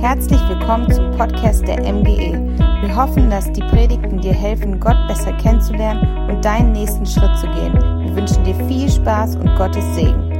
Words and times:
Herzlich 0.00 0.40
willkommen 0.48 0.90
zum 0.90 1.10
Podcast 1.10 1.68
der 1.68 1.78
MGE. 1.80 2.32
Wir 2.80 2.96
hoffen, 2.96 3.28
dass 3.28 3.52
die 3.52 3.60
Predigten 3.60 4.18
dir 4.18 4.32
helfen, 4.32 4.80
Gott 4.80 4.96
besser 5.06 5.30
kennenzulernen 5.34 6.30
und 6.30 6.42
deinen 6.42 6.72
nächsten 6.72 7.04
Schritt 7.04 7.36
zu 7.38 7.46
gehen. 7.48 7.74
Wir 7.74 8.16
wünschen 8.16 8.42
dir 8.42 8.54
viel 8.66 8.90
Spaß 8.90 9.36
und 9.36 9.54
Gottes 9.56 9.84
Segen. 9.94 10.30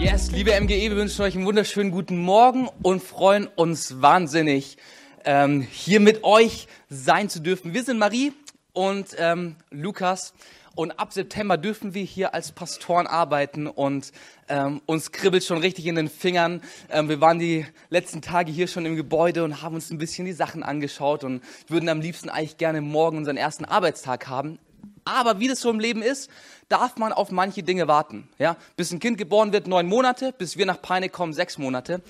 Yes, 0.00 0.32
liebe 0.32 0.58
MGE, 0.58 0.88
wir 0.88 0.96
wünschen 0.96 1.20
euch 1.20 1.36
einen 1.36 1.44
wunderschönen 1.44 1.90
guten 1.90 2.16
Morgen 2.16 2.70
und 2.82 3.02
freuen 3.02 3.46
uns 3.46 4.00
wahnsinnig, 4.00 4.78
ähm, 5.26 5.60
hier 5.70 6.00
mit 6.00 6.24
euch 6.24 6.66
sein 6.88 7.28
zu 7.28 7.40
dürfen. 7.40 7.74
Wir 7.74 7.84
sind 7.84 7.98
Marie 7.98 8.32
und 8.72 9.08
ähm, 9.18 9.56
Lukas. 9.70 10.32
Und 10.78 10.92
ab 11.00 11.12
September 11.12 11.56
dürfen 11.56 11.92
wir 11.92 12.04
hier 12.04 12.34
als 12.34 12.52
Pastoren 12.52 13.08
arbeiten 13.08 13.66
und 13.66 14.12
ähm, 14.48 14.80
uns 14.86 15.10
kribbelt 15.10 15.42
schon 15.42 15.58
richtig 15.58 15.86
in 15.86 15.96
den 15.96 16.08
Fingern. 16.08 16.62
Ähm, 16.88 17.08
wir 17.08 17.20
waren 17.20 17.40
die 17.40 17.66
letzten 17.90 18.22
Tage 18.22 18.52
hier 18.52 18.68
schon 18.68 18.86
im 18.86 18.94
Gebäude 18.94 19.42
und 19.42 19.60
haben 19.60 19.74
uns 19.74 19.90
ein 19.90 19.98
bisschen 19.98 20.24
die 20.24 20.32
Sachen 20.32 20.62
angeschaut 20.62 21.24
und 21.24 21.42
würden 21.66 21.88
am 21.88 22.00
liebsten 22.00 22.28
eigentlich 22.28 22.58
gerne 22.58 22.80
morgen 22.80 23.16
unseren 23.16 23.36
ersten 23.36 23.64
Arbeitstag 23.64 24.28
haben. 24.28 24.60
Aber 25.04 25.40
wie 25.40 25.48
das 25.48 25.60
so 25.60 25.68
im 25.68 25.80
Leben 25.80 26.00
ist, 26.00 26.30
darf 26.68 26.96
man 26.96 27.12
auf 27.12 27.30
manche 27.30 27.62
Dinge 27.62 27.88
warten. 27.88 28.28
Ja? 28.38 28.56
Bis 28.76 28.92
ein 28.92 29.00
Kind 29.00 29.18
geboren 29.18 29.52
wird, 29.52 29.66
neun 29.66 29.86
Monate, 29.86 30.32
bis 30.36 30.56
wir 30.56 30.66
nach 30.66 30.80
Peine 30.82 31.08
kommen, 31.08 31.32
sechs 31.32 31.58
Monate. 31.58 32.02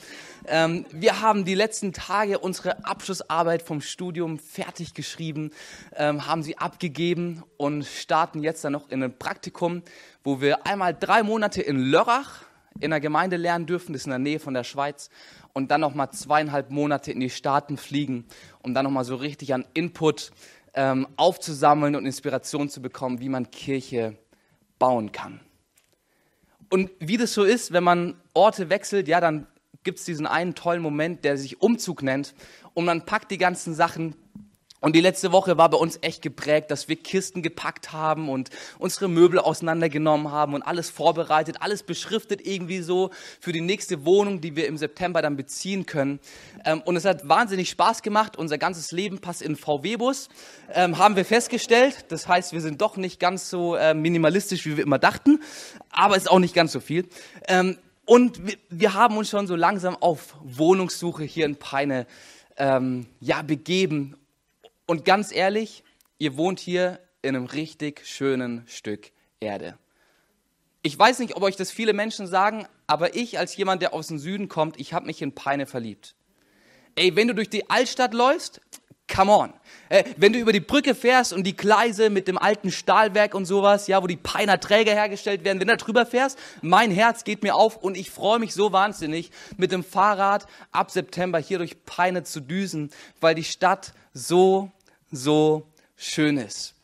Ähm, 0.47 0.85
wir 0.91 1.21
haben 1.21 1.45
die 1.45 1.55
letzten 1.55 1.93
Tage 1.93 2.39
unsere 2.39 2.85
Abschlussarbeit 2.85 3.63
vom 3.63 3.81
Studium 3.81 4.39
fertig 4.39 4.95
geschrieben, 4.95 5.51
ähm, 5.97 6.27
haben 6.27 6.43
sie 6.43 6.59
abgegeben 6.59 7.43
und 7.57 7.85
starten 7.85 8.43
jetzt 8.43 8.65
dann 8.65 8.73
noch 8.73 8.91
in 8.91 9.03
ein 9.03 9.17
Praktikum, 9.17 9.83
wo 10.25 10.41
wir 10.41 10.67
einmal 10.67 10.95
drei 10.95 11.23
Monate 11.23 11.63
in 11.63 11.79
Lörrach 11.79 12.43
in 12.81 12.91
der 12.91 13.01
Gemeinde 13.01 13.37
lernen 13.37 13.67
dürfen, 13.67 13.93
das 13.93 14.03
ist 14.03 14.07
in 14.07 14.11
der 14.11 14.19
Nähe 14.21 14.39
von 14.39 14.55
der 14.55 14.65
Schweiz, 14.65 15.11
und 15.53 15.71
dann 15.71 15.81
nochmal 15.81 16.11
zweieinhalb 16.11 16.71
Monate 16.71 17.11
in 17.11 17.21
die 17.21 17.31
Staaten 17.31 17.77
fliegen, 17.77 18.25
um 18.63 18.75
dann 18.75 18.85
nochmal 18.85 19.05
so 19.05 19.17
richtig 19.17 19.53
an 19.53 19.67
Input 19.75 20.31
ähm, 20.75 21.09
aufzusammeln 21.17 21.97
und 21.97 22.07
Inspiration 22.07 22.69
zu 22.69 22.81
bekommen, 22.81 23.21
wie 23.21 23.29
man 23.29 23.51
Kirche 23.51 24.17
bauen 24.79 25.13
kann. 25.13 25.41
Und 26.71 26.91
wie 26.99 27.17
das 27.17 27.33
so 27.33 27.45
ist, 27.45 27.73
wenn 27.73 27.85
man 27.85 28.21
Orte 28.35 28.71
wechselt, 28.71 29.09
ja, 29.09 29.21
dann 29.21 29.47
gibt 29.85 29.99
es 30.01 30.05
diesen 30.05 30.27
einen 30.27 30.55
tollen 30.55 30.83
Moment, 30.83 31.25
der 31.25 31.39
sich 31.39 31.63
Umzug 31.63 32.03
nennt. 32.03 32.35
Und 32.75 32.85
man 32.85 33.07
packt 33.07 33.31
die 33.31 33.39
ganzen 33.39 33.75
Sachen 33.75 34.15
und 34.81 34.95
die 34.95 35.01
letzte 35.01 35.33
Woche 35.33 35.59
war 35.59 35.69
bei 35.71 35.77
uns 35.77 35.99
echt 36.03 36.23
geprägt, 36.23 36.71
dass 36.71 36.89
wir 36.89 36.95
Kisten 36.95 37.43
gepackt 37.43 37.93
haben 37.93 38.29
und 38.29 38.51
unsere 38.79 39.09
Möbel 39.09 39.41
auseinandergenommen 39.41 40.31
haben 40.31 40.55
und 40.55 40.63
alles 40.63 40.89
vorbereitet, 40.89 41.57
alles 41.61 41.83
beschriftet 41.83 42.47
irgendwie 42.47 42.81
so 42.81 43.11
für 43.41 43.51
die 43.51 43.61
nächste 43.61 44.05
Wohnung, 44.05 44.41
die 44.41 44.55
wir 44.55 44.69
im 44.69 44.77
September 44.77 45.21
dann 45.21 45.37
beziehen 45.37 45.85
können. 45.85 46.21
Ähm, 46.65 46.81
und 46.85 46.95
es 46.95 47.05
hat 47.05 47.29
wahnsinnig 47.29 47.71
Spaß 47.71 48.03
gemacht. 48.03 48.37
Unser 48.37 48.57
ganzes 48.57 48.93
Leben 48.93 49.19
passt 49.19 49.43
in 49.43 49.57
VW-Bus, 49.57 50.29
ähm, 50.73 50.97
haben 50.99 51.17
wir 51.17 51.25
festgestellt. 51.25 52.05
Das 52.11 52.29
heißt, 52.29 52.53
wir 52.53 52.61
sind 52.61 52.81
doch 52.81 52.97
nicht 52.97 53.19
ganz 53.19 53.51
so 53.51 53.75
äh, 53.75 53.95
minimalistisch, 53.95 54.65
wie 54.65 54.77
wir 54.77 54.85
immer 54.85 55.01
dachten, 55.01 55.43
aber 55.91 56.17
ist 56.17 56.31
auch 56.31 56.39
nicht 56.39 56.55
ganz 56.55 56.71
so 56.71 56.79
viel. 56.79 57.09
Ähm, 57.49 57.79
und 58.05 58.41
wir, 58.71 58.95
haben 58.95 59.17
uns 59.17 59.29
schon 59.29 59.47
so 59.47 59.57
langsam 59.57 59.97
auf 59.97 60.37
Wohnungssuche 60.43 61.25
hier 61.25 61.45
in 61.47 61.57
Peine 61.57 62.07
ja, 63.21 63.43
begeben 63.43 64.17
und 64.89 65.05
ganz 65.05 65.33
ehrlich, 65.33 65.85
ihr 66.19 66.37
wohnt 66.37 66.59
hier 66.59 66.99
in 67.23 67.37
einem 67.37 67.47
richtig 67.47 68.05
schönen 68.07 68.67
Stück 68.67 69.13
Erde. 69.39 69.79
Ich 70.83 70.99
weiß 70.99 71.19
nicht, 71.19 71.37
ob 71.37 71.43
euch 71.43 71.57
das 71.57 71.71
viele 71.71 71.93
Menschen 71.93 72.27
sagen, 72.27 72.67
aber 72.87 73.15
ich 73.15 73.39
als 73.39 73.55
jemand, 73.57 73.83
der 73.83 73.93
aus 73.93 74.09
dem 74.09 74.19
Süden 74.19 74.49
kommt, 74.49 74.81
ich 74.81 74.95
habe 74.95 75.07
mich 75.07 75.21
in 75.21 75.35
Peine 75.35 75.67
verliebt. 75.67 76.17
Ey, 76.97 77.15
wenn 77.15 77.29
du 77.29 77.35
durch 77.35 77.51
die 77.51 77.69
Altstadt 77.69 78.15
läufst, 78.15 78.63
come 79.13 79.33
on. 79.33 79.53
Äh, 79.91 80.05
wenn 80.17 80.33
du 80.33 80.39
über 80.39 80.53
die 80.53 80.61
Brücke 80.61 80.95
fährst 80.95 81.33
und 81.33 81.45
die 81.45 81.57
Gleise 81.57 82.11
mit 82.11 82.27
dem 82.29 82.39
alten 82.39 82.71
Stahlwerk 82.71 83.35
und 83.35 83.45
sowas, 83.45 83.87
ja, 83.89 84.03
wo 84.03 84.07
die 84.07 84.17
Peiner 84.17 84.59
Träger 84.59 84.93
hergestellt 84.93 85.45
werden, 85.45 85.61
wenn 85.61 85.69
du 85.69 85.77
da 85.77 85.85
drüber 85.85 86.07
fährst, 86.07 86.39
mein 86.63 86.91
Herz 86.91 87.25
geht 87.25 87.43
mir 87.43 87.55
auf 87.55 87.77
und 87.77 87.97
ich 87.97 88.11
freue 88.11 88.39
mich 88.39 88.55
so 88.55 88.73
wahnsinnig, 88.73 89.31
mit 89.57 89.73
dem 89.73 89.85
Fahrrad 89.85 90.47
ab 90.73 90.91
September 90.91 91.39
hier 91.39 91.59
durch 91.59 91.85
Peine 91.85 92.23
zu 92.23 92.41
düsen, 92.41 92.91
weil 93.21 93.35
die 93.35 93.45
Stadt 93.45 93.93
so 94.13 94.71
so 95.11 95.67
schön 95.97 96.37
ist. 96.37 96.75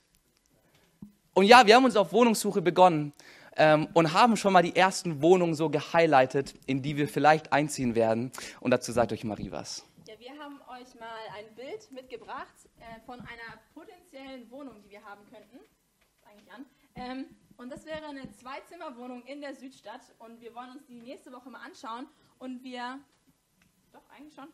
Und 1.34 1.46
ja, 1.46 1.66
wir 1.66 1.74
haben 1.76 1.84
uns 1.84 1.96
auf 1.96 2.12
Wohnungssuche 2.12 2.62
begonnen 2.62 3.12
ähm, 3.56 3.88
und 3.92 4.12
haben 4.12 4.36
schon 4.36 4.52
mal 4.52 4.62
die 4.62 4.76
ersten 4.76 5.20
Wohnungen 5.20 5.54
so 5.54 5.68
gehighlightet, 5.68 6.54
in 6.66 6.82
die 6.82 6.96
wir 6.96 7.08
vielleicht 7.08 7.52
einziehen 7.52 7.94
werden. 7.94 8.32
Und 8.60 8.70
dazu 8.70 8.92
sagt 8.92 9.12
euch 9.12 9.24
Marie 9.24 9.50
was. 9.50 9.84
Ja, 10.06 10.14
wir 10.18 10.30
haben 10.38 10.60
euch 10.68 10.94
mal 10.98 11.08
ein 11.36 11.54
Bild 11.54 11.90
mitgebracht 11.90 12.54
äh, 12.78 13.00
von 13.04 13.20
einer 13.20 13.60
potenziellen 13.74 14.50
Wohnung, 14.50 14.82
die 14.84 14.90
wir 14.90 15.04
haben 15.04 15.22
könnten. 15.30 15.58
Eigentlich 16.24 16.52
an. 16.52 16.66
Ähm, 16.94 17.26
und 17.56 17.70
das 17.70 17.84
wäre 17.84 18.06
eine 18.06 18.30
Zwei-Zimmer-Wohnung 18.30 19.24
in 19.26 19.40
der 19.40 19.54
Südstadt. 19.54 20.02
Und 20.18 20.40
wir 20.40 20.54
wollen 20.54 20.70
uns 20.70 20.86
die 20.86 21.00
nächste 21.00 21.32
Woche 21.32 21.50
mal 21.50 21.60
anschauen. 21.64 22.06
Und 22.38 22.62
wir. 22.62 22.98
Doch, 23.92 24.02
eigentlich 24.16 24.34
schon. 24.34 24.48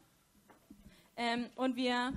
Ähm, 1.16 1.46
und 1.56 1.76
wir 1.76 2.12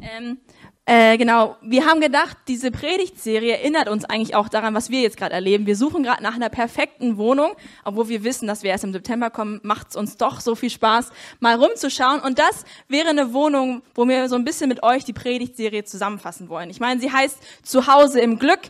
ähm, 0.00 0.38
äh, 0.86 1.18
genau, 1.18 1.56
wir 1.62 1.86
haben 1.86 2.00
gedacht, 2.00 2.36
diese 2.48 2.72
Predigtserie 2.72 3.58
erinnert 3.58 3.88
uns 3.88 4.04
eigentlich 4.04 4.34
auch 4.34 4.48
daran, 4.48 4.74
was 4.74 4.90
wir 4.90 5.02
jetzt 5.02 5.16
gerade 5.16 5.34
erleben. 5.34 5.66
Wir 5.66 5.76
suchen 5.76 6.02
gerade 6.02 6.20
nach 6.20 6.34
einer 6.34 6.48
perfekten 6.48 7.16
Wohnung, 7.16 7.52
obwohl 7.84 8.08
wir 8.08 8.24
wissen, 8.24 8.48
dass 8.48 8.64
wir 8.64 8.70
erst 8.70 8.82
im 8.82 8.92
September 8.92 9.30
kommen, 9.30 9.60
macht 9.62 9.90
es 9.90 9.96
uns 9.96 10.16
doch 10.16 10.40
so 10.40 10.56
viel 10.56 10.70
Spaß, 10.70 11.12
mal 11.38 11.54
rumzuschauen. 11.54 12.20
Und 12.20 12.40
das 12.40 12.64
wäre 12.88 13.10
eine 13.10 13.32
Wohnung, 13.32 13.82
wo 13.94 14.08
wir 14.08 14.28
so 14.28 14.34
ein 14.34 14.44
bisschen 14.44 14.68
mit 14.68 14.82
euch 14.82 15.04
die 15.04 15.12
Predigtserie 15.12 15.84
zusammenfassen 15.84 16.48
wollen. 16.48 16.70
Ich 16.70 16.80
meine, 16.80 17.00
sie 17.00 17.12
heißt 17.12 17.38
Zuhause 17.62 18.18
im 18.18 18.40
Glück. 18.40 18.60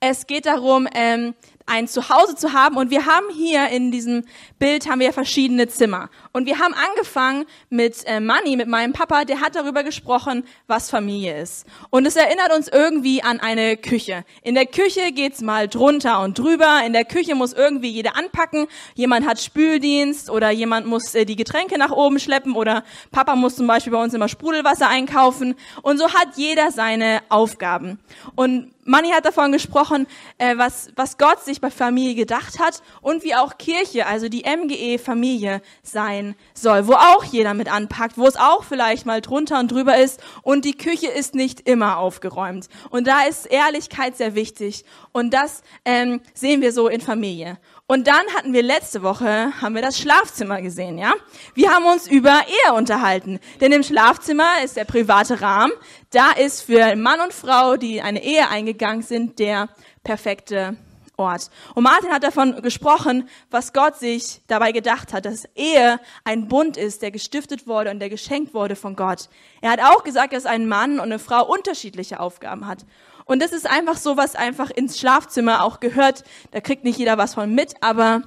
Es 0.00 0.26
geht 0.26 0.44
darum, 0.44 0.86
ähm, 0.94 1.34
ein 1.70 1.88
Zuhause 1.88 2.34
zu 2.34 2.52
haben. 2.52 2.76
Und 2.76 2.90
wir 2.90 3.06
haben 3.06 3.26
hier 3.32 3.68
in 3.68 3.90
diesem 3.90 4.24
Bild 4.58 4.88
haben 4.88 5.00
wir 5.00 5.12
verschiedene 5.12 5.68
Zimmer. 5.68 6.10
Und 6.32 6.46
wir 6.46 6.58
haben 6.58 6.74
angefangen 6.74 7.46
mit 7.70 8.04
äh, 8.06 8.20
Manny, 8.20 8.56
mit 8.56 8.68
meinem 8.68 8.92
Papa, 8.92 9.24
der 9.24 9.40
hat 9.40 9.54
darüber 9.54 9.82
gesprochen, 9.84 10.44
was 10.66 10.90
Familie 10.90 11.40
ist. 11.40 11.66
Und 11.90 12.06
es 12.06 12.16
erinnert 12.16 12.52
uns 12.54 12.68
irgendwie 12.68 13.22
an 13.22 13.40
eine 13.40 13.76
Küche. 13.76 14.24
In 14.42 14.54
der 14.54 14.66
Küche 14.66 15.12
geht's 15.12 15.40
mal 15.40 15.68
drunter 15.68 16.20
und 16.20 16.38
drüber. 16.38 16.82
In 16.84 16.92
der 16.92 17.04
Küche 17.04 17.34
muss 17.34 17.52
irgendwie 17.52 17.90
jeder 17.90 18.16
anpacken. 18.16 18.66
Jemand 18.94 19.26
hat 19.26 19.40
Spüldienst 19.40 20.28
oder 20.30 20.50
jemand 20.50 20.86
muss 20.86 21.14
äh, 21.14 21.24
die 21.24 21.36
Getränke 21.36 21.78
nach 21.78 21.92
oben 21.92 22.18
schleppen 22.18 22.54
oder 22.54 22.84
Papa 23.12 23.36
muss 23.36 23.56
zum 23.56 23.66
Beispiel 23.66 23.92
bei 23.92 24.02
uns 24.02 24.12
immer 24.12 24.28
Sprudelwasser 24.28 24.88
einkaufen. 24.88 25.54
Und 25.82 25.98
so 25.98 26.12
hat 26.12 26.36
jeder 26.36 26.72
seine 26.72 27.22
Aufgaben. 27.28 28.00
Und 28.34 28.72
Manni 28.84 29.10
hat 29.10 29.26
davon 29.26 29.52
gesprochen, 29.52 30.06
äh, 30.38 30.56
was, 30.56 30.90
was 30.96 31.18
Gott 31.18 31.44
sich 31.44 31.60
bei 31.60 31.70
Familie 31.70 32.14
gedacht 32.14 32.58
hat 32.58 32.82
und 33.02 33.22
wie 33.24 33.34
auch 33.34 33.58
Kirche, 33.58 34.06
also 34.06 34.28
die 34.28 34.44
MGE 34.44 34.98
Familie 34.98 35.60
sein 35.82 36.34
soll, 36.54 36.86
wo 36.86 36.94
auch 36.94 37.24
jeder 37.24 37.52
mit 37.52 37.70
anpackt, 37.70 38.16
wo 38.16 38.26
es 38.26 38.36
auch 38.36 38.64
vielleicht 38.64 39.04
mal 39.04 39.20
drunter 39.20 39.58
und 39.60 39.70
drüber 39.70 39.98
ist 39.98 40.20
und 40.42 40.64
die 40.64 40.76
Küche 40.76 41.08
ist 41.08 41.34
nicht 41.34 41.68
immer 41.68 41.98
aufgeräumt. 41.98 42.68
Und 42.88 43.06
da 43.06 43.24
ist 43.24 43.46
Ehrlichkeit 43.46 44.16
sehr 44.16 44.34
wichtig 44.34 44.84
und 45.12 45.34
das 45.34 45.62
ähm, 45.84 46.20
sehen 46.32 46.62
wir 46.62 46.72
so 46.72 46.88
in 46.88 47.00
Familie. 47.00 47.58
Und 47.90 48.06
dann 48.06 48.24
hatten 48.36 48.52
wir 48.52 48.62
letzte 48.62 49.02
Woche, 49.02 49.52
haben 49.60 49.74
wir 49.74 49.82
das 49.82 49.98
Schlafzimmer 49.98 50.62
gesehen, 50.62 50.96
ja? 50.96 51.12
Wir 51.54 51.72
haben 51.72 51.86
uns 51.86 52.06
über 52.06 52.42
Ehe 52.46 52.72
unterhalten. 52.72 53.40
Denn 53.60 53.72
im 53.72 53.82
Schlafzimmer 53.82 54.62
ist 54.64 54.76
der 54.76 54.84
private 54.84 55.40
Rahmen. 55.40 55.72
Da 56.10 56.30
ist 56.30 56.62
für 56.62 56.94
Mann 56.94 57.20
und 57.20 57.32
Frau, 57.32 57.76
die 57.76 58.00
eine 58.00 58.22
Ehe 58.22 58.48
eingegangen 58.48 59.02
sind, 59.02 59.40
der 59.40 59.70
perfekte 60.04 60.76
Ort. 61.16 61.50
Und 61.74 61.82
Martin 61.82 62.12
hat 62.12 62.22
davon 62.22 62.62
gesprochen, 62.62 63.28
was 63.50 63.72
Gott 63.72 63.96
sich 63.98 64.40
dabei 64.46 64.70
gedacht 64.70 65.12
hat, 65.12 65.24
dass 65.24 65.46
Ehe 65.56 65.98
ein 66.22 66.46
Bund 66.46 66.76
ist, 66.76 67.02
der 67.02 67.10
gestiftet 67.10 67.66
wurde 67.66 67.90
und 67.90 67.98
der 67.98 68.08
geschenkt 68.08 68.54
wurde 68.54 68.76
von 68.76 68.94
Gott. 68.94 69.28
Er 69.62 69.72
hat 69.72 69.80
auch 69.80 70.04
gesagt, 70.04 70.32
dass 70.32 70.46
ein 70.46 70.68
Mann 70.68 71.00
und 71.00 71.06
eine 71.06 71.18
Frau 71.18 71.44
unterschiedliche 71.44 72.20
Aufgaben 72.20 72.68
hat. 72.68 72.86
Und 73.30 73.40
das 73.40 73.52
ist 73.52 73.70
einfach 73.70 73.96
so, 73.96 74.16
was 74.16 74.34
einfach 74.34 74.72
ins 74.72 74.98
Schlafzimmer 74.98 75.62
auch 75.62 75.78
gehört. 75.78 76.24
Da 76.50 76.60
kriegt 76.60 76.82
nicht 76.82 76.98
jeder 76.98 77.16
was 77.16 77.34
von 77.34 77.54
mit, 77.54 77.74
aber 77.80 78.22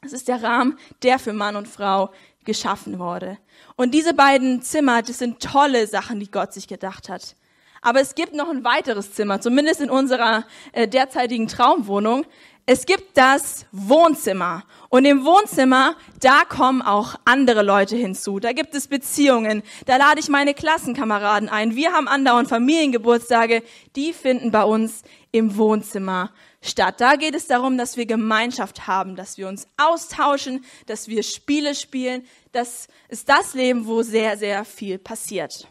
es 0.00 0.14
ist 0.14 0.26
der 0.26 0.42
Rahmen, 0.42 0.78
der 1.02 1.18
für 1.18 1.34
Mann 1.34 1.54
und 1.54 1.68
Frau 1.68 2.12
geschaffen 2.46 2.98
wurde. 2.98 3.36
Und 3.76 3.92
diese 3.92 4.14
beiden 4.14 4.62
Zimmer, 4.62 5.02
das 5.02 5.18
sind 5.18 5.42
tolle 5.42 5.86
Sachen, 5.86 6.18
die 6.18 6.30
Gott 6.30 6.54
sich 6.54 6.66
gedacht 6.66 7.10
hat. 7.10 7.36
Aber 7.82 8.00
es 8.00 8.14
gibt 8.14 8.32
noch 8.32 8.48
ein 8.48 8.64
weiteres 8.64 9.12
Zimmer, 9.12 9.38
zumindest 9.42 9.82
in 9.82 9.90
unserer 9.90 10.44
äh, 10.72 10.88
derzeitigen 10.88 11.46
Traumwohnung. 11.46 12.24
Es 12.64 12.86
gibt 12.86 13.18
das 13.18 13.66
Wohnzimmer. 13.70 14.64
Und 14.90 15.04
im 15.04 15.24
Wohnzimmer, 15.24 15.96
da 16.20 16.44
kommen 16.44 16.80
auch 16.80 17.16
andere 17.26 17.62
Leute 17.62 17.94
hinzu. 17.94 18.40
Da 18.40 18.52
gibt 18.52 18.74
es 18.74 18.88
Beziehungen. 18.88 19.62
Da 19.84 19.98
lade 19.98 20.18
ich 20.18 20.28
meine 20.30 20.54
Klassenkameraden 20.54 21.50
ein. 21.50 21.76
Wir 21.76 21.92
haben 21.92 22.08
andauernd 22.08 22.48
Familiengeburtstage. 22.48 23.62
Die 23.96 24.14
finden 24.14 24.50
bei 24.50 24.64
uns 24.64 25.02
im 25.30 25.58
Wohnzimmer 25.58 26.30
Stadt. 26.60 27.00
Da 27.00 27.16
geht 27.16 27.34
es 27.34 27.46
darum, 27.46 27.76
dass 27.78 27.96
wir 27.96 28.06
Gemeinschaft 28.06 28.86
haben, 28.86 29.14
dass 29.14 29.38
wir 29.38 29.46
uns 29.46 29.68
austauschen, 29.76 30.64
dass 30.86 31.06
wir 31.06 31.22
Spiele 31.22 31.74
spielen. 31.74 32.24
Das 32.52 32.88
ist 33.08 33.28
das 33.28 33.54
Leben, 33.54 33.86
wo 33.86 34.02
sehr, 34.02 34.36
sehr 34.36 34.64
viel 34.64 34.98
passiert. 34.98 35.68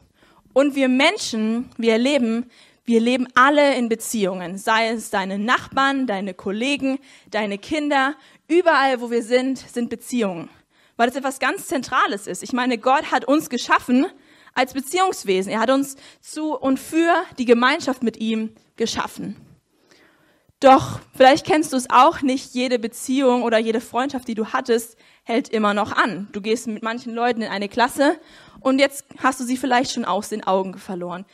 Und 0.53 0.75
wir 0.75 0.87
Menschen, 0.87 1.69
wir 1.77 1.97
leben, 1.97 2.49
wir 2.85 3.01
leben 3.01 3.27
alle 3.35 3.75
in 3.75 3.89
Beziehungen, 3.89 4.57
sei 4.57 4.87
es 4.87 5.09
deine 5.09 5.37
Nachbarn, 5.37 6.07
deine 6.07 6.33
Kollegen, 6.33 6.99
deine 7.29 7.57
Kinder, 7.57 8.15
überall, 8.47 9.01
wo 9.01 9.11
wir 9.11 9.23
sind, 9.23 9.57
sind 9.57 9.89
Beziehungen. 9.89 10.49
Weil 10.95 11.07
das 11.07 11.15
etwas 11.15 11.39
ganz 11.39 11.67
Zentrales 11.67 12.27
ist. 12.27 12.43
Ich 12.43 12.53
meine, 12.53 12.77
Gott 12.77 13.11
hat 13.11 13.25
uns 13.25 13.49
geschaffen 13.49 14.07
als 14.53 14.73
Beziehungswesen. 14.73 15.51
Er 15.51 15.59
hat 15.59 15.69
uns 15.69 15.95
zu 16.21 16.55
und 16.55 16.79
für 16.79 17.13
die 17.37 17.45
Gemeinschaft 17.45 18.03
mit 18.03 18.17
ihm 18.17 18.55
geschaffen. 18.75 19.35
Doch 20.59 20.99
vielleicht 21.15 21.45
kennst 21.45 21.71
du 21.71 21.77
es 21.77 21.89
auch 21.91 22.23
nicht, 22.23 22.55
jede 22.55 22.79
Beziehung 22.79 23.43
oder 23.43 23.59
jede 23.59 23.79
Freundschaft, 23.79 24.27
die 24.27 24.33
du 24.33 24.47
hattest, 24.47 24.97
hält 25.23 25.49
immer 25.49 25.75
noch 25.75 25.91
an. 25.91 26.29
Du 26.31 26.41
gehst 26.41 26.65
mit 26.65 26.81
manchen 26.81 27.13
Leuten 27.13 27.43
in 27.43 27.49
eine 27.49 27.69
Klasse 27.69 28.19
und 28.59 28.79
jetzt 28.79 29.05
hast 29.21 29.39
du 29.39 29.43
sie 29.43 29.57
vielleicht 29.57 29.91
schon 29.91 30.05
aus 30.05 30.29
den 30.29 30.43
Augen 30.43 30.79
verloren. 30.79 31.25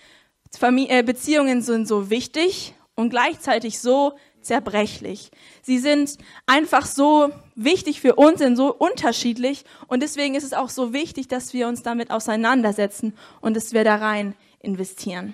Äh, 0.61 1.03
Beziehungen 1.03 1.61
sind 1.61 1.87
so 1.87 2.09
wichtig 2.09 2.75
und 2.95 3.11
gleichzeitig 3.11 3.79
so 3.79 4.13
zerbrechlich. 4.43 5.31
Sie 5.61 5.79
sind 5.79 6.17
einfach 6.45 6.85
so 6.85 7.29
wichtig 7.55 8.01
für 8.01 8.15
uns, 8.15 8.39
sind 8.39 8.55
so 8.55 8.73
unterschiedlich 8.73 9.63
und 9.87 10.03
deswegen 10.03 10.35
ist 10.35 10.43
es 10.43 10.53
auch 10.53 10.69
so 10.69 10.93
wichtig, 10.93 11.27
dass 11.27 11.53
wir 11.53 11.67
uns 11.67 11.83
damit 11.83 12.11
auseinandersetzen 12.11 13.13
und 13.41 13.55
dass 13.55 13.73
wir 13.73 13.83
da 13.83 13.95
rein 13.95 14.35
investieren. 14.59 15.33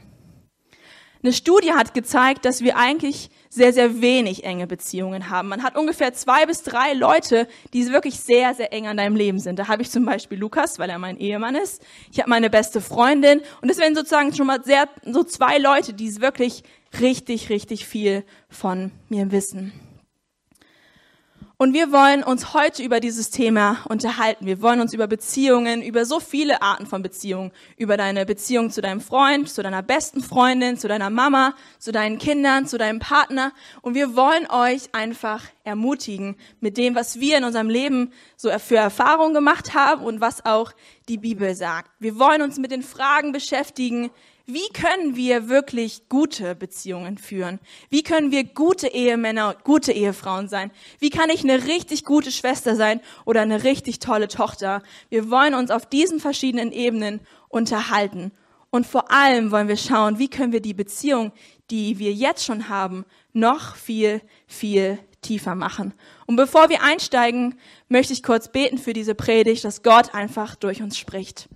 Eine 1.21 1.33
Studie 1.33 1.73
hat 1.73 1.93
gezeigt, 1.93 2.45
dass 2.45 2.61
wir 2.61 2.77
eigentlich 2.77 3.29
sehr, 3.49 3.73
sehr 3.73 4.01
wenig 4.01 4.45
enge 4.45 4.67
Beziehungen 4.67 5.29
haben. 5.29 5.49
Man 5.49 5.63
hat 5.63 5.75
ungefähr 5.75 6.13
zwei 6.13 6.45
bis 6.45 6.63
drei 6.63 6.93
Leute, 6.93 7.45
die 7.73 7.91
wirklich 7.91 8.21
sehr, 8.21 8.53
sehr 8.53 8.71
eng 8.71 8.87
an 8.87 8.95
deinem 8.95 9.17
Leben 9.17 9.39
sind. 9.39 9.59
Da 9.59 9.67
habe 9.67 9.81
ich 9.81 9.91
zum 9.91 10.05
Beispiel 10.05 10.37
Lukas, 10.37 10.79
weil 10.79 10.89
er 10.89 10.97
mein 10.97 11.17
Ehemann 11.17 11.55
ist. 11.55 11.83
Ich 12.09 12.19
habe 12.19 12.29
meine 12.29 12.49
beste 12.49 12.79
Freundin. 12.79 13.41
Und 13.61 13.69
das 13.69 13.79
wären 13.79 13.95
sozusagen 13.95 14.33
schon 14.33 14.47
mal 14.47 14.63
sehr, 14.63 14.87
so 15.03 15.23
zwei 15.25 15.57
Leute, 15.57 15.93
die 15.93 16.21
wirklich 16.21 16.63
richtig, 16.99 17.49
richtig 17.49 17.85
viel 17.85 18.23
von 18.49 18.91
mir 19.09 19.31
wissen. 19.31 19.73
Und 21.61 21.73
wir 21.73 21.91
wollen 21.91 22.23
uns 22.23 22.53
heute 22.53 22.81
über 22.81 23.01
dieses 23.01 23.31
Thema 23.31 23.79
unterhalten. 23.89 24.45
Wir 24.45 24.61
wollen 24.61 24.79
uns 24.79 24.93
über 24.93 25.07
Beziehungen, 25.07 25.81
über 25.81 26.05
so 26.05 26.21
viele 26.21 26.61
Arten 26.61 26.85
von 26.85 27.01
Beziehungen, 27.01 27.51
über 27.75 27.97
deine 27.97 28.25
Beziehung 28.25 28.71
zu 28.71 28.79
deinem 28.79 29.01
Freund, 29.01 29.49
zu 29.49 29.61
deiner 29.61 29.83
besten 29.83 30.23
Freundin, 30.23 30.77
zu 30.77 30.87
deiner 30.87 31.09
Mama, 31.09 31.53
zu 31.77 31.91
deinen 31.91 32.17
Kindern, 32.17 32.65
zu 32.65 32.77
deinem 32.77 32.99
Partner. 32.99 33.51
Und 33.81 33.93
wir 33.93 34.15
wollen 34.15 34.49
euch 34.49 34.95
einfach 34.95 35.43
ermutigen 35.65 36.37
mit 36.61 36.77
dem, 36.77 36.95
was 36.95 37.19
wir 37.19 37.37
in 37.37 37.43
unserem 37.43 37.69
Leben 37.69 38.13
so 38.37 38.49
für 38.57 38.77
Erfahrungen 38.77 39.33
gemacht 39.33 39.73
haben 39.73 40.05
und 40.05 40.21
was 40.21 40.45
auch 40.45 40.71
die 41.09 41.17
Bibel 41.17 41.53
sagt. 41.55 41.91
Wir 41.99 42.17
wollen 42.17 42.41
uns 42.41 42.57
mit 42.57 42.71
den 42.71 42.83
Fragen 42.83 43.33
beschäftigen, 43.33 44.11
wie 44.51 44.67
können 44.73 45.15
wir 45.15 45.47
wirklich 45.47 46.09
gute 46.09 46.55
Beziehungen 46.55 47.19
führen? 47.19 47.59
Wie 47.89 48.01
können 48.01 48.31
wir 48.31 48.43
gute 48.43 48.87
Ehemänner, 48.87 49.55
gute 49.63 49.91
Ehefrauen 49.91 50.49
sein? 50.49 50.71
Wie 50.97 51.11
kann 51.11 51.29
ich 51.29 51.43
eine 51.43 51.67
richtig 51.67 52.03
gute 52.03 52.31
Schwester 52.31 52.75
sein 52.75 52.99
oder 53.25 53.41
eine 53.41 53.63
richtig 53.63 53.99
tolle 53.99 54.27
Tochter? 54.27 54.81
Wir 55.09 55.29
wollen 55.29 55.53
uns 55.53 55.69
auf 55.69 55.85
diesen 55.85 56.19
verschiedenen 56.19 56.71
Ebenen 56.71 57.19
unterhalten. 57.47 58.31
Und 58.71 58.87
vor 58.87 59.11
allem 59.11 59.51
wollen 59.51 59.67
wir 59.67 59.77
schauen, 59.77 60.17
wie 60.17 60.29
können 60.29 60.51
wir 60.51 60.61
die 60.61 60.73
Beziehung, 60.73 61.31
die 61.69 61.99
wir 61.99 62.13
jetzt 62.13 62.43
schon 62.43 62.69
haben, 62.69 63.05
noch 63.33 63.75
viel, 63.75 64.21
viel 64.47 64.97
tiefer 65.21 65.53
machen. 65.53 65.93
Und 66.25 66.37
bevor 66.37 66.69
wir 66.69 66.81
einsteigen, 66.81 67.55
möchte 67.87 68.13
ich 68.13 68.23
kurz 68.23 68.51
beten 68.51 68.79
für 68.79 68.93
diese 68.93 69.13
Predigt, 69.13 69.63
dass 69.63 69.83
Gott 69.83 70.15
einfach 70.15 70.55
durch 70.55 70.81
uns 70.81 70.97
spricht. 70.97 71.49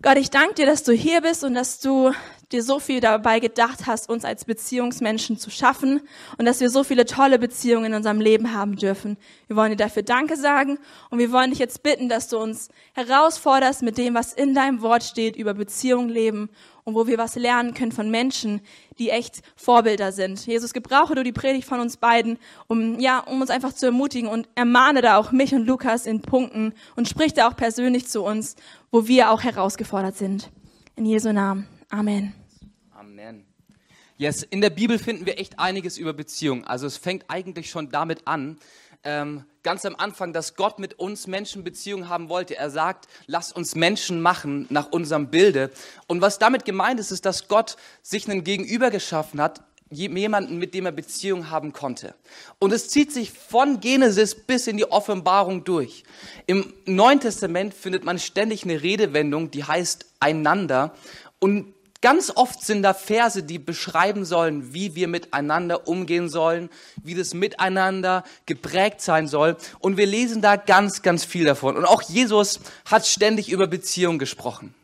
Gott, 0.00 0.16
ich 0.16 0.30
danke 0.30 0.54
dir, 0.54 0.66
dass 0.66 0.84
du 0.84 0.92
hier 0.92 1.22
bist 1.22 1.42
und 1.42 1.54
dass 1.54 1.80
du 1.80 2.12
dir 2.52 2.62
so 2.62 2.78
viel 2.78 3.00
dabei 3.00 3.40
gedacht 3.40 3.86
hast, 3.86 4.08
uns 4.08 4.24
als 4.24 4.44
Beziehungsmenschen 4.44 5.38
zu 5.38 5.50
schaffen 5.50 6.00
und 6.38 6.46
dass 6.46 6.60
wir 6.60 6.70
so 6.70 6.82
viele 6.82 7.04
tolle 7.04 7.38
Beziehungen 7.38 7.86
in 7.86 7.94
unserem 7.94 8.20
Leben 8.20 8.54
haben 8.54 8.76
dürfen. 8.76 9.18
Wir 9.48 9.56
wollen 9.56 9.70
dir 9.70 9.76
dafür 9.76 10.02
Danke 10.02 10.36
sagen 10.36 10.78
und 11.10 11.18
wir 11.18 11.30
wollen 11.30 11.50
dich 11.50 11.58
jetzt 11.58 11.82
bitten, 11.82 12.08
dass 12.08 12.28
du 12.28 12.38
uns 12.38 12.70
herausforderst 12.94 13.82
mit 13.82 13.98
dem, 13.98 14.14
was 14.14 14.32
in 14.32 14.54
deinem 14.54 14.80
Wort 14.80 15.02
steht, 15.02 15.36
über 15.36 15.52
Beziehungen 15.52 16.08
leben 16.08 16.48
und 16.84 16.94
wo 16.94 17.06
wir 17.06 17.18
was 17.18 17.36
lernen 17.36 17.74
können 17.74 17.92
von 17.92 18.10
Menschen, 18.10 18.62
die 18.98 19.10
echt 19.10 19.42
Vorbilder 19.56 20.10
sind. 20.10 20.46
Jesus, 20.46 20.72
gebrauche 20.72 21.14
du 21.14 21.22
die 21.22 21.32
Predigt 21.32 21.68
von 21.68 21.80
uns 21.80 21.98
beiden, 21.98 22.38
um, 22.66 22.98
ja, 22.98 23.18
um 23.18 23.42
uns 23.42 23.50
einfach 23.50 23.74
zu 23.74 23.84
ermutigen 23.84 24.30
und 24.30 24.48
ermahne 24.54 25.02
da 25.02 25.18
auch 25.18 25.30
mich 25.30 25.54
und 25.54 25.66
Lukas 25.66 26.06
in 26.06 26.22
Punkten 26.22 26.72
und 26.96 27.06
sprich 27.06 27.34
da 27.34 27.46
auch 27.46 27.56
persönlich 27.56 28.08
zu 28.08 28.22
uns, 28.22 28.56
wo 28.90 29.06
wir 29.06 29.30
auch 29.30 29.42
herausgefordert 29.42 30.16
sind. 30.16 30.50
In 30.96 31.04
Jesu 31.04 31.30
Namen. 31.30 31.77
Amen. 31.90 32.34
Amen. 32.94 33.46
Yes, 34.18 34.42
in 34.42 34.60
der 34.60 34.68
Bibel 34.68 34.98
finden 34.98 35.24
wir 35.24 35.38
echt 35.38 35.58
einiges 35.58 35.96
über 35.96 36.12
Beziehungen. 36.12 36.64
Also 36.64 36.86
es 36.86 36.98
fängt 36.98 37.24
eigentlich 37.28 37.70
schon 37.70 37.90
damit 37.90 38.26
an, 38.26 38.58
ähm, 39.04 39.44
ganz 39.62 39.86
am 39.86 39.96
Anfang, 39.96 40.34
dass 40.34 40.54
Gott 40.54 40.78
mit 40.78 40.98
uns 40.98 41.26
Menschen 41.26 41.64
Beziehungen 41.64 42.10
haben 42.10 42.28
wollte. 42.28 42.56
Er 42.56 42.68
sagt, 42.68 43.08
lasst 43.26 43.56
uns 43.56 43.74
Menschen 43.74 44.20
machen 44.20 44.66
nach 44.68 44.90
unserem 44.90 45.30
Bilde. 45.30 45.70
Und 46.08 46.20
was 46.20 46.38
damit 46.38 46.66
gemeint 46.66 47.00
ist, 47.00 47.10
ist, 47.10 47.24
dass 47.24 47.48
Gott 47.48 47.76
sich 48.02 48.28
einen 48.28 48.44
Gegenüber 48.44 48.90
geschaffen 48.90 49.40
hat, 49.40 49.62
jemanden, 49.90 50.58
mit 50.58 50.74
dem 50.74 50.84
er 50.84 50.92
Beziehung 50.92 51.48
haben 51.48 51.72
konnte. 51.72 52.14
Und 52.58 52.72
es 52.72 52.88
zieht 52.88 53.12
sich 53.12 53.32
von 53.32 53.80
Genesis 53.80 54.34
bis 54.34 54.66
in 54.66 54.76
die 54.76 54.90
Offenbarung 54.90 55.64
durch. 55.64 56.02
Im 56.46 56.74
Neuen 56.84 57.20
Testament 57.20 57.72
findet 57.72 58.04
man 58.04 58.18
ständig 58.18 58.64
eine 58.64 58.82
Redewendung, 58.82 59.50
die 59.50 59.64
heißt 59.64 60.04
einander. 60.20 60.94
Und 61.38 61.72
Ganz 62.00 62.30
oft 62.34 62.64
sind 62.64 62.82
da 62.84 62.94
Verse, 62.94 63.42
die 63.42 63.58
beschreiben 63.58 64.24
sollen, 64.24 64.72
wie 64.72 64.94
wir 64.94 65.08
miteinander 65.08 65.88
umgehen 65.88 66.28
sollen, 66.28 66.70
wie 67.02 67.16
das 67.16 67.34
Miteinander 67.34 68.22
geprägt 68.46 69.00
sein 69.00 69.26
soll. 69.26 69.56
Und 69.80 69.96
wir 69.96 70.06
lesen 70.06 70.40
da 70.40 70.54
ganz, 70.54 71.02
ganz 71.02 71.24
viel 71.24 71.44
davon. 71.44 71.76
Und 71.76 71.84
auch 71.84 72.02
Jesus 72.02 72.60
hat 72.84 73.04
ständig 73.04 73.50
über 73.50 73.66
Beziehung 73.66 74.18
gesprochen. 74.18 74.74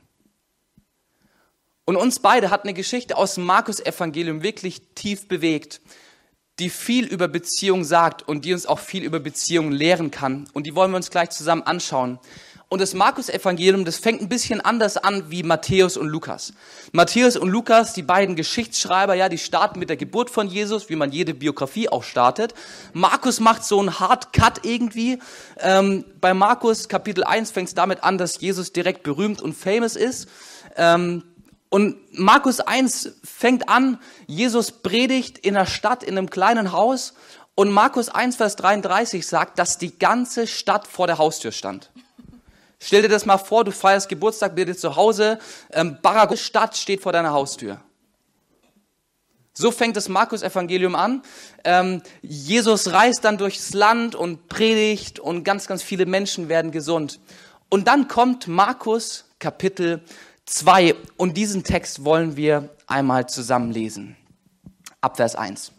Und 1.85 1.97
uns 1.97 2.19
beide 2.19 2.51
hat 2.51 2.65
eine 2.65 2.75
Geschichte 2.75 3.17
aus 3.17 3.35
dem 3.35 3.45
Markus-Evangelium 3.45 4.43
wirklich 4.43 4.83
tief 4.95 5.29
bewegt, 5.29 5.81
die 6.59 6.71
viel 6.71 7.07
über 7.07 7.29
Beziehung 7.29 7.85
sagt 7.85 8.27
und 8.27 8.45
die 8.45 8.53
uns 8.53 8.67
auch 8.67 8.79
viel 8.79 9.05
über 9.05 9.21
Beziehung 9.21 9.71
lehren 9.71 10.11
kann. 10.11 10.49
Und 10.53 10.67
die 10.67 10.75
wollen 10.75 10.91
wir 10.91 10.97
uns 10.97 11.11
gleich 11.11 11.31
zusammen 11.31 11.63
anschauen. 11.63 12.19
Und 12.69 12.81
das 12.81 12.95
Markus-Evangelium, 12.95 13.85
das 13.85 13.99
fängt 13.99 14.23
ein 14.23 14.29
bisschen 14.29 14.61
anders 14.61 14.97
an 14.97 15.31
wie 15.31 15.43
Matthäus 15.43 15.97
und 15.97 16.09
Lukas. 16.09 16.55
Matthäus 16.93 17.37
und 17.37 17.51
Lukas, 17.51 17.93
die 17.93 18.03
beiden 18.03 18.37
Geschichtsschreiber, 18.37 19.15
ja, 19.15 19.29
die 19.29 19.39
starten 19.39 19.79
mit 19.79 19.91
der 19.91 19.97
Geburt 19.97 20.31
von 20.31 20.49
Jesus, 20.49 20.89
wie 20.89 20.97
man 20.97 21.13
jede 21.13 21.35
Biografie 21.35 21.89
auch 21.89 22.03
startet. 22.03 22.55
Markus 22.93 23.39
macht 23.39 23.65
so 23.65 23.79
einen 23.79 24.01
Hard 24.01 24.33
Cut 24.33 24.65
irgendwie. 24.65 25.19
Ähm, 25.61 26.05
bei 26.21 26.35
Markus 26.35 26.89
Kapitel 26.89 27.23
1 27.23 27.51
fängt 27.51 27.69
es 27.69 27.75
damit 27.75 28.03
an, 28.03 28.19
dass 28.19 28.41
Jesus 28.41 28.73
direkt 28.73 29.03
berühmt 29.03 29.41
und 29.41 29.53
famous 29.53 29.95
ist. 29.95 30.29
Ähm, 30.77 31.23
und 31.69 31.97
Markus 32.19 32.61
1 32.61 33.17
fängt 33.25 33.69
an, 33.69 33.99
Jesus 34.27 34.71
predigt 34.71 35.39
in 35.39 35.55
der 35.55 35.67
Stadt, 35.67 36.03
in 36.03 36.17
einem 36.17 36.31
kleinen 36.31 36.73
Haus. 36.73 37.15
Und 37.57 37.71
Markus 37.71 38.09
1, 38.09 38.37
Vers 38.37 38.57
33 38.57 39.27
sagt, 39.27 39.59
dass 39.59 39.79
die 39.79 39.99
ganze 39.99 40.47
Stadt 40.47 40.87
vor 40.87 41.07
der 41.07 41.19
Haustür 41.19 41.53
stand. 41.53 41.91
Stell 42.87 43.01
dir 43.01 43.09
das 43.09 43.25
mal 43.25 43.39
vor, 43.39 43.65
du 43.65 43.73
feierst 43.73 44.11
Geburtstag 44.11 44.57
dir 44.57 44.77
zu 44.77 44.95
Hause, 44.95 45.39
ähm, 45.73 45.97
Barack 46.03 46.37
Stadt 46.37 46.77
steht 46.77 47.01
vor 47.01 47.13
deiner 47.13 47.33
Haustür. 47.33 47.81
So 49.55 49.71
fängt 49.71 49.97
das 49.97 50.11
Markus-Evangelium 50.11 50.95
an. 50.95 51.23
Ähm, 51.65 52.03
Jesus 52.21 52.93
reist 52.93 53.25
dann 53.25 53.39
durchs 53.39 53.73
Land 53.73 54.15
und 54.15 54.49
predigt 54.49 55.19
und 55.19 55.45
ganz, 55.45 55.67
ganz 55.67 55.83
viele 55.83 56.05
Menschen 56.05 56.51
werden 56.51 56.73
gesund. 56.73 57.21
Und 57.71 57.89
dann 57.89 58.07
kommt 58.07 58.49
Markus 58.49 59.25
Kapitel 59.39 60.03
2 60.45 60.95
und 61.17 61.39
diesen 61.39 61.65
Text 61.65 62.05
wollen 62.05 62.37
wir 62.37 62.69
einmal 62.87 63.31
zusammenlesen. 63.31 64.15
Ab 65.01 65.17
Vers 65.17 65.37
1. 65.37 65.73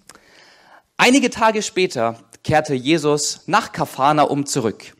Einige 0.98 1.30
Tage 1.30 1.62
später 1.62 2.18
kehrte 2.44 2.74
Jesus 2.74 3.42
nach 3.46 3.72
Kafana 3.74 4.24
um 4.24 4.48
zurück. 4.48 4.95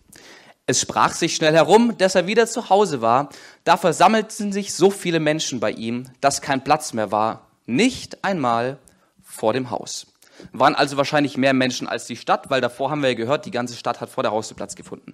Es 0.68 0.82
sprach 0.82 1.14
sich 1.14 1.36
schnell 1.36 1.54
herum, 1.54 1.96
dass 1.98 2.16
er 2.16 2.26
wieder 2.26 2.48
zu 2.48 2.70
Hause 2.70 3.02
war. 3.02 3.30
Da 3.64 3.78
versammelten 3.78 4.52
sich 4.52 4.74
so 4.74 4.90
viele 4.90 5.20
Menschen 5.20 5.60
bei 5.60 5.72
ihm, 5.72 6.10
dass 6.22 6.42
kein 6.42 6.64
Platz 6.64 6.94
mehr 6.94 7.12
war, 7.12 7.48
nicht 7.68 8.24
einmal 8.24 8.80
vor 9.24 9.54
dem 9.54 9.70
Haus. 9.70 10.08
Waren 10.54 10.76
also 10.76 10.98
wahrscheinlich 10.98 11.38
mehr 11.38 11.54
Menschen 11.54 11.88
als 11.88 12.06
die 12.06 12.18
Stadt, 12.18 12.50
weil 12.50 12.62
davor 12.62 12.90
haben 12.90 13.02
wir 13.02 13.10
ja 13.10 13.16
gehört, 13.16 13.46
die 13.46 13.52
ganze 13.52 13.76
Stadt 13.76 14.02
hat 14.02 14.10
vor 14.10 14.24
der 14.24 14.32
Haustür 14.32 14.58
Platz 14.58 14.76
gefunden. 14.76 15.14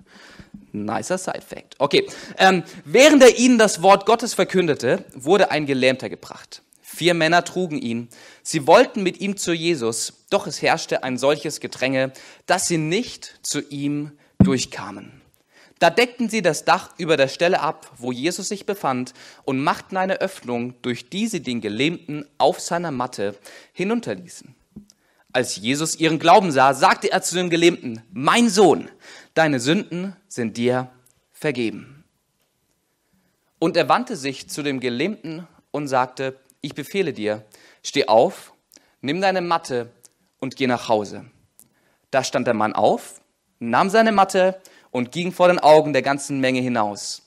Nicer 0.72 1.17
Side 1.17 1.41
Fact. 1.46 1.75
Okay, 1.79 2.08
ähm, 2.38 2.63
während 2.86 3.22
er 3.22 3.38
ihnen 3.38 3.58
das 3.58 3.81
Wort 3.81 4.05
Gottes 4.05 4.34
verkündete, 4.34 5.03
wurde 5.13 5.51
ein 5.51 5.65
Gelähmter 5.65 6.10
gebracht. 6.10 6.63
Vier 6.81 7.13
Männer 7.13 7.43
trugen 7.43 7.77
ihn. 7.77 8.10
Sie 8.41 8.67
wollten 8.67 9.03
mit 9.03 9.20
ihm 9.20 9.38
zu 9.38 9.53
Jesus, 9.53 10.25
doch 10.29 10.48
es 10.48 10.62
herrschte 10.62 11.03
ein 11.03 11.17
solches 11.17 11.60
Gedränge, 11.60 12.13
dass 12.46 12.67
sie 12.67 12.77
nicht 12.77 13.39
zu 13.43 13.62
ihm 13.70 14.12
durchkamen. 14.39 15.20
Da 15.81 15.89
deckten 15.89 16.29
sie 16.29 16.43
das 16.43 16.63
Dach 16.63 16.91
über 17.00 17.17
der 17.17 17.27
Stelle 17.27 17.59
ab, 17.59 17.89
wo 17.97 18.11
Jesus 18.11 18.50
sich 18.50 18.67
befand, 18.67 19.15
und 19.45 19.63
machten 19.63 19.97
eine 19.97 20.21
Öffnung, 20.21 20.75
durch 20.83 21.09
die 21.09 21.25
sie 21.25 21.41
den 21.41 21.59
Gelähmten 21.59 22.27
auf 22.38 22.59
seiner 22.59 22.91
Matte 22.91 23.35
hinunterließen. 23.73 24.53
Als 25.33 25.55
Jesus 25.55 25.95
ihren 25.95 26.19
Glauben 26.19 26.51
sah, 26.51 26.75
sagte 26.75 27.11
er 27.11 27.23
zu 27.23 27.33
dem 27.33 27.50
Gelähmten, 27.50 28.03
mein 28.13 28.47
Sohn, 28.47 28.91
deine 29.33 29.59
Sünden 29.59 30.15
sind 30.27 30.55
dir 30.55 30.91
vergeben. 31.31 32.03
Und 33.57 33.75
er 33.75 33.89
wandte 33.89 34.15
sich 34.17 34.50
zu 34.50 34.61
dem 34.61 34.81
Gelähmten 34.81 35.47
und 35.71 35.88
sagte, 35.88 36.38
ich 36.61 36.75
befehle 36.75 37.11
dir, 37.11 37.43
steh 37.81 38.07
auf, 38.07 38.53
nimm 39.01 39.19
deine 39.19 39.41
Matte 39.41 39.91
und 40.39 40.57
geh 40.57 40.67
nach 40.67 40.89
Hause. 40.89 41.25
Da 42.11 42.23
stand 42.23 42.45
der 42.45 42.53
Mann 42.53 42.73
auf, 42.73 43.19
nahm 43.57 43.89
seine 43.89 44.11
Matte 44.11 44.61
und 44.91 45.12
ging 45.12 45.31
vor 45.31 45.48
den 45.48 45.60
Augen 45.60 45.93
der 45.93 46.01
ganzen 46.01 46.39
Menge 46.39 46.60
hinaus. 46.60 47.24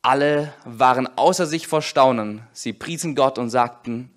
Alle 0.00 0.52
waren 0.64 1.06
außer 1.16 1.46
sich 1.46 1.68
vor 1.68 1.82
Staunen. 1.82 2.42
Sie 2.52 2.72
priesen 2.72 3.14
Gott 3.14 3.38
und 3.38 3.50
sagten, 3.50 4.10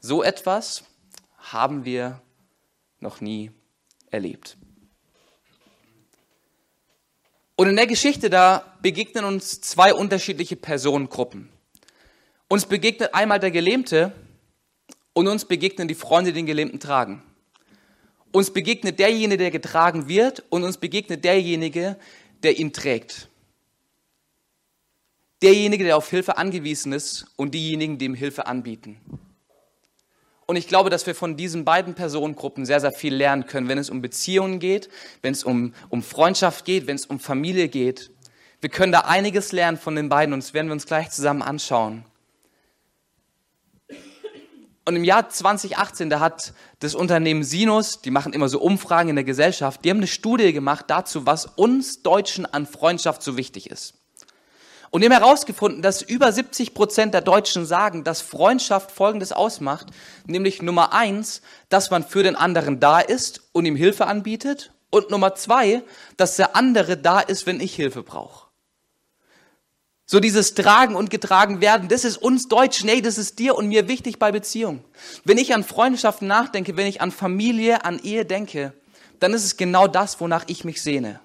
so 0.00 0.22
etwas 0.22 0.84
haben 1.36 1.84
wir 1.84 2.22
noch 3.00 3.20
nie 3.20 3.50
erlebt. 4.10 4.56
Und 7.56 7.68
in 7.68 7.76
der 7.76 7.86
Geschichte, 7.86 8.30
da 8.30 8.64
begegnen 8.80 9.26
uns 9.26 9.60
zwei 9.60 9.92
unterschiedliche 9.92 10.56
Personengruppen. 10.56 11.50
Uns 12.48 12.64
begegnet 12.64 13.12
einmal 13.12 13.38
der 13.38 13.50
Gelähmte 13.50 14.12
und 15.12 15.28
uns 15.28 15.44
begegnen 15.44 15.86
die 15.86 15.94
Freunde, 15.94 16.32
die 16.32 16.40
den 16.40 16.46
Gelähmten 16.46 16.80
tragen. 16.80 17.22
Uns 18.32 18.52
begegnet 18.52 18.98
derjenige, 18.98 19.38
der 19.38 19.50
getragen 19.50 20.08
wird 20.08 20.44
und 20.50 20.62
uns 20.62 20.76
begegnet 20.76 21.24
derjenige, 21.24 21.96
der 22.42 22.58
ihn 22.58 22.72
trägt. 22.72 23.28
Derjenige, 25.42 25.84
der 25.84 25.96
auf 25.96 26.10
Hilfe 26.10 26.36
angewiesen 26.36 26.92
ist 26.92 27.26
und 27.36 27.54
diejenigen, 27.54 27.98
die 27.98 28.04
ihm 28.04 28.14
Hilfe 28.14 28.46
anbieten. 28.46 29.00
Und 30.46 30.56
ich 30.56 30.68
glaube, 30.68 30.90
dass 30.90 31.06
wir 31.06 31.14
von 31.14 31.36
diesen 31.36 31.64
beiden 31.64 31.94
Personengruppen 31.94 32.66
sehr, 32.66 32.80
sehr 32.80 32.92
viel 32.92 33.14
lernen 33.14 33.46
können, 33.46 33.68
wenn 33.68 33.78
es 33.78 33.88
um 33.88 34.02
Beziehungen 34.02 34.58
geht, 34.58 34.88
wenn 35.22 35.32
es 35.32 35.44
um, 35.44 35.74
um 35.88 36.02
Freundschaft 36.02 36.64
geht, 36.64 36.86
wenn 36.88 36.96
es 36.96 37.06
um 37.06 37.20
Familie 37.20 37.68
geht. 37.68 38.10
Wir 38.60 38.68
können 38.68 38.92
da 38.92 39.02
einiges 39.02 39.52
lernen 39.52 39.78
von 39.78 39.94
den 39.94 40.08
beiden 40.08 40.34
und 40.34 40.42
das 40.42 40.52
werden 40.52 40.66
wir 40.66 40.72
uns 40.72 40.86
gleich 40.86 41.10
zusammen 41.10 41.42
anschauen. 41.42 42.04
Und 44.84 44.96
im 44.96 45.04
Jahr 45.04 45.28
2018, 45.28 46.10
da 46.10 46.20
hat 46.20 46.54
das 46.80 46.94
Unternehmen 46.94 47.44
Sinus, 47.44 48.00
die 48.00 48.10
machen 48.10 48.32
immer 48.32 48.48
so 48.48 48.60
Umfragen 48.60 49.10
in 49.10 49.16
der 49.16 49.24
Gesellschaft, 49.24 49.84
die 49.84 49.90
haben 49.90 49.98
eine 49.98 50.06
Studie 50.06 50.52
gemacht 50.52 50.86
dazu, 50.88 51.26
was 51.26 51.46
uns 51.46 52.02
Deutschen 52.02 52.46
an 52.46 52.66
Freundschaft 52.66 53.22
so 53.22 53.36
wichtig 53.36 53.70
ist. 53.70 53.94
Und 54.90 55.02
die 55.02 55.06
haben 55.06 55.22
herausgefunden, 55.22 55.82
dass 55.82 56.02
über 56.02 56.32
70 56.32 56.74
Prozent 56.74 57.14
der 57.14 57.20
Deutschen 57.20 57.64
sagen, 57.64 58.02
dass 58.02 58.22
Freundschaft 58.22 58.90
Folgendes 58.90 59.30
ausmacht, 59.30 59.86
nämlich 60.26 60.62
Nummer 60.62 60.92
eins, 60.92 61.42
dass 61.68 61.90
man 61.90 62.02
für 62.02 62.24
den 62.24 62.34
anderen 62.34 62.80
da 62.80 62.98
ist 62.98 63.42
und 63.52 63.66
ihm 63.66 63.76
Hilfe 63.76 64.06
anbietet 64.06 64.72
und 64.90 65.10
Nummer 65.10 65.36
zwei, 65.36 65.82
dass 66.16 66.36
der 66.36 66.56
andere 66.56 66.96
da 66.96 67.20
ist, 67.20 67.46
wenn 67.46 67.60
ich 67.60 67.76
Hilfe 67.76 68.02
brauche. 68.02 68.49
So 70.12 70.18
dieses 70.18 70.54
Tragen 70.54 70.96
und 70.96 71.08
getragen 71.08 71.60
werden, 71.60 71.86
das 71.86 72.04
ist 72.04 72.16
uns 72.16 72.48
Deutschen, 72.48 72.86
nee, 72.86 73.00
das 73.00 73.16
ist 73.16 73.38
dir 73.38 73.54
und 73.54 73.68
mir 73.68 73.86
wichtig 73.86 74.18
bei 74.18 74.32
Beziehungen. 74.32 74.82
Wenn 75.22 75.38
ich 75.38 75.54
an 75.54 75.62
Freundschaften 75.62 76.26
nachdenke, 76.26 76.76
wenn 76.76 76.88
ich 76.88 77.00
an 77.00 77.12
Familie, 77.12 77.84
an 77.84 78.00
Ehe 78.00 78.24
denke, 78.24 78.72
dann 79.20 79.32
ist 79.32 79.44
es 79.44 79.56
genau 79.56 79.86
das, 79.86 80.20
wonach 80.20 80.42
ich 80.48 80.64
mich 80.64 80.82
sehne. 80.82 81.20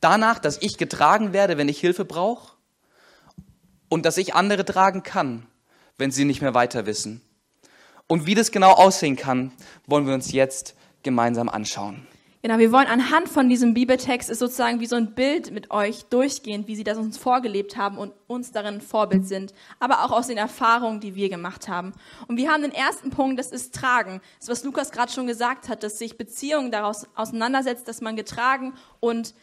Danach, 0.00 0.38
dass 0.40 0.60
ich 0.60 0.76
getragen 0.76 1.32
werde, 1.32 1.56
wenn 1.56 1.70
ich 1.70 1.80
Hilfe 1.80 2.04
brauche 2.04 2.52
und 3.88 4.04
dass 4.04 4.18
ich 4.18 4.34
andere 4.34 4.66
tragen 4.66 5.02
kann, 5.02 5.46
wenn 5.96 6.10
sie 6.10 6.26
nicht 6.26 6.42
mehr 6.42 6.52
weiter 6.52 6.84
wissen. 6.84 7.22
Und 8.08 8.26
wie 8.26 8.34
das 8.34 8.50
genau 8.50 8.72
aussehen 8.72 9.16
kann, 9.16 9.52
wollen 9.86 10.06
wir 10.06 10.12
uns 10.12 10.32
jetzt 10.32 10.74
gemeinsam 11.02 11.48
anschauen. 11.48 12.06
Genau, 12.44 12.58
wir 12.58 12.72
wollen 12.72 12.88
anhand 12.88 13.28
von 13.28 13.48
diesem 13.48 13.72
Bibeltext 13.72 14.28
ist 14.28 14.40
sozusagen 14.40 14.80
wie 14.80 14.86
so 14.86 14.96
ein 14.96 15.14
Bild 15.14 15.52
mit 15.52 15.70
euch 15.70 16.06
durchgehen, 16.06 16.66
wie 16.66 16.74
sie 16.74 16.82
das 16.82 16.98
uns 16.98 17.16
vorgelebt 17.16 17.76
haben 17.76 17.98
und 17.98 18.12
uns 18.26 18.50
darin 18.50 18.80
Vorbild 18.80 19.28
sind, 19.28 19.54
aber 19.78 20.04
auch 20.04 20.10
aus 20.10 20.26
den 20.26 20.38
Erfahrungen, 20.38 20.98
die 20.98 21.14
wir 21.14 21.28
gemacht 21.28 21.68
haben. 21.68 21.92
Und 22.26 22.38
wir 22.38 22.50
haben 22.50 22.62
den 22.62 22.72
ersten 22.72 23.10
Punkt, 23.10 23.38
das 23.38 23.52
ist 23.52 23.76
Tragen. 23.76 24.20
Das 24.40 24.48
was 24.48 24.64
Lukas 24.64 24.90
gerade 24.90 25.12
schon 25.12 25.28
gesagt 25.28 25.68
hat, 25.68 25.84
dass 25.84 26.00
sich 26.00 26.18
Beziehungen 26.18 26.72
daraus 26.72 27.06
auseinandersetzt, 27.14 27.86
dass 27.86 28.00
man 28.00 28.16
getragen 28.16 28.74
und 28.98 29.34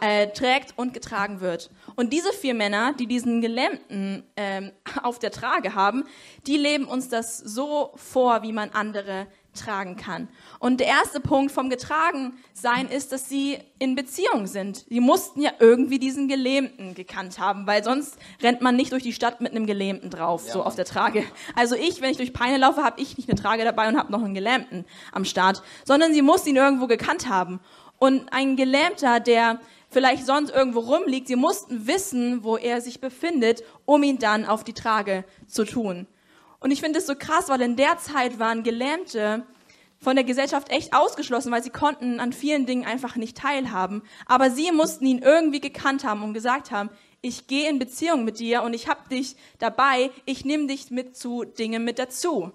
äh, 0.00 0.28
trägt 0.28 0.72
und 0.78 0.94
getragen 0.94 1.42
wird. 1.42 1.70
Und 1.96 2.14
diese 2.14 2.32
vier 2.32 2.54
Männer, 2.54 2.94
die 2.94 3.06
diesen 3.06 3.42
Gelähmten 3.42 4.24
ähm, 4.36 4.72
auf 5.02 5.18
der 5.18 5.32
Trage 5.32 5.74
haben, 5.74 6.04
die 6.46 6.56
leben 6.56 6.86
uns 6.86 7.10
das 7.10 7.36
so 7.36 7.92
vor, 7.96 8.42
wie 8.42 8.52
man 8.52 8.70
andere 8.70 9.26
tragen 9.54 9.96
kann. 9.96 10.28
Und 10.58 10.80
der 10.80 10.86
erste 10.86 11.20
Punkt 11.20 11.52
vom 11.52 11.70
Getragensein 11.70 12.88
ist, 12.88 13.12
dass 13.12 13.28
sie 13.28 13.58
in 13.78 13.94
Beziehung 13.94 14.46
sind. 14.46 14.84
Sie 14.88 15.00
mussten 15.00 15.42
ja 15.42 15.50
irgendwie 15.58 15.98
diesen 15.98 16.28
Gelähmten 16.28 16.94
gekannt 16.94 17.38
haben, 17.38 17.66
weil 17.66 17.82
sonst 17.82 18.18
rennt 18.42 18.60
man 18.60 18.76
nicht 18.76 18.92
durch 18.92 19.02
die 19.02 19.12
Stadt 19.12 19.40
mit 19.40 19.52
einem 19.52 19.66
Gelähmten 19.66 20.10
drauf, 20.10 20.46
ja. 20.46 20.52
so 20.52 20.62
auf 20.62 20.76
der 20.76 20.84
Trage. 20.84 21.24
Also 21.54 21.74
ich, 21.74 22.00
wenn 22.00 22.10
ich 22.10 22.16
durch 22.16 22.32
Peine 22.32 22.58
laufe, 22.58 22.82
habe 22.82 23.00
ich 23.00 23.16
nicht 23.16 23.28
eine 23.28 23.40
Trage 23.40 23.64
dabei 23.64 23.88
und 23.88 23.98
habe 23.98 24.12
noch 24.12 24.22
einen 24.22 24.34
Gelähmten 24.34 24.84
am 25.12 25.24
Start, 25.24 25.62
sondern 25.84 26.12
sie 26.14 26.22
muss 26.22 26.46
ihn 26.46 26.56
irgendwo 26.56 26.86
gekannt 26.86 27.28
haben. 27.28 27.60
Und 27.98 28.32
ein 28.32 28.56
Gelähmter, 28.56 29.20
der 29.20 29.60
vielleicht 29.90 30.24
sonst 30.24 30.50
irgendwo 30.50 30.80
rumliegt, 30.80 31.28
sie 31.28 31.36
mussten 31.36 31.86
wissen, 31.86 32.44
wo 32.44 32.56
er 32.56 32.80
sich 32.80 33.00
befindet, 33.00 33.62
um 33.84 34.02
ihn 34.02 34.18
dann 34.18 34.46
auf 34.46 34.64
die 34.64 34.72
Trage 34.72 35.24
zu 35.46 35.64
tun. 35.64 36.06
Und 36.60 36.70
ich 36.70 36.80
finde 36.80 36.98
es 36.98 37.06
so 37.06 37.14
krass, 37.14 37.48
weil 37.48 37.60
in 37.62 37.76
der 37.76 37.98
Zeit 37.98 38.38
waren 38.38 38.62
Gelähmte 38.62 39.44
von 39.98 40.16
der 40.16 40.24
Gesellschaft 40.24 40.70
echt 40.70 40.94
ausgeschlossen, 40.94 41.52
weil 41.52 41.62
sie 41.62 41.70
konnten 41.70 42.20
an 42.20 42.32
vielen 42.32 42.66
Dingen 42.66 42.86
einfach 42.86 43.16
nicht 43.16 43.36
teilhaben. 43.36 44.02
Aber 44.26 44.50
sie 44.50 44.72
mussten 44.72 45.06
ihn 45.06 45.18
irgendwie 45.18 45.60
gekannt 45.60 46.04
haben 46.04 46.22
und 46.22 46.34
gesagt 46.34 46.70
haben, 46.70 46.90
ich 47.22 47.46
gehe 47.46 47.68
in 47.68 47.78
Beziehung 47.78 48.24
mit 48.24 48.38
dir 48.38 48.62
und 48.62 48.72
ich 48.72 48.88
habe 48.88 49.08
dich 49.10 49.36
dabei, 49.58 50.10
ich 50.24 50.44
nehme 50.44 50.66
dich 50.66 50.90
mit 50.90 51.16
zu 51.16 51.44
Dingen 51.44 51.84
mit 51.84 51.98
dazu. 51.98 52.52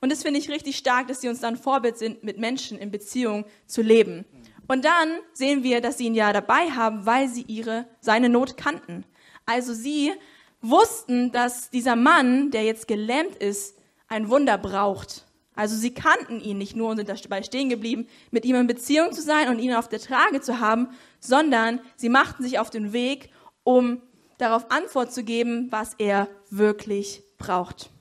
Und 0.00 0.12
das 0.12 0.22
finde 0.22 0.40
ich 0.40 0.50
richtig 0.50 0.76
stark, 0.76 1.08
dass 1.08 1.20
sie 1.20 1.28
uns 1.28 1.40
dann 1.40 1.56
Vorbild 1.56 1.96
sind, 1.96 2.24
mit 2.24 2.38
Menschen 2.38 2.76
in 2.78 2.90
Beziehung 2.90 3.46
zu 3.66 3.80
leben. 3.82 4.26
Und 4.68 4.84
dann 4.84 5.18
sehen 5.32 5.62
wir, 5.62 5.80
dass 5.80 5.98
sie 5.98 6.06
ihn 6.06 6.14
ja 6.14 6.32
dabei 6.32 6.70
haben, 6.70 7.06
weil 7.06 7.28
sie 7.28 7.42
ihre, 7.42 7.86
seine 8.00 8.28
Not 8.28 8.56
kannten. 8.56 9.04
Also 9.46 9.72
sie 9.72 10.12
wussten, 10.62 11.32
dass 11.32 11.70
dieser 11.70 11.96
Mann, 11.96 12.50
der 12.50 12.64
jetzt 12.64 12.88
gelähmt 12.88 13.36
ist, 13.36 13.76
ein 14.08 14.28
Wunder 14.28 14.58
braucht. 14.58 15.26
Also 15.54 15.76
sie 15.76 15.92
kannten 15.92 16.40
ihn 16.40 16.56
nicht 16.56 16.76
nur 16.76 16.90
und 16.90 16.96
sind 16.96 17.08
dabei 17.08 17.42
stehen 17.42 17.68
geblieben, 17.68 18.06
mit 18.30 18.44
ihm 18.44 18.56
in 18.56 18.66
Beziehung 18.66 19.12
zu 19.12 19.20
sein 19.20 19.48
und 19.48 19.58
ihn 19.58 19.74
auf 19.74 19.88
der 19.88 20.00
Trage 20.00 20.40
zu 20.40 20.60
haben, 20.60 20.88
sondern 21.20 21.80
sie 21.96 22.08
machten 22.08 22.42
sich 22.42 22.58
auf 22.58 22.70
den 22.70 22.92
Weg, 22.92 23.30
um 23.64 24.00
darauf 24.38 24.70
Antwort 24.70 25.12
zu 25.12 25.24
geben, 25.24 25.68
was 25.70 25.94
er 25.98 26.28
wirklich 26.48 27.22
braucht. 27.38 27.91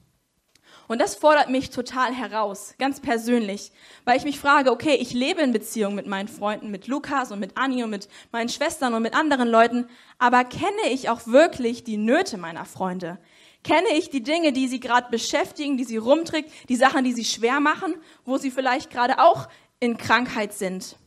Und 0.92 1.00
das 1.00 1.16
fordert 1.16 1.50
mich 1.50 1.70
total 1.70 2.14
heraus, 2.14 2.76
ganz 2.78 3.00
persönlich, 3.00 3.72
weil 4.04 4.18
ich 4.18 4.26
mich 4.26 4.38
frage, 4.38 4.74
okay, 4.74 4.96
ich 4.96 5.14
lebe 5.14 5.40
in 5.40 5.54
Beziehung 5.54 5.96
mit 5.96 6.06
meinen 6.06 6.28
Freunden, 6.28 6.70
mit 6.70 6.88
Lukas 6.88 7.32
und 7.32 7.40
mit 7.40 7.56
Anni 7.56 7.82
und 7.82 7.92
mit 7.92 8.10
meinen 8.34 8.50
Schwestern 8.50 8.94
und 8.94 9.02
mit 9.02 9.16
anderen 9.16 9.48
Leuten, 9.48 9.88
aber 10.20 10.44
kenne 10.44 10.90
ich 10.92 11.08
auch 11.08 11.28
wirklich 11.28 11.86
die 11.86 11.96
Nöte 11.96 12.38
meiner 12.38 12.66
Freunde? 12.66 13.20
Kenne 13.64 13.88
ich 13.98 14.10
die 14.10 14.22
Dinge, 14.22 14.52
die 14.52 14.68
sie 14.68 14.82
gerade 14.82 15.10
beschäftigen, 15.10 15.78
die 15.78 15.86
sie 15.86 15.96
rumträgt, 15.96 16.52
die 16.68 16.76
Sachen, 16.76 17.06
die 17.06 17.14
sie 17.14 17.24
schwer 17.24 17.62
machen, 17.62 17.96
wo 18.26 18.38
sie 18.38 18.52
vielleicht 18.52 18.90
gerade 18.92 19.20
auch 19.20 19.48
in 19.80 19.96
Krankheit 19.96 20.52
sind? 20.52 20.98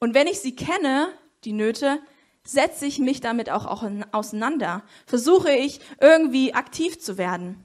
Und 0.00 0.14
wenn 0.14 0.26
ich 0.26 0.40
sie 0.40 0.56
kenne, 0.56 1.06
die 1.44 1.52
Nöte, 1.52 2.00
setze 2.42 2.84
ich 2.84 2.98
mich 2.98 3.20
damit 3.20 3.48
auch 3.48 3.64
auseinander, 4.10 4.82
versuche 5.06 5.52
ich 5.52 5.78
irgendwie 6.00 6.52
aktiv 6.52 6.98
zu 6.98 7.16
werden. 7.16 7.62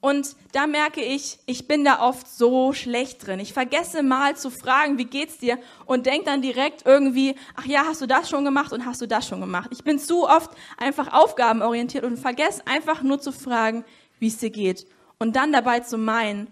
Und 0.00 0.34
da 0.52 0.66
merke 0.66 1.02
ich, 1.02 1.38
ich 1.44 1.68
bin 1.68 1.84
da 1.84 2.00
oft 2.00 2.26
so 2.26 2.72
schlecht 2.72 3.26
drin. 3.26 3.38
Ich 3.38 3.52
vergesse 3.52 4.02
mal 4.02 4.34
zu 4.34 4.50
fragen, 4.50 4.96
wie 4.96 5.04
geht's 5.04 5.36
dir? 5.38 5.58
Und 5.84 6.06
denk 6.06 6.24
dann 6.24 6.40
direkt 6.40 6.86
irgendwie, 6.86 7.34
ach 7.54 7.66
ja, 7.66 7.84
hast 7.84 8.00
du 8.00 8.06
das 8.06 8.30
schon 8.30 8.44
gemacht 8.44 8.72
und 8.72 8.86
hast 8.86 9.02
du 9.02 9.06
das 9.06 9.28
schon 9.28 9.40
gemacht? 9.40 9.68
Ich 9.72 9.84
bin 9.84 9.98
zu 9.98 10.26
oft 10.26 10.50
einfach 10.78 11.12
aufgabenorientiert 11.12 12.04
und 12.04 12.16
vergesse 12.16 12.66
einfach 12.66 13.02
nur 13.02 13.20
zu 13.20 13.30
fragen, 13.30 13.84
wie 14.18 14.28
es 14.28 14.38
dir 14.38 14.50
geht. 14.50 14.86
Und 15.18 15.36
dann 15.36 15.52
dabei 15.52 15.80
zu 15.80 15.98
meinen, 15.98 16.48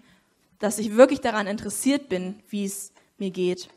dass 0.59 0.77
ich 0.77 0.95
wirklich 0.95 1.21
daran 1.21 1.47
interessiert 1.47 2.07
bin, 2.07 2.39
wie 2.49 2.65
es 2.65 2.91
mir 3.17 3.31
geht. 3.31 3.69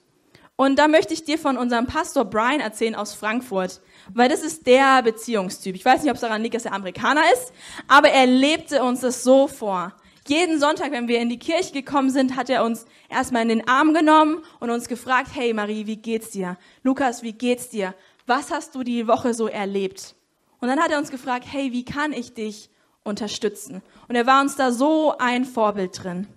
Und 0.63 0.79
da 0.79 0.87
möchte 0.87 1.13
ich 1.13 1.25
dir 1.25 1.39
von 1.39 1.59
unserem 1.59 1.89
Pastor 1.89 2.25
Brian 2.25 2.61
erzählen 2.61 2.95
aus 2.95 3.15
Frankfurt, 3.15 3.81
weil 4.15 4.29
das 4.29 4.43
ist 4.43 4.65
der 4.65 5.03
Beziehungstyp. 5.03 5.75
Ich 5.75 5.85
weiß 5.85 6.03
nicht, 6.03 6.11
ob 6.11 6.15
es 6.15 6.21
daran 6.21 6.41
liegt, 6.41 6.55
dass 6.55 6.67
er 6.67 6.73
Amerikaner 6.73 7.23
ist, 7.33 7.53
aber 7.89 8.11
er 8.11 8.27
lebte 8.27 8.85
uns 8.85 9.01
das 9.01 9.25
so 9.25 9.49
vor. 9.49 9.93
Jeden 10.29 10.61
Sonntag, 10.61 10.93
wenn 10.93 11.09
wir 11.09 11.19
in 11.19 11.31
die 11.31 11.41
Kirche 11.41 11.73
gekommen 11.73 12.11
sind, 12.11 12.37
hat 12.37 12.49
er 12.49 12.63
uns 12.63 12.87
erstmal 13.09 13.43
in 13.43 13.49
den 13.49 13.67
Arm 13.67 13.93
genommen 13.93 14.39
und 14.61 14.71
uns 14.71 14.87
gefragt, 14.87 15.31
hey 15.35 15.53
Marie, 15.53 15.89
wie 15.89 15.97
geht's 15.97 16.31
dir? 16.31 16.57
Lukas, 16.85 17.25
wie 17.25 17.33
geht's 17.33 17.69
dir? 17.69 17.93
Was 18.29 18.53
hast 18.53 18.77
du 18.77 18.85
die 18.85 19.09
Woche 19.09 19.35
so 19.35 19.49
erlebt? 19.49 20.15
Und 20.61 20.69
dann 20.69 20.79
hat 20.79 20.93
er 20.93 20.99
uns 20.99 21.11
gefragt, 21.11 21.45
hey, 21.51 21.73
wie 21.73 21.85
kann 21.85 22.13
ich 22.13 22.35
dich 22.35 22.71
unterstützen? 23.03 23.83
Und 24.07 24.15
er 24.15 24.29
war 24.29 24.41
uns 24.41 24.55
da 24.55 24.71
so 24.71 25.19
ein 25.19 25.45
Vorbild 25.45 26.05
drin. 26.05 26.29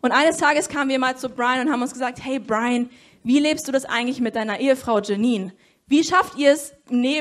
Und 0.00 0.12
eines 0.12 0.38
Tages 0.38 0.68
kamen 0.70 0.88
wir 0.88 0.98
mal 0.98 1.16
zu 1.18 1.28
Brian 1.28 1.66
und 1.66 1.72
haben 1.72 1.82
uns 1.82 1.92
gesagt, 1.92 2.24
hey 2.24 2.38
Brian, 2.38 2.88
wie 3.26 3.40
lebst 3.40 3.66
du 3.66 3.72
das 3.72 3.84
eigentlich 3.84 4.20
mit 4.20 4.36
deiner 4.36 4.60
Ehefrau 4.60 5.00
Janine? 5.00 5.52
Wie 5.88 6.04
schafft 6.04 6.38
ihr 6.38 6.52
es, 6.52 6.74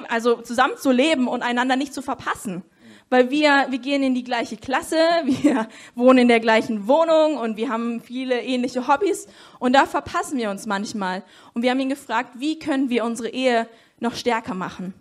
also 0.08 0.40
zusammen 0.40 0.78
zu 0.78 0.92
leben 0.92 1.28
und 1.28 1.42
einander 1.42 1.76
nicht 1.76 1.96
zu 1.96 2.04
verpassen? 2.04 2.64
Weil 3.10 3.32
wir, 3.32 3.66
wir 3.70 3.80
gehen 3.80 4.04
in 4.04 4.14
die 4.14 4.24
gleiche 4.24 4.56
Klasse, 4.56 4.98
wir 5.26 5.68
wohnen 5.96 6.20
in 6.20 6.28
der 6.28 6.40
gleichen 6.40 6.88
Wohnung 6.88 7.38
und 7.38 7.58
wir 7.58 7.70
haben 7.70 8.02
viele 8.02 8.40
ähnliche 8.44 8.88
Hobbys 8.88 9.26
und 9.58 9.74
da 9.74 9.88
verpassen 9.88 10.38
wir 10.38 10.52
uns 10.52 10.68
manchmal. 10.68 11.24
Und 11.56 11.64
wir 11.64 11.72
haben 11.72 11.80
ihn 11.80 11.90
gefragt, 11.90 12.34
wie 12.36 12.60
können 12.60 12.92
wir 12.92 13.04
unsere 13.04 13.30
Ehe 13.30 13.68
noch 14.00 14.14
stärker 14.14 14.54
machen? 14.54 14.94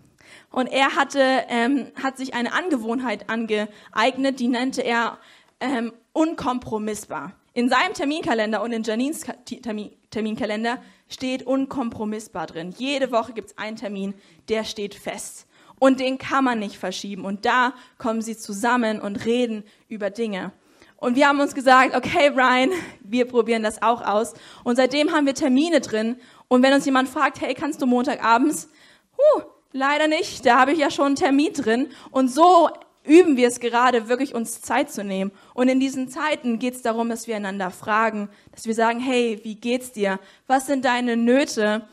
Und 0.50 0.68
er 0.68 0.96
hatte, 0.96 1.20
ähm, 1.48 1.88
hat 2.02 2.16
sich 2.16 2.32
eine 2.32 2.54
Angewohnheit 2.54 3.28
angeeignet, 3.28 4.40
die 4.40 4.48
nannte 4.48 4.80
er 4.80 5.18
ähm, 5.60 5.92
unkompromissbar. 6.14 7.34
In 7.54 7.68
seinem 7.68 7.94
Terminkalender 7.94 8.62
und 8.62 8.72
in 8.72 8.82
Janines 8.82 9.24
Termin, 9.62 9.92
Terminkalender 10.10 10.82
steht 11.08 11.44
unkompromissbar 11.44 12.48
drin. 12.48 12.74
Jede 12.76 13.12
Woche 13.12 13.32
gibt 13.32 13.50
es 13.50 13.58
einen 13.58 13.76
Termin, 13.76 14.14
der 14.48 14.64
steht 14.64 14.94
fest. 14.96 15.46
Und 15.78 16.00
den 16.00 16.18
kann 16.18 16.44
man 16.44 16.58
nicht 16.58 16.76
verschieben. 16.76 17.24
Und 17.24 17.44
da 17.44 17.74
kommen 17.96 18.22
sie 18.22 18.36
zusammen 18.36 19.00
und 19.00 19.24
reden 19.24 19.62
über 19.88 20.10
Dinge. 20.10 20.52
Und 20.96 21.14
wir 21.14 21.28
haben 21.28 21.38
uns 21.38 21.54
gesagt, 21.54 21.94
okay, 21.94 22.30
Brian, 22.30 22.70
wir 23.00 23.26
probieren 23.26 23.62
das 23.62 23.82
auch 23.82 24.02
aus. 24.02 24.34
Und 24.64 24.76
seitdem 24.76 25.12
haben 25.12 25.26
wir 25.26 25.34
Termine 25.34 25.80
drin. 25.80 26.16
Und 26.48 26.62
wenn 26.62 26.72
uns 26.72 26.84
jemand 26.84 27.08
fragt, 27.08 27.40
hey, 27.40 27.54
kannst 27.54 27.80
du 27.80 27.86
Montagabends? 27.86 28.68
Huh, 29.16 29.42
Leider 29.76 30.06
nicht, 30.06 30.46
da 30.46 30.60
habe 30.60 30.70
ich 30.70 30.78
ja 30.78 30.88
schon 30.88 31.06
einen 31.06 31.16
Termin 31.16 31.52
drin. 31.52 31.88
Und 32.12 32.28
so 32.28 32.70
üben 33.04 33.36
wir 33.36 33.48
es 33.48 33.60
gerade, 33.60 34.08
wirklich 34.08 34.34
uns 34.34 34.60
Zeit 34.62 34.90
zu 34.90 35.04
nehmen. 35.04 35.30
Und 35.52 35.68
in 35.68 35.80
diesen 35.80 36.08
Zeiten 36.08 36.58
geht 36.58 36.74
es 36.74 36.82
darum, 36.82 37.08
dass 37.08 37.26
wir 37.26 37.36
einander 37.36 37.70
fragen, 37.70 38.28
dass 38.52 38.66
wir 38.66 38.74
sagen, 38.74 39.00
hey, 39.00 39.40
wie 39.42 39.54
geht's 39.54 39.92
dir? 39.92 40.18
Was 40.46 40.66
sind 40.66 40.84
deine 40.84 41.16
Nöte? 41.16 41.86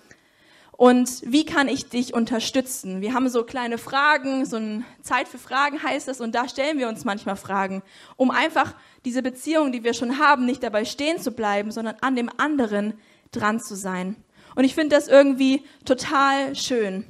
Und 0.81 1.21
wie 1.23 1.45
kann 1.45 1.67
ich 1.67 1.89
dich 1.89 2.13
unterstützen? 2.13 3.01
Wir 3.01 3.13
haben 3.13 3.29
so 3.29 3.43
kleine 3.43 3.77
Fragen, 3.77 4.45
so 4.45 4.55
eine 4.55 4.83
Zeit 5.03 5.27
für 5.27 5.37
Fragen 5.37 5.83
heißt 5.83 6.07
es, 6.07 6.21
und 6.21 6.33
da 6.33 6.49
stellen 6.49 6.79
wir 6.79 6.87
uns 6.87 7.05
manchmal 7.05 7.35
Fragen, 7.35 7.83
um 8.15 8.31
einfach 8.31 8.73
diese 9.05 9.21
Beziehung, 9.21 9.71
die 9.71 9.83
wir 9.83 9.93
schon 9.93 10.17
haben, 10.17 10.45
nicht 10.45 10.63
dabei 10.63 10.85
stehen 10.85 11.19
zu 11.19 11.33
bleiben, 11.33 11.69
sondern 11.69 11.97
an 12.01 12.15
dem 12.15 12.31
anderen 12.35 12.95
dran 13.31 13.59
zu 13.59 13.75
sein. 13.75 14.15
Und 14.55 14.63
ich 14.63 14.73
finde 14.73 14.95
das 14.95 15.07
irgendwie 15.07 15.63
total 15.85 16.55
schön. 16.55 17.05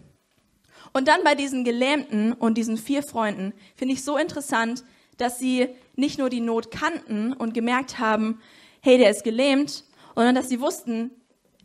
Und 0.93 1.07
dann 1.07 1.23
bei 1.23 1.35
diesen 1.35 1.63
Gelähmten 1.63 2.33
und 2.33 2.57
diesen 2.57 2.77
vier 2.77 3.03
Freunden 3.03 3.53
finde 3.75 3.93
ich 3.93 4.03
so 4.03 4.17
interessant, 4.17 4.83
dass 5.17 5.39
sie 5.39 5.69
nicht 5.95 6.17
nur 6.17 6.29
die 6.29 6.41
Not 6.41 6.71
kannten 6.71 7.33
und 7.33 7.53
gemerkt 7.53 7.99
haben, 7.99 8.39
hey, 8.81 8.97
der 8.97 9.11
ist 9.11 9.23
gelähmt, 9.23 9.85
sondern 10.15 10.35
dass 10.35 10.49
sie 10.49 10.59
wussten, 10.59 11.11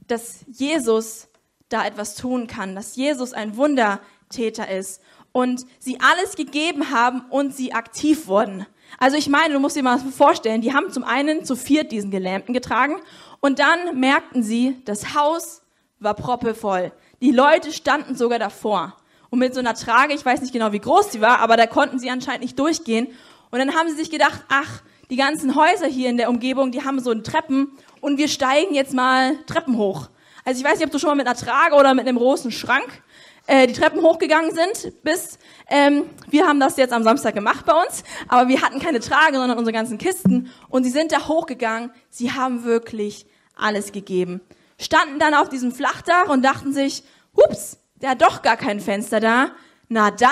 dass 0.07 0.45
Jesus 0.47 1.29
da 1.69 1.85
etwas 1.85 2.15
tun 2.15 2.47
kann, 2.47 2.75
dass 2.75 2.95
Jesus 2.95 3.33
ein 3.33 3.57
Wundertäter 3.57 4.71
ist 4.71 5.01
und 5.33 5.67
sie 5.81 5.99
alles 6.01 6.37
gegeben 6.37 6.91
haben 6.91 7.23
und 7.31 7.55
sie 7.55 7.73
aktiv 7.73 8.29
wurden. 8.29 8.67
Also 8.99 9.17
ich 9.17 9.29
meine, 9.29 9.55
du 9.55 9.61
musst 9.61 9.75
dir 9.75 9.83
mal 9.83 9.99
vorstellen, 9.99 10.61
die 10.61 10.73
haben 10.73 10.93
zum 10.93 11.03
einen 11.03 11.45
zu 11.45 11.57
viert 11.57 11.91
diesen 11.91 12.13
Gelähmten 12.13 12.55
getragen 12.55 13.01
und 13.41 13.59
dann 13.59 13.99
merkten 13.99 14.45
sie, 14.45 14.81
das 14.85 15.15
Haus 15.15 15.63
war 15.99 16.15
proppevoll. 16.15 16.93
Die 17.21 17.33
Leute 17.33 17.73
standen 17.73 18.15
sogar 18.15 18.39
davor 18.39 18.97
und 19.37 19.41
mit 19.41 19.55
so 19.55 19.61
einer 19.61 19.75
Trage, 19.75 20.15
ich 20.15 20.25
weiß 20.25 20.41
nicht 20.41 20.55
genau, 20.55 20.73
wie 20.73 20.81
groß 20.81 21.13
sie 21.13 21.21
war, 21.21 21.41
aber 21.41 21.59
da 21.59 21.67
konnten 21.67 21.99
sie 21.99 22.11
anscheinend 22.11 22.41
nicht 22.41 22.59
durchgehen. 22.59 23.09
Und 23.51 23.59
dann 23.59 23.75
haben 23.75 23.89
sie 23.91 23.95
sich 23.95 24.11
gedacht, 24.11 24.43
ach, 24.49 24.83
die 25.11 25.17
ganzen 25.17 25.55
Häuser 25.55 25.87
hier 25.87 26.09
in 26.09 26.17
der 26.17 26.31
Umgebung, 26.31 26.73
die 26.73 26.83
haben 26.83 26.99
so 27.01 27.11
einen 27.11 27.23
Treppen 27.23 27.71
und 28.01 28.17
wir 28.17 28.29
steigen 28.29 28.75
jetzt 28.75 28.95
mal 28.95 29.37
Treppen 29.47 29.77
hoch. 29.77 30.09
Also 30.45 30.59
ich 30.59 30.67
weiß 30.67 30.79
nicht, 30.79 30.87
ob 30.87 30.91
du 30.91 30.99
schon 30.99 31.09
mal 31.09 31.17
mit 31.17 31.27
einer 31.27 31.37
Trage 31.37 31.75
oder 31.75 31.93
mit 31.93 32.09
einem 32.09 32.17
großen 32.17 32.51
Schrank 32.51 33.03
äh, 33.47 33.67
die 33.67 33.75
Treppen 33.75 34.01
hochgegangen 34.01 34.53
sind, 34.55 35.03
bis 35.03 35.39
ähm, 35.69 36.05
wir 36.31 36.47
haben 36.47 36.59
das 36.59 36.79
jetzt 36.79 36.95
am 36.95 37.03
Samstag 37.03 37.35
gemacht 37.35 37.67
bei 37.67 37.75
uns, 37.75 38.05
aber 38.29 38.49
wir 38.49 38.63
hatten 38.63 38.81
keine 38.81 39.01
Trage, 39.01 39.37
sondern 39.37 39.59
unsere 39.59 39.75
ganzen 39.75 39.99
Kisten 39.99 40.51
und 40.71 40.85
sie 40.85 40.91
sind 40.91 41.13
da 41.13 41.29
hochgegangen. 41.29 41.91
Sie 42.09 42.33
haben 42.33 42.65
wirklich 42.65 43.27
alles 43.55 43.93
gegeben. 43.93 44.41
Standen 44.79 45.19
dann 45.19 45.35
auf 45.35 45.51
diesem 45.51 45.73
Flachdach 45.73 46.31
und 46.31 46.43
dachten 46.43 46.73
sich, 46.73 47.03
hups, 47.37 47.79
hat 48.05 48.23
doch 48.23 48.43
gar 48.43 48.57
kein 48.57 48.81
Fenster 48.81 49.21
da. 49.21 49.53
Na 49.89 50.11
dann 50.11 50.31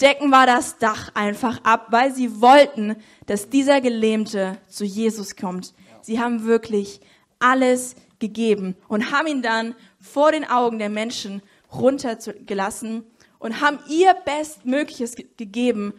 decken 0.00 0.30
wir 0.30 0.46
das 0.46 0.78
Dach 0.78 1.10
einfach 1.14 1.62
ab, 1.64 1.88
weil 1.90 2.14
sie 2.14 2.40
wollten, 2.40 2.96
dass 3.26 3.48
dieser 3.48 3.80
Gelähmte 3.80 4.58
zu 4.68 4.84
Jesus 4.84 5.36
kommt. 5.36 5.74
Sie 6.00 6.20
haben 6.20 6.44
wirklich 6.44 7.00
alles 7.38 7.94
gegeben 8.18 8.76
und 8.88 9.12
haben 9.12 9.26
ihn 9.26 9.42
dann 9.42 9.74
vor 10.00 10.32
den 10.32 10.48
Augen 10.48 10.78
der 10.78 10.88
Menschen 10.88 11.42
runtergelassen 11.72 13.04
und 13.38 13.60
haben 13.60 13.78
ihr 13.88 14.14
Bestmögliches 14.24 15.16
gegeben 15.36 15.94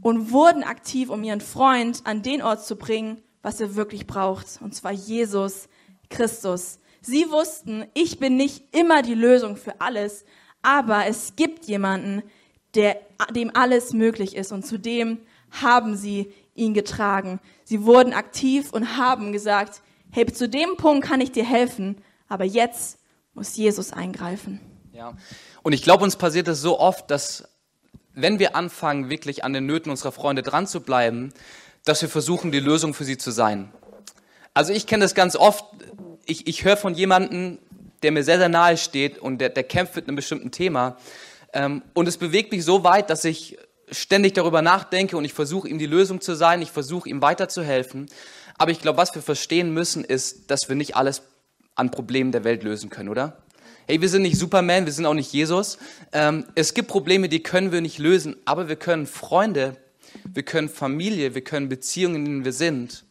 und 0.00 0.32
wurden 0.32 0.62
aktiv, 0.62 1.10
um 1.10 1.22
ihren 1.22 1.40
Freund 1.40 2.00
an 2.04 2.22
den 2.22 2.42
Ort 2.42 2.64
zu 2.64 2.76
bringen, 2.76 3.22
was 3.42 3.60
er 3.60 3.74
wirklich 3.74 4.06
braucht, 4.06 4.60
und 4.62 4.74
zwar 4.74 4.92
Jesus 4.92 5.68
Christus. 6.08 6.78
Sie 7.02 7.30
wussten, 7.30 7.86
ich 7.94 8.18
bin 8.18 8.36
nicht 8.36 8.74
immer 8.74 9.02
die 9.02 9.14
Lösung 9.14 9.56
für 9.56 9.80
alles, 9.80 10.24
aber 10.62 11.06
es 11.06 11.34
gibt 11.34 11.66
jemanden, 11.66 12.22
der, 12.74 12.96
dem 13.34 13.54
alles 13.54 13.92
möglich 13.92 14.36
ist 14.36 14.52
und 14.52 14.64
zu 14.64 14.78
dem 14.78 15.18
haben 15.50 15.96
sie 15.96 16.32
ihn 16.54 16.74
getragen. 16.74 17.40
Sie 17.64 17.84
wurden 17.84 18.12
aktiv 18.12 18.72
und 18.72 18.96
haben 18.96 19.32
gesagt, 19.32 19.82
hey, 20.10 20.26
zu 20.26 20.48
dem 20.48 20.76
Punkt 20.76 21.06
kann 21.06 21.20
ich 21.20 21.32
dir 21.32 21.44
helfen, 21.44 21.96
aber 22.28 22.44
jetzt 22.44 22.98
muss 23.34 23.56
Jesus 23.56 23.92
eingreifen. 23.92 24.60
Ja, 24.92 25.16
und 25.62 25.72
ich 25.72 25.82
glaube, 25.82 26.04
uns 26.04 26.16
passiert 26.16 26.48
es 26.48 26.60
so 26.60 26.78
oft, 26.78 27.10
dass 27.10 27.48
wenn 28.14 28.38
wir 28.38 28.54
anfangen, 28.54 29.08
wirklich 29.10 29.42
an 29.42 29.52
den 29.52 29.66
Nöten 29.66 29.90
unserer 29.90 30.12
Freunde 30.12 30.42
dran 30.42 30.66
zu 30.66 30.80
bleiben, 30.80 31.32
dass 31.84 32.02
wir 32.02 32.08
versuchen, 32.08 32.52
die 32.52 32.60
Lösung 32.60 32.94
für 32.94 33.04
sie 33.04 33.16
zu 33.18 33.30
sein. 33.30 33.72
Also 34.54 34.72
ich 34.72 34.86
kenne 34.86 35.02
das 35.02 35.14
ganz 35.14 35.34
oft, 35.34 35.64
ich, 36.26 36.46
ich 36.46 36.64
höre 36.64 36.76
von 36.76 36.94
jemandem, 36.94 37.58
der 38.02 38.12
mir 38.12 38.24
sehr, 38.24 38.38
sehr 38.38 38.48
nahe 38.48 38.76
steht 38.76 39.18
und 39.18 39.38
der, 39.38 39.48
der 39.48 39.64
kämpft 39.64 39.96
mit 39.96 40.08
einem 40.08 40.16
bestimmten 40.16 40.50
Thema. 40.50 40.96
Ähm, 41.52 41.82
und 41.94 42.08
es 42.08 42.16
bewegt 42.16 42.52
mich 42.52 42.64
so 42.64 42.84
weit, 42.84 43.10
dass 43.10 43.24
ich 43.24 43.58
ständig 43.90 44.32
darüber 44.32 44.62
nachdenke 44.62 45.16
und 45.16 45.24
ich 45.24 45.34
versuche, 45.34 45.68
ihm 45.68 45.78
die 45.78 45.86
Lösung 45.86 46.20
zu 46.20 46.34
sein, 46.34 46.62
ich 46.62 46.70
versuche, 46.70 47.08
ihm 47.08 47.22
weiterzuhelfen. 47.22 48.06
Aber 48.58 48.70
ich 48.70 48.80
glaube, 48.80 48.98
was 48.98 49.14
wir 49.14 49.22
verstehen 49.22 49.72
müssen, 49.72 50.04
ist, 50.04 50.50
dass 50.50 50.68
wir 50.68 50.76
nicht 50.76 50.96
alles 50.96 51.22
an 51.74 51.90
Problemen 51.90 52.32
der 52.32 52.44
Welt 52.44 52.62
lösen 52.62 52.90
können, 52.90 53.08
oder? 53.08 53.38
Hey, 53.86 54.00
wir 54.00 54.08
sind 54.08 54.22
nicht 54.22 54.38
Superman, 54.38 54.86
wir 54.86 54.92
sind 54.92 55.06
auch 55.06 55.14
nicht 55.14 55.32
Jesus. 55.32 55.78
Ähm, 56.12 56.44
es 56.54 56.74
gibt 56.74 56.88
Probleme, 56.88 57.28
die 57.28 57.42
können 57.42 57.72
wir 57.72 57.80
nicht 57.80 57.98
lösen, 57.98 58.36
aber 58.44 58.68
wir 58.68 58.76
können 58.76 59.06
Freunde, 59.06 59.76
wir 60.24 60.44
können 60.44 60.68
Familie, 60.68 61.34
wir 61.34 61.42
können 61.42 61.68
Beziehungen, 61.68 62.16
in 62.16 62.24
denen 62.24 62.44
wir 62.44 62.52
sind, 62.52 63.04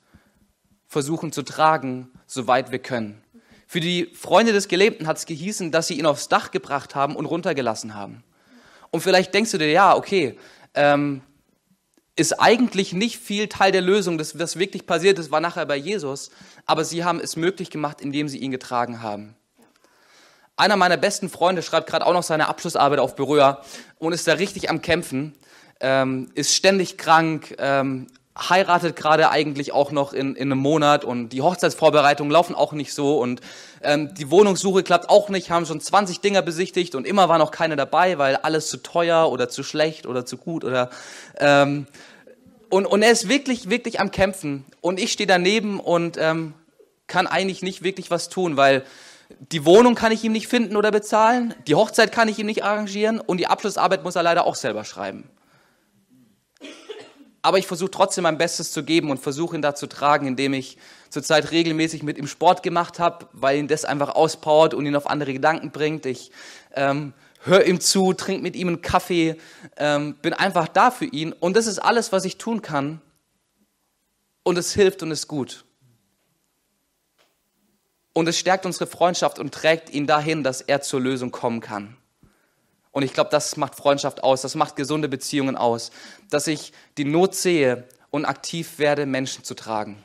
versuchen 0.88 1.32
zu 1.32 1.44
tragen, 1.44 2.10
soweit 2.32 2.72
wir 2.72 2.80
können. 2.80 3.22
Für 3.68 3.80
die 3.80 4.12
Freunde 4.14 4.54
des 4.54 4.68
Gelähmten 4.68 5.08
hat 5.08 5.18
es 5.18 5.26
gehießen, 5.26 5.72
dass 5.72 5.88
sie 5.88 6.00
ihn 6.00 6.06
aufs 6.06 6.28
Dach 6.28 6.52
gebracht 6.52 6.96
haben 6.96 7.16
und 7.16 7.26
runtergelassen 7.26 7.94
haben. 7.94 8.24
Und 8.90 9.02
vielleicht 9.02 9.34
denkst 9.34 9.52
du 9.52 9.58
dir, 9.58 9.70
ja, 9.70 9.96
okay, 9.96 10.38
ähm, 10.74 11.22
ist 12.16 12.34
eigentlich 12.40 12.94
nicht 12.94 13.18
viel 13.18 13.48
Teil 13.48 13.72
der 13.72 13.82
Lösung. 13.82 14.18
Das, 14.18 14.38
was 14.38 14.60
wirklich 14.60 14.86
passiert 14.86 15.20
ist, 15.20 15.32
war 15.32 15.40
nachher 15.40 15.66
bei 15.66 15.78
Jesus. 15.78 16.32
Aber 16.66 16.84
sie 16.84 17.04
haben 17.04 17.20
es 17.20 17.36
möglich 17.36 17.70
gemacht, 17.70 18.02
indem 18.02 18.28
sie 18.28 18.38
ihn 18.38 18.52
getragen 18.52 19.02
haben. 19.02 19.36
Einer 20.58 20.76
meiner 20.76 20.98
besten 20.98 21.30
Freunde 21.30 21.64
schreibt 21.64 21.90
gerade 21.90 22.06
auch 22.06 22.14
noch 22.14 22.24
seine 22.24 22.48
Abschlussarbeit 22.48 23.00
auf 23.00 23.16
Berührer 23.16 23.64
und 23.98 24.14
ist 24.14 24.28
da 24.28 24.34
richtig 24.34 24.70
am 24.70 24.82
Kämpfen, 24.82 25.34
ähm, 25.80 26.30
ist 26.36 26.54
ständig 26.54 26.98
krank, 26.98 27.56
ähm, 27.58 28.08
heiratet 28.38 28.96
gerade 28.96 29.30
eigentlich 29.30 29.74
auch 29.74 29.92
noch 29.92 30.14
in, 30.14 30.36
in 30.36 30.52
einem 30.52 30.60
Monat 30.60 31.04
und 31.04 31.30
die 31.30 31.42
Hochzeitsvorbereitungen 31.42 32.32
laufen 32.32 32.56
auch 32.56 32.72
nicht 32.72 32.94
so 32.94 33.20
und 33.20 33.42
ähm, 33.84 34.14
die 34.14 34.32
Wohnungssuche 34.32 34.84
klappt 34.84 35.10
auch 35.10 35.30
nicht, 35.30 35.52
haben 35.52 35.66
schon 35.66 35.82
20 35.82 36.22
Dinger 36.22 36.42
besichtigt 36.42 36.96
und 36.96 37.06
immer 37.06 37.28
war 37.28 37.38
noch 37.38 37.52
keine 37.52 37.76
dabei, 37.76 38.18
weil 38.18 38.38
alles 38.38 38.70
zu 38.70 38.78
teuer 38.78 39.30
oder 39.30 39.50
zu 39.50 39.64
schlecht 39.64 40.06
oder 40.06 40.26
zu 40.26 40.38
gut 40.38 40.64
oder 40.64 40.90
ähm, 41.40 41.88
und, 42.70 42.86
und 42.86 43.02
er 43.02 43.12
ist 43.12 43.28
wirklich, 43.28 43.70
wirklich 43.70 44.00
am 44.00 44.12
Kämpfen 44.12 44.64
und 44.80 44.98
ich 44.98 45.12
stehe 45.12 45.28
daneben 45.28 45.82
und 45.82 46.18
ähm, 46.18 46.54
kann 47.08 47.28
eigentlich 47.28 47.62
nicht 47.62 47.84
wirklich 47.84 48.12
was 48.12 48.30
tun, 48.30 48.56
weil 48.56 48.86
die 49.40 49.66
Wohnung 49.66 49.96
kann 49.96 50.14
ich 50.14 50.24
ihm 50.24 50.32
nicht 50.32 50.48
finden 50.48 50.78
oder 50.78 50.92
bezahlen, 50.92 51.54
die 51.68 51.76
Hochzeit 51.76 52.14
kann 52.14 52.30
ich 52.30 52.40
ihm 52.40 52.46
nicht 52.46 52.64
arrangieren 52.64 53.20
und 53.20 53.38
die 53.38 53.48
Abschlussarbeit 53.48 54.06
muss 54.06 54.16
er 54.16 54.24
leider 54.24 54.46
auch 54.46 54.56
selber 54.56 54.86
schreiben. 54.86 55.30
Aber 57.42 57.58
ich 57.58 57.66
versuche 57.66 57.90
trotzdem 57.90 58.24
mein 58.24 58.38
Bestes 58.38 58.72
zu 58.72 58.84
geben 58.84 59.10
und 59.10 59.18
versuche 59.18 59.56
ihn 59.56 59.62
da 59.62 59.74
zu 59.74 59.88
tragen, 59.88 60.28
indem 60.28 60.54
ich 60.54 60.78
zurzeit 61.10 61.52
regelmäßig 61.52 62.04
mit 62.04 62.18
ihm 62.18 62.28
Sport 62.28 62.62
gemacht 62.62 63.00
habe, 63.00 63.28
weil 63.34 63.58
ihn 63.58 63.68
das 63.68 63.84
einfach 63.84 64.10
auspowert 64.10 64.74
und 64.74 64.86
ihn 64.86 64.96
auf 64.96 65.10
andere 65.10 65.34
Gedanken 65.34 65.72
bringt. 65.72 66.06
Ich 66.06 66.32
ähm, 66.76 67.14
höre 67.44 67.66
ihm 67.66 67.82
zu, 67.82 68.14
trinke 68.14 68.44
mit 68.44 68.56
ihm 68.56 68.68
einen 68.68 68.82
Kaffee, 68.82 69.38
ähm, 69.78 70.16
bin 70.22 70.34
einfach 70.34 70.68
da 70.68 70.92
für 70.92 71.06
ihn. 71.06 71.34
Und 71.34 71.58
das 71.58 71.66
ist 71.66 71.80
alles, 71.80 72.12
was 72.12 72.26
ich 72.26 72.38
tun 72.38 72.62
kann. 72.62 73.02
Und 74.44 74.58
es 74.58 74.74
hilft 74.74 75.02
und 75.02 75.12
ist 75.12 75.28
gut. 75.28 75.66
Und 78.14 78.28
es 78.28 78.38
stärkt 78.38 78.66
unsere 78.66 78.88
Freundschaft 78.88 79.40
und 79.40 79.54
trägt 79.54 79.90
ihn 79.90 80.06
dahin, 80.06 80.44
dass 80.44 80.62
er 80.62 80.82
zur 80.82 81.00
Lösung 81.00 81.32
kommen 81.32 81.62
kann. 81.62 81.98
Und 82.92 83.04
ich 83.04 83.14
glaube, 83.14 83.30
das 83.30 83.58
macht 83.58 83.76
Freundschaft 83.76 84.24
aus, 84.24 84.42
das 84.42 84.56
macht 84.56 84.76
gesunde 84.76 85.08
Beziehungen 85.08 85.56
aus, 85.56 85.92
dass 86.30 86.48
ich 86.48 86.74
die 86.98 87.06
Not 87.06 87.36
sehe 87.36 87.88
und 88.10 88.26
aktiv 88.26 88.80
werde, 88.80 89.06
Menschen 89.06 89.44
zu 89.44 89.56
tragen. 89.56 90.04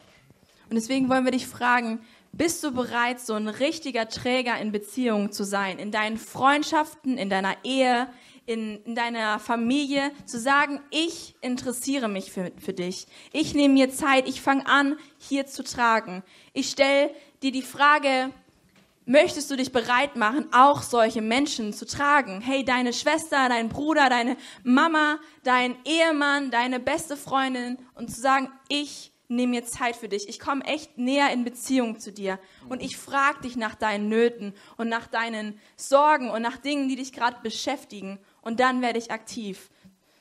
Und 0.71 0.77
deswegen 0.77 1.09
wollen 1.09 1.25
wir 1.25 1.33
dich 1.33 1.47
fragen, 1.47 2.01
bist 2.33 2.63
du 2.63 2.73
bereit, 2.73 3.21
so 3.21 3.35
ein 3.35 3.49
richtiger 3.49 4.09
Träger 4.09 4.59
in 4.61 4.71
Beziehungen 4.71 5.33
zu 5.33 5.45
sein, 5.45 5.79
in 5.79 5.91
deinen 5.91 6.19
Freundschaften, 6.19 7.19
in 7.19 7.31
deiner 7.31 7.57
Ehe, 7.65 8.09
in, 8.47 8.83
in 8.85 8.95
deiner 8.95 9.39
Familie, 9.39 10.13
zu 10.25 10.39
sagen, 10.39 10.81
ich 10.91 11.35
interessiere 11.41 12.09
mich 12.09 12.31
für, 12.31 12.53
für 12.59 12.73
dich. 12.73 13.07
Ich 13.33 13.55
nehme 13.55 13.75
mir 13.75 13.91
Zeit, 13.91 14.29
ich 14.29 14.41
fange 14.41 14.67
an, 14.67 14.97
hier 15.19 15.47
zu 15.47 15.65
tragen. 15.65 16.23
Ich 16.53 16.71
stelle 16.71 17.11
dir 17.43 17.53
die 17.53 17.63
Frage, 17.63 18.31
möchtest 19.07 19.51
du 19.51 19.57
dich 19.57 19.73
bereit 19.73 20.17
machen, 20.17 20.47
auch 20.53 20.83
solche 20.83 21.23
Menschen 21.23 21.73
zu 21.73 21.87
tragen? 21.87 22.41
Hey, 22.41 22.65
deine 22.65 22.93
Schwester, 22.93 23.49
dein 23.49 23.69
Bruder, 23.69 24.11
deine 24.11 24.37
Mama, 24.63 25.19
dein 25.45 25.77
Ehemann, 25.85 26.51
deine 26.51 26.81
beste 26.81 27.17
Freundin 27.17 27.79
und 27.95 28.11
zu 28.11 28.21
sagen, 28.21 28.51
ich 28.69 29.13
nehme 29.29 29.53
mir 29.53 29.65
Zeit 29.65 29.97
für 29.97 30.09
dich. 30.09 30.29
Ich 30.29 30.39
komme 30.39 30.65
echt 30.65 30.99
näher 30.99 31.33
in 31.33 31.45
Beziehung 31.45 31.99
zu 31.99 32.13
dir 32.13 32.39
und 32.69 32.83
ich 32.83 32.97
frage 32.97 33.41
dich 33.43 33.57
nach 33.57 33.75
deinen 33.75 34.09
Nöten 34.09 34.55
und 34.77 34.89
nach 34.89 35.07
deinen 35.07 35.59
Sorgen 35.77 36.31
und 36.31 36.43
nach 36.43 36.59
Dingen, 36.59 36.89
die 36.89 36.97
dich 36.97 37.13
gerade 37.13 37.39
beschäftigen 37.43 38.19
und 38.43 38.61
dann 38.61 38.83
werde 38.83 38.99
ich 38.99 39.11
aktiv. 39.11 39.71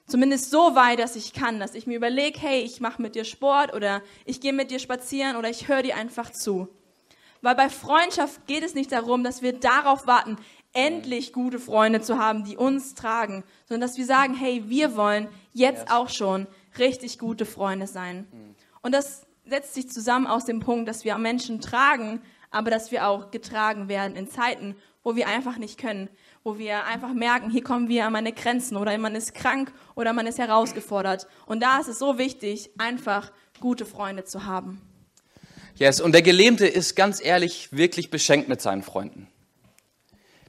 Zumindest 0.07 0.51
so 0.51 0.75
weit, 0.75 0.99
dass 0.99 1.15
ich 1.15 1.33
kann, 1.33 1.59
dass 1.59 1.73
ich 1.73 1.87
mir 1.87 1.97
überlege, 1.97 2.39
hey, 2.39 2.61
ich 2.61 2.79
mache 2.79 3.01
mit 3.01 3.15
dir 3.15 3.25
Sport 3.25 3.73
oder 3.73 4.03
ich 4.25 4.39
gehe 4.39 4.53
mit 4.53 4.69
dir 4.69 4.77
spazieren 4.77 5.35
oder 5.35 5.49
ich 5.49 5.67
höre 5.67 5.81
dir 5.81 5.95
einfach 5.95 6.31
zu. 6.31 6.67
Weil 7.41 7.55
bei 7.55 7.69
Freundschaft 7.69 8.47
geht 8.47 8.63
es 8.63 8.73
nicht 8.73 8.91
darum, 8.91 9.23
dass 9.23 9.41
wir 9.41 9.53
darauf 9.53 10.07
warten, 10.07 10.37
endlich 10.73 11.31
gute 11.31 11.59
Freunde 11.59 12.01
zu 12.01 12.19
haben, 12.19 12.43
die 12.43 12.57
uns 12.57 12.95
tragen, 12.95 13.43
sondern 13.67 13.87
dass 13.87 13.97
wir 13.97 14.05
sagen, 14.05 14.35
hey, 14.35 14.63
wir 14.67 14.95
wollen 14.95 15.29
jetzt 15.53 15.89
auch 15.89 16.09
schon 16.09 16.47
richtig 16.77 17.17
gute 17.17 17.45
Freunde 17.45 17.87
sein. 17.87 18.27
Und 18.81 18.93
das 18.93 19.25
setzt 19.45 19.73
sich 19.73 19.89
zusammen 19.89 20.27
aus 20.27 20.45
dem 20.45 20.59
Punkt, 20.59 20.89
dass 20.89 21.05
wir 21.05 21.17
Menschen 21.17 21.61
tragen, 21.61 22.21
aber 22.51 22.71
dass 22.71 22.91
wir 22.91 23.07
auch 23.07 23.31
getragen 23.31 23.87
werden 23.87 24.15
in 24.15 24.29
Zeiten, 24.29 24.75
wo 25.03 25.15
wir 25.15 25.27
einfach 25.27 25.57
nicht 25.57 25.79
können, 25.79 26.09
wo 26.43 26.57
wir 26.57 26.85
einfach 26.85 27.13
merken, 27.13 27.49
hier 27.49 27.63
kommen 27.63 27.89
wir 27.89 28.05
an 28.05 28.13
meine 28.13 28.33
Grenzen 28.33 28.75
oder 28.75 28.97
man 28.97 29.15
ist 29.15 29.33
krank 29.33 29.71
oder 29.95 30.13
man 30.13 30.27
ist 30.27 30.39
herausgefordert. 30.39 31.27
Und 31.45 31.61
da 31.61 31.79
ist 31.79 31.87
es 31.87 31.99
so 31.99 32.17
wichtig, 32.17 32.71
einfach 32.77 33.31
gute 33.59 33.85
Freunde 33.85 34.25
zu 34.25 34.45
haben. 34.45 34.81
Yes, 35.77 35.99
und 35.99 36.13
der 36.13 36.21
Gelähmte 36.21 36.65
ist 36.65 36.95
ganz 36.95 37.23
ehrlich 37.23 37.69
wirklich 37.73 38.09
beschenkt 38.09 38.47
mit 38.47 38.61
seinen 38.61 38.81
Freunden. 38.81 39.27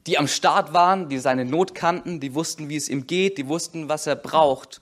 Die 0.06 0.18
am 0.18 0.28
Start 0.28 0.72
waren, 0.72 1.08
die 1.08 1.18
seine 1.18 1.44
Not 1.44 1.74
kannten, 1.74 2.20
die 2.20 2.34
wussten, 2.34 2.68
wie 2.68 2.76
es 2.76 2.88
ihm 2.88 3.08
geht, 3.08 3.38
die 3.38 3.48
wussten, 3.48 3.88
was 3.88 4.06
er 4.06 4.14
braucht. 4.14 4.80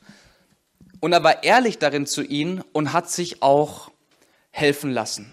Und 1.01 1.15
er 1.15 1.25
war 1.25 1.45
ehrlich 1.45 1.79
darin 1.79 2.07
zu 2.07 2.23
ihnen 2.23 2.63
und 2.73 2.93
hat 2.93 3.11
sich 3.11 3.43
auch 3.43 3.91
helfen 4.51 4.91
lassen. 4.91 5.33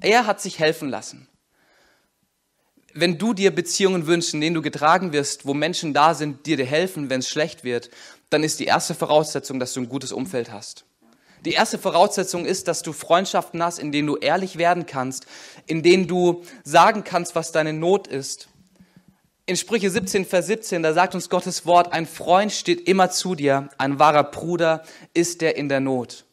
Er 0.00 0.26
hat 0.26 0.40
sich 0.40 0.58
helfen 0.58 0.88
lassen. 0.88 1.28
Wenn 2.94 3.18
du 3.18 3.34
dir 3.34 3.54
Beziehungen 3.54 4.06
wünschst, 4.06 4.32
in 4.32 4.40
denen 4.40 4.54
du 4.54 4.62
getragen 4.62 5.12
wirst, 5.12 5.44
wo 5.46 5.52
Menschen 5.52 5.92
da 5.92 6.14
sind, 6.14 6.46
die 6.46 6.56
dir 6.56 6.64
helfen, 6.64 7.10
wenn 7.10 7.20
es 7.20 7.28
schlecht 7.28 7.62
wird, 7.62 7.90
dann 8.30 8.42
ist 8.42 8.58
die 8.58 8.64
erste 8.64 8.94
Voraussetzung, 8.94 9.60
dass 9.60 9.74
du 9.74 9.80
ein 9.80 9.88
gutes 9.88 10.12
Umfeld 10.12 10.50
hast. 10.50 10.86
Die 11.44 11.52
erste 11.52 11.78
Voraussetzung 11.78 12.44
ist, 12.44 12.68
dass 12.68 12.82
du 12.82 12.92
Freundschaften 12.92 13.62
hast, 13.62 13.78
in 13.78 13.92
denen 13.92 14.08
du 14.08 14.16
ehrlich 14.16 14.58
werden 14.58 14.84
kannst, 14.84 15.26
in 15.66 15.82
denen 15.82 16.06
du 16.06 16.42
sagen 16.64 17.02
kannst, 17.02 17.34
was 17.34 17.50
deine 17.50 17.72
Not 17.72 18.06
ist. 18.08 18.48
In 19.46 19.56
Sprüche 19.56 19.90
17, 19.90 20.26
Vers 20.26 20.46
17, 20.46 20.82
da 20.82 20.92
sagt 20.92 21.14
uns 21.14 21.30
Gottes 21.30 21.64
Wort, 21.64 21.92
ein 21.92 22.06
Freund 22.06 22.52
steht 22.52 22.86
immer 22.86 23.10
zu 23.10 23.34
dir, 23.34 23.68
ein 23.78 23.98
wahrer 23.98 24.24
Bruder 24.24 24.84
ist 25.14 25.40
der 25.40 25.56
in 25.56 25.68
der 25.68 25.80
Not. 25.80 26.24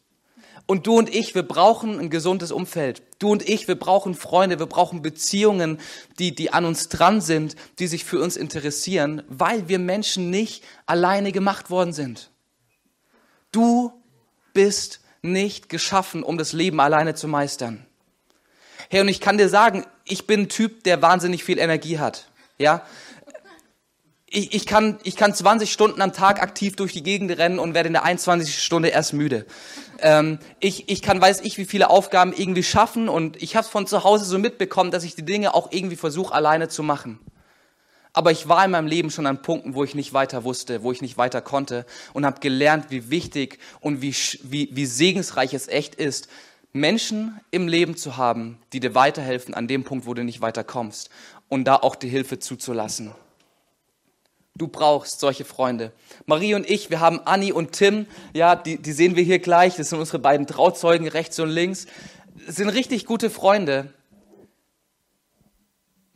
Und 0.66 0.86
du 0.86 0.98
und 0.98 1.12
ich, 1.12 1.34
wir 1.34 1.42
brauchen 1.42 1.98
ein 1.98 2.10
gesundes 2.10 2.52
Umfeld. 2.52 3.02
Du 3.18 3.30
und 3.30 3.48
ich, 3.48 3.66
wir 3.66 3.74
brauchen 3.78 4.14
Freunde, 4.14 4.58
wir 4.58 4.66
brauchen 4.66 5.00
Beziehungen, 5.00 5.80
die, 6.18 6.34
die 6.34 6.52
an 6.52 6.66
uns 6.66 6.90
dran 6.90 7.22
sind, 7.22 7.56
die 7.78 7.86
sich 7.86 8.04
für 8.04 8.20
uns 8.20 8.36
interessieren, 8.36 9.22
weil 9.28 9.68
wir 9.68 9.78
Menschen 9.78 10.28
nicht 10.28 10.62
alleine 10.84 11.32
gemacht 11.32 11.70
worden 11.70 11.94
sind. 11.94 12.30
Du 13.50 13.97
bist 14.52 15.00
nicht 15.22 15.68
geschaffen, 15.68 16.22
um 16.22 16.38
das 16.38 16.52
Leben 16.52 16.80
alleine 16.80 17.14
zu 17.14 17.28
meistern. 17.28 17.84
Hey, 18.90 19.00
und 19.00 19.08
ich 19.08 19.20
kann 19.20 19.38
dir 19.38 19.48
sagen, 19.48 19.84
ich 20.04 20.26
bin 20.26 20.42
ein 20.42 20.48
Typ, 20.48 20.84
der 20.84 21.02
wahnsinnig 21.02 21.44
viel 21.44 21.58
Energie 21.58 21.98
hat. 21.98 22.28
Ja? 22.58 22.82
Ich, 24.30 24.54
ich, 24.54 24.66
kann, 24.66 24.98
ich 25.02 25.16
kann 25.16 25.34
20 25.34 25.72
Stunden 25.72 26.00
am 26.00 26.12
Tag 26.12 26.42
aktiv 26.42 26.76
durch 26.76 26.92
die 26.92 27.02
Gegend 27.02 27.36
rennen 27.36 27.58
und 27.58 27.74
werde 27.74 27.88
in 27.88 27.92
der 27.92 28.04
21. 28.04 28.62
Stunde 28.62 28.88
erst 28.88 29.12
müde. 29.12 29.46
Ähm, 30.00 30.38
ich, 30.60 30.88
ich 30.88 31.02
kann, 31.02 31.20
weiß 31.20 31.40
ich, 31.42 31.58
wie 31.58 31.64
viele 31.64 31.90
Aufgaben 31.90 32.32
irgendwie 32.32 32.62
schaffen 32.62 33.08
und 33.08 33.42
ich 33.42 33.56
habe 33.56 33.66
von 33.66 33.86
zu 33.86 34.04
Hause 34.04 34.24
so 34.24 34.38
mitbekommen, 34.38 34.90
dass 34.90 35.04
ich 35.04 35.14
die 35.14 35.24
Dinge 35.24 35.54
auch 35.54 35.72
irgendwie 35.72 35.96
versuche, 35.96 36.34
alleine 36.34 36.68
zu 36.68 36.82
machen. 36.82 37.18
Aber 38.18 38.32
ich 38.32 38.48
war 38.48 38.64
in 38.64 38.72
meinem 38.72 38.88
Leben 38.88 39.12
schon 39.12 39.26
an 39.26 39.42
Punkten, 39.42 39.76
wo 39.76 39.84
ich 39.84 39.94
nicht 39.94 40.12
weiter 40.12 40.42
wusste, 40.42 40.82
wo 40.82 40.90
ich 40.90 41.02
nicht 41.02 41.18
weiter 41.18 41.40
konnte 41.40 41.86
und 42.14 42.26
habe 42.26 42.40
gelernt, 42.40 42.86
wie 42.88 43.10
wichtig 43.10 43.60
und 43.78 44.02
wie, 44.02 44.12
wie, 44.42 44.70
wie 44.72 44.86
segensreich 44.86 45.54
es 45.54 45.68
echt 45.68 45.94
ist, 45.94 46.26
Menschen 46.72 47.38
im 47.52 47.68
Leben 47.68 47.96
zu 47.96 48.16
haben, 48.16 48.58
die 48.72 48.80
dir 48.80 48.96
weiterhelfen 48.96 49.54
an 49.54 49.68
dem 49.68 49.84
Punkt, 49.84 50.04
wo 50.04 50.14
du 50.14 50.24
nicht 50.24 50.40
weiterkommst 50.40 51.10
und 51.48 51.62
da 51.66 51.76
auch 51.76 51.94
die 51.94 52.08
Hilfe 52.08 52.40
zuzulassen. 52.40 53.12
Du 54.56 54.66
brauchst 54.66 55.20
solche 55.20 55.44
Freunde. 55.44 55.92
Marie 56.26 56.56
und 56.56 56.68
ich, 56.68 56.90
wir 56.90 56.98
haben 56.98 57.20
Anni 57.24 57.52
und 57.52 57.70
Tim, 57.70 58.06
ja, 58.34 58.56
die, 58.56 58.78
die 58.78 58.92
sehen 58.94 59.14
wir 59.14 59.22
hier 59.22 59.38
gleich, 59.38 59.76
das 59.76 59.90
sind 59.90 60.00
unsere 60.00 60.18
beiden 60.18 60.48
Trauzeugen 60.48 61.06
rechts 61.06 61.38
und 61.38 61.50
links, 61.50 61.86
das 62.48 62.56
sind 62.56 62.68
richtig 62.68 63.06
gute 63.06 63.30
Freunde 63.30 63.94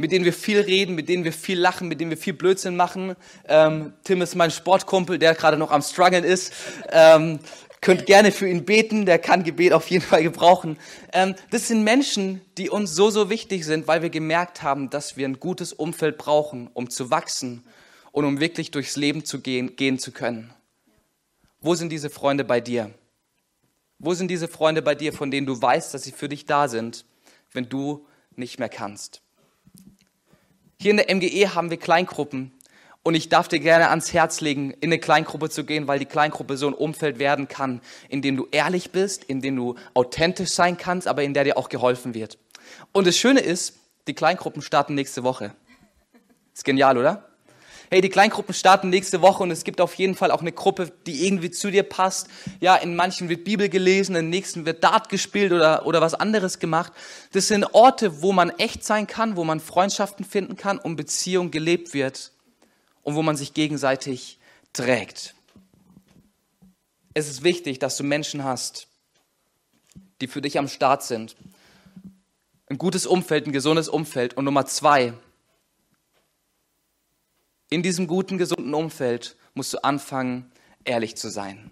mit 0.03 0.11
denen 0.11 0.25
wir 0.25 0.33
viel 0.33 0.59
reden, 0.59 0.97
mit 0.97 1.09
denen 1.09 1.23
wir 1.23 1.33
viel 1.33 1.57
lachen, 1.57 1.87
mit 1.87 2.01
denen 2.01 2.11
wir 2.11 2.19
viel 2.19 2.33
Blödsinn 2.33 2.75
machen. 2.75 3.15
Ähm, 3.47 3.93
Tim 4.03 4.21
ist 4.21 4.35
mein 4.35 4.51
Sportkumpel, 4.51 5.17
der 5.17 5.37
gerade 5.37 5.57
noch 5.57 5.71
am 5.71 5.81
Struggeln 5.81 6.25
ist. 6.25 6.53
Ähm, 6.91 7.39
könnt 7.81 8.05
gerne 8.07 8.33
für 8.33 8.49
ihn 8.49 8.65
beten, 8.65 9.07
der 9.07 9.21
kann 9.21 9.45
Gebet 9.45 9.73
auf 9.73 9.89
jeden 9.91 10.05
Fall 10.05 10.25
gebrauchen. 10.25 10.77
Ähm, 11.13 11.37
das 11.53 11.69
sind 11.69 11.85
Menschen, 11.85 12.41
die 12.59 12.69
uns 12.69 12.97
so, 12.97 13.11
so 13.11 13.31
wichtig 13.31 13.65
sind, 13.65 13.87
weil 13.87 14.03
wir 14.03 14.11
gemerkt 14.11 14.65
haben, 14.65 14.91
dass 14.91 15.17
wir 15.17 15.25
ein 15.25 15.39
gutes 15.39 15.73
Umfeld 15.73 16.19
brauchen, 16.19 16.69
um 16.75 16.91
zu 16.91 17.13
wachsen 17.13 17.63
und 18.11 18.25
um 18.25 18.41
wirklich 18.41 18.73
durchs 18.73 18.97
Leben 18.97 19.25
zu 19.25 19.41
gehen, 19.41 19.77
gehen 19.77 20.01
zu 20.01 20.11
können. 20.11 20.53
Wo 21.61 21.77
sind 21.77 21.91
diese 21.91 22.11
Freunde 22.11 22.43
bei 22.43 22.61
dir? 22.61 22.91
Wo 24.01 24.15
sind 24.15 24.33
diese 24.33 24.49
Freunde 24.49 24.83
bei 24.83 24.97
dir, 24.97 25.13
von 25.13 25.31
denen 25.31 25.47
du 25.47 25.63
weißt, 25.63 25.95
dass 25.95 26.03
sie 26.03 26.11
für 26.11 26.29
dich 26.29 26.45
da 26.45 26.67
sind, 26.67 27.05
wenn 27.53 27.69
du 27.69 28.05
nicht 28.35 28.59
mehr 28.59 28.69
kannst? 28.69 29.22
Hier 30.83 30.91
in 30.91 30.97
der 30.97 31.15
MGE 31.15 31.55
haben 31.55 31.71
wir 31.71 31.77
Kleingruppen 31.77 32.51
und 33.05 33.15
ich 33.15 33.29
darf 33.29 33.47
dir 33.47 33.61
gerne 33.61 33.91
ans 33.91 34.13
Herz 34.13 34.41
legen, 34.41 34.73
in 34.81 34.89
eine 34.89 34.99
Kleingruppe 34.99 35.49
zu 35.49 35.63
gehen, 35.63 35.87
weil 35.87 36.01
die 36.01 36.07
Kleingruppe 36.07 36.57
so 36.57 36.67
ein 36.67 36.75
Umfeld 36.75 37.21
werden 37.21 37.47
kann, 37.47 37.81
in 38.09 38.21
dem 38.21 38.37
du 38.37 38.49
ehrlich 38.51 38.91
bist, 38.91 39.23
in 39.23 39.41
dem 39.41 39.55
du 39.55 39.77
authentisch 39.95 40.51
sein 40.51 40.77
kannst, 40.77 41.07
aber 41.07 41.23
in 41.23 41.35
der 41.35 41.45
dir 41.45 41.57
auch 41.57 41.69
geholfen 41.69 42.15
wird. 42.15 42.37
Und 42.91 43.07
das 43.07 43.17
Schöne 43.17 43.39
ist, 43.39 43.77
die 44.09 44.15
Kleingruppen 44.15 44.61
starten 44.61 44.97
nächste 44.97 45.23
Woche. 45.23 45.55
Ist 46.53 46.65
genial, 46.65 46.99
oder? 46.99 47.32
Hey, 47.93 48.01
die 48.01 48.09
Kleingruppen 48.09 48.55
starten 48.55 48.89
nächste 48.89 49.21
Woche 49.21 49.43
und 49.43 49.51
es 49.51 49.65
gibt 49.65 49.79
auf 49.79 49.93
jeden 49.97 50.15
Fall 50.15 50.31
auch 50.31 50.41
eine 50.41 50.53
Gruppe, 50.53 50.91
die 51.05 51.27
irgendwie 51.27 51.51
zu 51.51 51.71
dir 51.71 51.83
passt. 51.83 52.27
Ja, 52.59 52.75
in 52.77 52.97
manchen 52.97 53.29
wird 53.29 53.45
Bibel 53.45 53.69
gelesen, 53.69 54.17
in 54.17 54.31
nächsten 54.31 54.65
wird 54.65 54.83
Dart 54.83 55.11
gespielt 55.11 55.53
oder, 55.53 55.85
oder 55.85 56.01
was 56.01 56.15
anderes 56.15 56.59
gemacht. 56.59 56.95
Das 57.33 57.49
sind 57.49 57.75
Orte, 57.75 58.23
wo 58.23 58.33
man 58.33 58.49
echt 58.49 58.83
sein 58.83 59.07
kann, 59.07 59.37
wo 59.37 59.45
man 59.45 59.61
Freundschaften 59.61 60.25
finden 60.25 60.57
kann 60.57 60.79
und 60.79 60.97
Beziehung 60.97 61.51
gelebt 61.51 61.93
wird 61.93 62.33
und 63.03 63.15
wo 63.15 63.21
man 63.21 63.37
sich 63.37 63.53
gegenseitig 63.53 64.39
trägt. 64.73 65.35
Es 67.13 67.29
ist 67.29 67.45
wichtig, 67.45 67.79
dass 67.79 67.99
du 67.99 68.05
Menschen 68.05 68.43
hast, 68.43 68.87
die 70.23 70.29
für 70.29 70.41
dich 70.41 70.59
am 70.59 70.69
Start 70.69 71.03
sind. 71.03 71.37
ein 72.71 72.79
gutes 72.79 73.05
Umfeld, 73.05 73.47
ein 73.47 73.53
gesundes 73.53 73.91
Umfeld. 73.91 74.35
Und 74.35 74.47
Nummer 74.47 74.65
zwei, 74.65 75.13
in 77.73 77.83
diesem 77.83 78.07
guten, 78.07 78.37
gesunden 78.37 78.75
Umfeld 78.75 79.35
musst 79.55 79.73
du 79.73 79.83
anfangen, 79.83 80.53
ehrlich 80.85 81.17
zu 81.17 81.31
sein. 81.31 81.71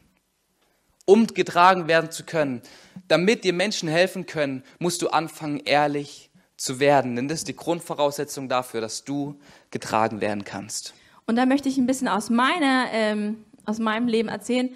Um 1.05 1.27
getragen 1.27 1.89
werden 1.89 2.11
zu 2.11 2.25
können, 2.25 2.63
damit 3.07 3.45
dir 3.45 3.53
Menschen 3.53 3.87
helfen 3.87 4.25
können, 4.25 4.63
musst 4.79 5.03
du 5.03 5.09
anfangen, 5.09 5.61
ehrlich 5.61 6.31
zu 6.57 6.81
werden. 6.81 7.17
Denn 7.17 7.29
das 7.29 7.41
ist 7.41 7.49
die 7.49 7.57
Grundvoraussetzung 7.57 8.49
dafür, 8.49 8.81
dass 8.81 9.05
du 9.05 9.39
getragen 9.71 10.23
werden 10.23 10.45
kannst. 10.45 10.95
Und 11.27 11.37
da 11.37 11.45
möchte 11.45 11.69
ich 11.69 11.77
ein 11.77 11.87
bisschen 11.87 12.09
aus 12.09 12.31
meiner, 12.31 12.87
ähm, 12.93 13.45
aus 13.67 13.79
meinem 13.79 14.09
Leben 14.09 14.31
erzählen 14.31 14.71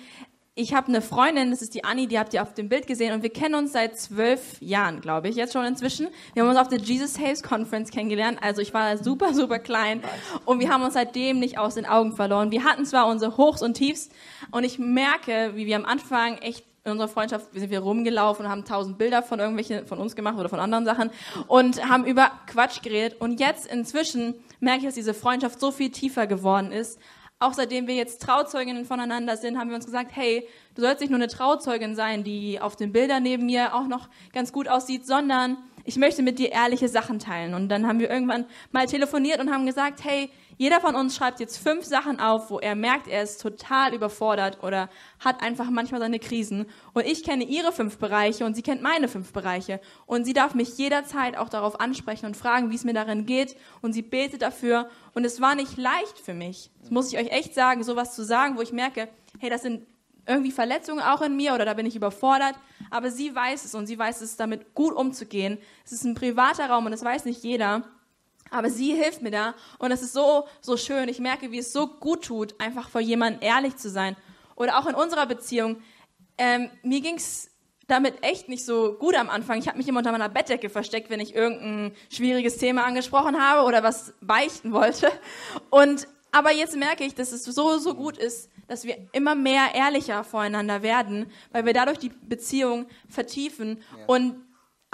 ich 0.57 0.73
habe 0.73 0.87
eine 0.87 1.03
Freundin, 1.03 1.51
das 1.51 1.63
ist 1.63 1.75
die 1.75 1.83
Anni, 1.83 2.07
die 2.07 2.17
habt 2.17 2.33
ihr 2.33 2.41
auf 2.41 2.55
dem 2.55 2.69
Bild 2.69 2.87
gesehen 2.87 3.13
und 3.13 3.25
wir 3.25 3.31
kennen 3.31 3.57
uns 3.57 3.73
seit 3.73 3.99
zwölf 3.99 4.61
Jahren, 4.61 5.01
glaube 5.01 5.29
ich, 5.29 5.35
jetzt 5.35 5.53
schon 5.53 5.65
inzwischen. 5.65 6.09
Wir 6.33 6.43
haben 6.43 6.51
uns 6.51 6.59
auf 6.59 6.69
der 6.69 6.79
Jesus 6.79 7.15
Saves 7.15 7.43
Conference 7.43 7.91
kennengelernt, 7.91 8.39
also 8.41 8.63
ich 8.63 8.73
war 8.73 8.97
super, 8.97 9.35
super 9.35 9.59
klein 9.59 10.01
und 10.45 10.61
wir 10.61 10.69
haben 10.69 10.85
uns 10.85 10.95
seitdem 10.95 11.41
nicht 11.41 11.59
aus 11.59 11.75
den 11.75 11.87
Augen 11.87 12.15
verloren. 12.15 12.53
Wir 12.53 12.63
hatten 12.63 12.87
zwar 12.87 13.09
unsere 13.09 13.37
Hochs 13.37 13.63
und 13.63 13.75
Tiefs 13.75 14.11
und 14.53 14.63
ich 14.63 14.79
merke, 14.79 15.53
wie 15.57 15.67
wir 15.67 15.75
am 15.75 15.85
Anfang 15.85 16.39
echt 16.39 16.65
in 16.85 16.93
unserer 16.93 17.09
Freundschaft 17.09 17.47
sind 17.53 17.71
wir 17.71 17.81
rumgelaufen 17.81 18.45
und 18.45 18.53
haben 18.53 18.65
tausend 18.65 18.99
Bilder 18.99 19.23
von 19.23 19.41
irgendwelchen 19.41 19.87
von 19.87 19.99
uns 19.99 20.15
gemacht 20.15 20.39
oder 20.39 20.51
von 20.51 20.61
anderen 20.61 20.85
Sachen 20.85 21.11
und 21.49 21.83
haben 21.89 22.05
über 22.05 22.31
Quatsch 22.47 22.81
geredet 22.83 23.21
und 23.21 23.41
jetzt 23.41 23.67
inzwischen 23.67 24.35
merke 24.61 24.81
ich, 24.81 24.85
dass 24.85 24.95
diese 24.95 25.15
Freundschaft 25.15 25.59
so 25.59 25.73
viel 25.73 25.91
tiefer 25.91 26.29
geworden 26.29 26.71
ist, 26.71 27.01
auch 27.45 27.53
seitdem 27.53 27.87
wir 27.87 27.95
jetzt 27.95 28.23
Trauzeuginnen 28.23 28.85
voneinander 28.85 29.37
sind, 29.37 29.59
haben 29.59 29.69
wir 29.69 29.77
uns 29.77 29.85
gesagt, 29.85 30.11
hey, 30.15 30.47
du 30.75 30.83
sollst 30.83 31.01
nicht 31.01 31.11
nur 31.11 31.19
eine 31.19 31.29
Trauzeugin 31.29 31.95
sein, 31.95 32.25
die 32.25 32.61
auf 32.61 32.77
den 32.77 32.93
Bildern 32.93 33.23
neben 33.23 33.47
mir 33.47 33.75
auch 33.75 33.87
noch 33.87 34.09
ganz 34.33 34.53
gut 34.53 34.69
aussieht, 34.69 35.07
sondern 35.07 35.59
ich 35.85 35.97
möchte 35.97 36.23
mit 36.23 36.39
dir 36.39 36.51
ehrliche 36.51 36.89
Sachen 36.89 37.19
teilen. 37.19 37.55
Und 37.55 37.69
dann 37.69 37.87
haben 37.87 38.01
wir 38.01 38.11
irgendwann 38.11 38.47
mal 38.73 38.87
telefoniert 38.87 39.41
und 39.41 39.53
haben 39.53 39.67
gesagt, 39.67 40.03
hey, 40.03 40.31
jeder 40.57 40.81
von 40.81 40.95
uns 40.95 41.17
schreibt 41.17 41.41
jetzt 41.41 41.59
fünf 41.59 41.85
Sachen 41.85 42.21
auf, 42.21 42.51
wo 42.51 42.59
er 42.59 42.75
merkt, 42.75 43.09
er 43.09 43.23
ist 43.23 43.41
total 43.41 43.95
überfordert 43.95 44.63
oder 44.63 44.89
hat 45.19 45.43
einfach 45.43 45.71
manchmal 45.71 46.01
seine 46.01 46.19
Krisen. 46.19 46.67
Und 46.93 47.07
ich 47.07 47.25
kenne 47.25 47.45
ihre 47.45 47.73
fünf 47.73 47.99
Bereiche 47.99 48.45
und 48.45 48.55
sie 48.55 48.63
kennt 48.63 48.83
meine 48.83 49.09
fünf 49.09 49.33
Bereiche. 49.33 49.81
Und 50.07 50.25
sie 50.25 50.33
darf 50.33 50.55
mich 50.55 50.79
jederzeit 50.79 51.37
auch 51.37 51.49
darauf 51.49 51.81
ansprechen 51.81 52.27
und 52.27 52.37
fragen, 52.37 52.71
wie 52.71 52.77
es 52.77 52.85
mir 52.85 52.95
darin 52.95 53.27
geht. 53.27 53.57
Und 53.83 53.93
sie 53.93 54.03
betet 54.03 54.43
dafür. 54.43 54.89
Und 55.15 55.25
es 55.25 55.41
war 55.41 55.55
nicht 55.55 55.77
leicht 55.77 56.19
für 56.19 56.35
mich. 56.35 56.71
Das 56.81 56.91
muss 56.91 57.13
ich 57.13 57.19
euch 57.19 57.31
echt 57.31 57.55
sagen, 57.55 57.83
sowas 57.83 58.15
zu 58.15 58.25
sagen, 58.25 58.57
wo 58.57 58.63
ich 58.63 58.73
merke, 58.73 59.09
hey, 59.39 59.51
das 59.51 59.63
sind 59.63 59.87
irgendwie 60.27 60.53
Verletzungen 60.53 61.01
auch 61.01 61.23
in 61.23 61.37
mir 61.37 61.55
oder 61.55 61.65
da 61.65 61.75
bin 61.75 61.87
ich 61.87 61.97
überfordert. 61.97 62.55
Aber 62.91 63.11
sie 63.11 63.35
weiß 63.35 63.65
es 63.65 63.75
und 63.75 63.87
sie 63.87 63.99
weiß 63.99 64.21
es, 64.21 64.37
damit 64.37 64.75
gut 64.75 64.95
umzugehen. 64.95 65.59
Es 65.85 65.93
ist 65.93 66.05
ein 66.05 66.15
privater 66.15 66.69
Raum 66.69 66.87
und 66.87 66.93
das 66.93 67.05
weiß 67.05 67.25
nicht 67.25 67.43
jeder. 67.43 67.83
Aber 68.55 68.71
sie 68.71 68.95
hilft 68.95 69.21
mir 69.21 69.33
da 69.33 69.55
und 69.79 69.91
es 69.91 70.01
ist 70.01 70.13
so, 70.13 70.47
so 70.61 70.77
schön. 70.77 71.09
Ich 71.09 71.19
merke, 71.19 71.51
wie 71.51 71.59
es 71.59 71.73
so 71.73 71.89
gut 71.89 72.25
tut, 72.25 72.55
einfach 72.61 72.89
vor 72.89 73.01
jemandem 73.01 73.43
ehrlich 73.43 73.77
zu 73.77 73.91
sein. 73.91 74.17
Oder 74.55 74.79
auch 74.79 74.87
in 74.87 74.95
unserer 74.95 75.27
Beziehung. 75.27 75.83
Ähm, 76.39 76.71
mir 76.85 77.01
ging 77.01 77.17
es 77.17 77.51
damit 77.89 78.23
echt 78.23 78.49
nicht 78.49 78.65
so 78.65 78.95
gut 78.95 79.17
am 79.17 79.29
Anfang. 79.29 79.59
Ich 79.59 79.67
habe 79.67 79.77
mich 79.77 79.89
immer 79.89 79.99
unter 79.99 80.13
meiner 80.13 80.29
Bettdecke 80.29 80.71
versteckt, 80.71 81.11
wenn 81.11 81.19
ich 81.19 81.35
irgendein 81.35 81.97
schwieriges 82.11 82.57
Thema 82.57 82.85
angesprochen 82.85 83.41
habe 83.41 83.67
oder 83.67 83.83
was 83.83 84.15
beichten 84.21 84.73
wollte. 84.73 85.11
Und 85.71 86.07
aber 86.31 86.53
jetzt 86.53 86.77
merke 86.77 87.05
ich, 87.05 87.15
dass 87.15 87.33
es 87.33 87.45
so 87.45 87.79
so 87.79 87.95
gut 87.95 88.19
ist, 88.19 88.51
dass 88.69 88.85
wir 88.85 88.97
immer 89.13 89.35
mehr 89.35 89.75
ehrlicher 89.75 90.23
voreinander 90.23 90.83
werden, 90.83 91.27
weil 91.51 91.67
wir 91.67 91.73
dadurch 91.73 91.99
die 91.99 92.09
Beziehung 92.09 92.87
vertiefen 93.09 93.83
ja. 93.99 94.07
und 94.07 94.44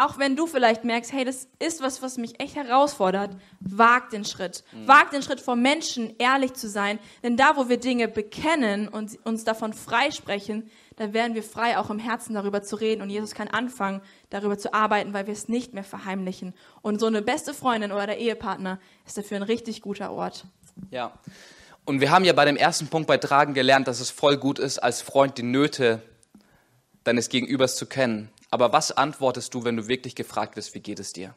auch 0.00 0.18
wenn 0.18 0.34
du 0.34 0.46
vielleicht 0.46 0.82
merkst, 0.84 1.12
hey, 1.12 1.26
das 1.26 1.46
ist 1.58 1.82
was, 1.82 2.00
was 2.00 2.16
mich 2.16 2.40
echt 2.40 2.56
herausfordert, 2.56 3.36
wag 3.60 4.08
den 4.10 4.24
Schritt. 4.24 4.64
Mhm. 4.72 4.88
Wag 4.88 5.10
den 5.10 5.22
Schritt 5.22 5.40
vor 5.42 5.56
Menschen, 5.56 6.14
ehrlich 6.18 6.54
zu 6.54 6.70
sein. 6.70 6.98
Denn 7.22 7.36
da, 7.36 7.56
wo 7.56 7.68
wir 7.68 7.78
Dinge 7.78 8.08
bekennen 8.08 8.88
und 8.88 9.18
uns 9.24 9.44
davon 9.44 9.74
freisprechen, 9.74 10.70
da 10.96 11.12
werden 11.12 11.34
wir 11.34 11.42
frei, 11.42 11.76
auch 11.76 11.90
im 11.90 11.98
Herzen 11.98 12.32
darüber 12.32 12.62
zu 12.62 12.76
reden. 12.76 13.02
Und 13.02 13.10
Jesus 13.10 13.34
kann 13.34 13.48
anfangen, 13.48 14.00
darüber 14.30 14.56
zu 14.56 14.72
arbeiten, 14.72 15.12
weil 15.12 15.26
wir 15.26 15.34
es 15.34 15.48
nicht 15.48 15.74
mehr 15.74 15.84
verheimlichen. 15.84 16.54
Und 16.80 16.98
so 16.98 17.06
eine 17.06 17.20
beste 17.20 17.52
Freundin 17.52 17.92
oder 17.92 18.06
der 18.06 18.18
Ehepartner 18.18 18.80
ist 19.06 19.18
dafür 19.18 19.36
ein 19.36 19.42
richtig 19.42 19.82
guter 19.82 20.12
Ort. 20.12 20.46
Ja. 20.90 21.12
Und 21.84 22.00
wir 22.00 22.10
haben 22.10 22.24
ja 22.24 22.32
bei 22.32 22.46
dem 22.46 22.56
ersten 22.56 22.88
Punkt 22.88 23.06
bei 23.06 23.18
Tragen 23.18 23.52
gelernt, 23.52 23.86
dass 23.86 24.00
es 24.00 24.10
voll 24.10 24.38
gut 24.38 24.58
ist, 24.58 24.78
als 24.78 25.02
Freund 25.02 25.36
die 25.36 25.42
Nöte 25.42 26.00
deines 27.04 27.28
Gegenübers 27.28 27.76
zu 27.76 27.84
kennen. 27.84 28.30
Aber 28.50 28.72
was 28.72 28.92
antwortest 28.92 29.54
du, 29.54 29.64
wenn 29.64 29.76
du 29.76 29.86
wirklich 29.86 30.14
gefragt 30.14 30.56
wirst, 30.56 30.74
wie 30.74 30.80
geht 30.80 30.98
es 30.98 31.12
dir? 31.12 31.34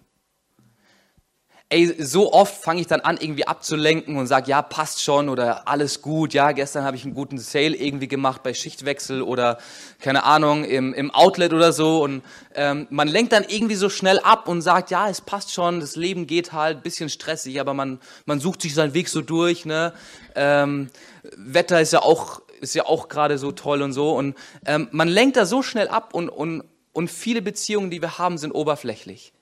Ey, 1.69 1.95
so 2.03 2.31
oft 2.33 2.55
fange 2.61 2.81
ich 2.81 2.87
dann 2.87 3.01
an, 3.01 3.17
irgendwie 3.19 3.47
abzulenken 3.47 4.17
und 4.17 4.27
sage, 4.27 4.47
ja, 4.49 4.61
passt 4.61 5.01
schon 5.01 5.27
oder 5.27 5.67
alles 5.67 6.03
gut. 6.03 6.33
Ja, 6.33 6.51
gestern 6.51 6.83
habe 6.83 6.97
ich 6.97 7.03
einen 7.03 7.15
guten 7.15 7.39
Sale 7.39 7.75
irgendwie 7.75 8.07
gemacht 8.07 8.43
bei 8.43 8.53
Schichtwechsel 8.53 9.23
oder 9.23 9.57
keine 9.99 10.23
Ahnung 10.23 10.65
im, 10.65 10.93
im 10.93 11.09
Outlet 11.09 11.51
oder 11.51 11.73
so. 11.73 12.03
Und 12.03 12.21
ähm, 12.53 12.85
man 12.91 13.07
lenkt 13.07 13.31
dann 13.31 13.43
irgendwie 13.47 13.73
so 13.73 13.89
schnell 13.89 14.19
ab 14.19 14.47
und 14.47 14.61
sagt, 14.61 14.91
ja, 14.91 15.09
es 15.09 15.21
passt 15.21 15.51
schon, 15.51 15.79
das 15.79 15.95
Leben 15.95 16.27
geht 16.27 16.53
halt, 16.53 16.83
bisschen 16.83 17.09
stressig, 17.09 17.59
aber 17.59 17.73
man 17.73 17.99
man 18.25 18.39
sucht 18.39 18.61
sich 18.61 18.75
seinen 18.75 18.93
Weg 18.93 19.09
so 19.09 19.21
durch. 19.21 19.65
Ne? 19.65 19.93
Ähm, 20.35 20.89
Wetter 21.37 21.81
ist 21.81 21.93
ja 21.93 22.03
auch 22.03 22.41
ist 22.61 22.75
ja 22.75 22.85
auch 22.85 23.07
gerade 23.07 23.39
so 23.39 23.51
toll 23.51 23.81
und 23.81 23.93
so 23.93 24.15
und 24.15 24.35
ähm, 24.67 24.89
man 24.91 25.07
lenkt 25.07 25.37
da 25.37 25.45
so 25.47 25.63
schnell 25.63 25.87
ab 25.87 26.13
und 26.13 26.29
und 26.29 26.63
und 26.93 27.09
viele 27.09 27.41
Beziehungen, 27.41 27.89
die 27.89 28.01
wir 28.01 28.17
haben, 28.17 28.37
sind 28.37 28.51
oberflächlich. 28.51 29.33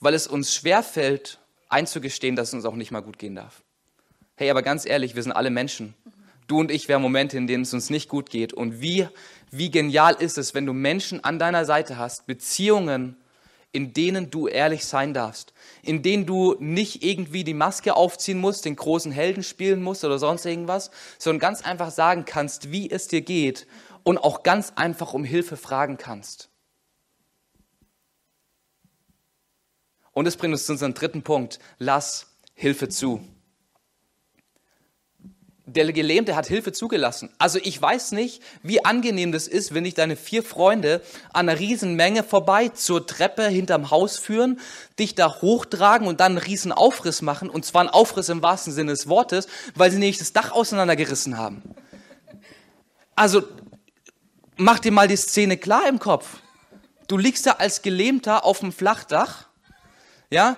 Weil 0.00 0.14
es 0.14 0.26
uns 0.26 0.54
schwerfällt, 0.54 1.38
einzugestehen, 1.68 2.36
dass 2.36 2.48
es 2.48 2.54
uns 2.54 2.64
auch 2.64 2.76
nicht 2.76 2.92
mal 2.92 3.02
gut 3.02 3.18
gehen 3.18 3.34
darf. 3.34 3.62
Hey, 4.36 4.50
aber 4.50 4.62
ganz 4.62 4.86
ehrlich, 4.86 5.14
wir 5.14 5.22
sind 5.22 5.32
alle 5.32 5.50
Menschen. 5.50 5.94
Du 6.46 6.58
und 6.58 6.70
ich, 6.70 6.88
wir 6.88 6.94
haben 6.94 7.02
Momente, 7.02 7.36
in 7.36 7.46
denen 7.46 7.62
es 7.62 7.74
uns 7.74 7.90
nicht 7.90 8.08
gut 8.08 8.30
geht. 8.30 8.52
Und 8.52 8.80
wie, 8.80 9.08
wie 9.50 9.70
genial 9.70 10.14
ist 10.14 10.38
es, 10.38 10.54
wenn 10.54 10.66
du 10.66 10.72
Menschen 10.72 11.22
an 11.22 11.38
deiner 11.38 11.64
Seite 11.64 11.98
hast, 11.98 12.26
Beziehungen, 12.26 13.16
in 13.72 13.94
denen 13.94 14.30
du 14.30 14.48
ehrlich 14.48 14.84
sein 14.84 15.14
darfst, 15.14 15.54
in 15.82 16.02
denen 16.02 16.26
du 16.26 16.56
nicht 16.58 17.02
irgendwie 17.02 17.42
die 17.42 17.54
Maske 17.54 17.94
aufziehen 17.96 18.38
musst, 18.38 18.66
den 18.66 18.76
großen 18.76 19.12
Helden 19.12 19.42
spielen 19.42 19.82
musst 19.82 20.04
oder 20.04 20.18
sonst 20.18 20.44
irgendwas, 20.44 20.90
sondern 21.18 21.40
ganz 21.40 21.62
einfach 21.62 21.90
sagen 21.90 22.24
kannst, 22.26 22.70
wie 22.70 22.90
es 22.90 23.08
dir 23.08 23.22
geht 23.22 23.66
und 24.04 24.18
auch 24.18 24.42
ganz 24.42 24.72
einfach 24.76 25.14
um 25.14 25.24
Hilfe 25.24 25.56
fragen 25.56 25.96
kannst. 25.96 26.50
Und 30.12 30.26
es 30.26 30.36
bringt 30.36 30.52
uns 30.52 30.66
zu 30.66 30.72
unserem 30.72 30.94
dritten 30.94 31.22
Punkt. 31.22 31.58
Lass 31.78 32.26
Hilfe 32.54 32.88
zu. 32.88 33.26
Der 35.64 35.90
Gelähmte 35.92 36.36
hat 36.36 36.48
Hilfe 36.48 36.72
zugelassen. 36.72 37.30
Also 37.38 37.58
ich 37.62 37.80
weiß 37.80 38.12
nicht, 38.12 38.42
wie 38.62 38.84
angenehm 38.84 39.32
das 39.32 39.48
ist, 39.48 39.72
wenn 39.72 39.84
dich 39.84 39.94
deine 39.94 40.16
vier 40.16 40.42
Freunde 40.42 41.00
an 41.32 41.48
einer 41.48 41.58
riesen 41.58 41.94
Menge 41.94 42.24
vorbei 42.24 42.68
zur 42.68 43.06
Treppe 43.06 43.48
hinterm 43.48 43.90
Haus 43.90 44.18
führen, 44.18 44.60
dich 44.98 45.14
da 45.14 45.40
hochtragen 45.40 46.08
und 46.08 46.20
dann 46.20 46.32
einen 46.32 46.46
riesen 46.46 46.72
Aufriss 46.72 47.22
machen. 47.22 47.48
Und 47.48 47.64
zwar 47.64 47.82
einen 47.82 47.90
Aufriss 47.90 48.28
im 48.28 48.42
wahrsten 48.42 48.72
Sinne 48.72 48.90
des 48.90 49.08
Wortes, 49.08 49.46
weil 49.74 49.90
sie 49.90 49.98
nämlich 49.98 50.18
das 50.18 50.34
Dach 50.34 50.50
auseinandergerissen 50.50 51.38
haben. 51.38 51.62
Also 53.14 53.42
mach 54.56 54.78
dir 54.78 54.92
mal 54.92 55.08
die 55.08 55.16
Szene 55.16 55.56
klar 55.56 55.88
im 55.88 55.98
Kopf. 55.98 56.38
Du 57.08 57.18
liegst 57.18 57.46
da 57.46 57.52
als 57.52 57.82
Gelähmter 57.82 58.44
auf 58.44 58.60
dem 58.60 58.72
Flachdach. 58.72 59.48
Ja, 60.30 60.56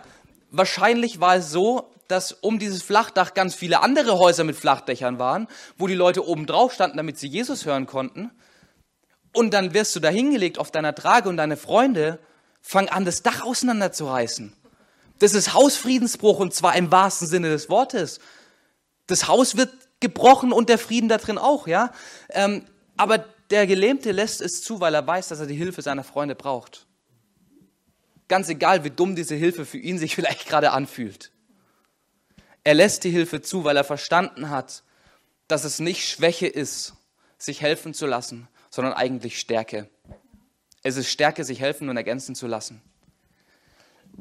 wahrscheinlich 0.50 1.20
war 1.20 1.36
es 1.36 1.50
so, 1.50 1.90
dass 2.08 2.32
um 2.32 2.58
dieses 2.58 2.82
Flachdach 2.82 3.34
ganz 3.34 3.54
viele 3.54 3.80
andere 3.80 4.18
Häuser 4.18 4.44
mit 4.44 4.56
Flachdächern 4.56 5.18
waren, 5.18 5.48
wo 5.78 5.86
die 5.86 5.94
Leute 5.94 6.26
oben 6.26 6.46
drauf 6.46 6.72
standen, 6.72 6.96
damit 6.96 7.18
sie 7.18 7.28
Jesus 7.28 7.64
hören 7.64 7.86
konnten. 7.86 8.30
Und 9.32 9.52
dann 9.52 9.74
wirst 9.74 9.96
du 9.96 10.00
da 10.00 10.10
hingelegt 10.10 10.58
auf 10.58 10.70
deiner 10.70 10.94
Trage 10.94 11.28
und 11.28 11.38
deine 11.38 11.56
Freunde 11.56 12.20
fangen 12.60 12.88
an, 12.88 13.04
das 13.04 13.22
Dach 13.22 13.42
auseinanderzureißen. 13.42 14.52
Das 15.18 15.34
ist 15.34 15.54
Hausfriedensbruch 15.54 16.38
und 16.38 16.54
zwar 16.54 16.76
im 16.76 16.90
wahrsten 16.90 17.26
Sinne 17.26 17.48
des 17.48 17.68
Wortes. 17.68 18.20
Das 19.06 19.26
Haus 19.26 19.56
wird 19.56 19.72
gebrochen 20.00 20.52
und 20.52 20.68
der 20.68 20.78
Frieden 20.78 21.08
da 21.08 21.18
drin 21.18 21.38
auch, 21.38 21.66
ja. 21.66 21.90
Ähm, 22.30 22.66
aber 22.96 23.24
der 23.50 23.66
Gelähmte 23.66 24.12
lässt 24.12 24.40
es 24.40 24.62
zu, 24.62 24.80
weil 24.80 24.94
er 24.94 25.06
weiß, 25.06 25.28
dass 25.28 25.40
er 25.40 25.46
die 25.46 25.54
Hilfe 25.54 25.82
seiner 25.82 26.04
Freunde 26.04 26.34
braucht. 26.34 26.86
Ganz 28.28 28.48
egal, 28.48 28.84
wie 28.84 28.90
dumm 28.90 29.16
diese 29.16 29.34
Hilfe 29.34 29.66
für 29.66 29.78
ihn 29.78 29.98
sich 29.98 30.14
vielleicht 30.16 30.46
gerade 30.46 30.72
anfühlt. 30.72 31.30
Er 32.64 32.74
lässt 32.74 33.04
die 33.04 33.10
Hilfe 33.10 33.42
zu, 33.42 33.64
weil 33.64 33.76
er 33.76 33.84
verstanden 33.84 34.48
hat, 34.48 34.82
dass 35.48 35.64
es 35.64 35.78
nicht 35.78 36.08
Schwäche 36.08 36.46
ist, 36.46 36.94
sich 37.36 37.60
helfen 37.60 37.92
zu 37.92 38.06
lassen, 38.06 38.48
sondern 38.70 38.94
eigentlich 38.94 39.38
Stärke. 39.38 39.90
Es 40.82 40.96
ist 40.96 41.10
Stärke, 41.10 41.44
sich 41.44 41.60
helfen 41.60 41.88
und 41.90 41.96
ergänzen 41.96 42.34
zu 42.34 42.46
lassen. 42.46 42.80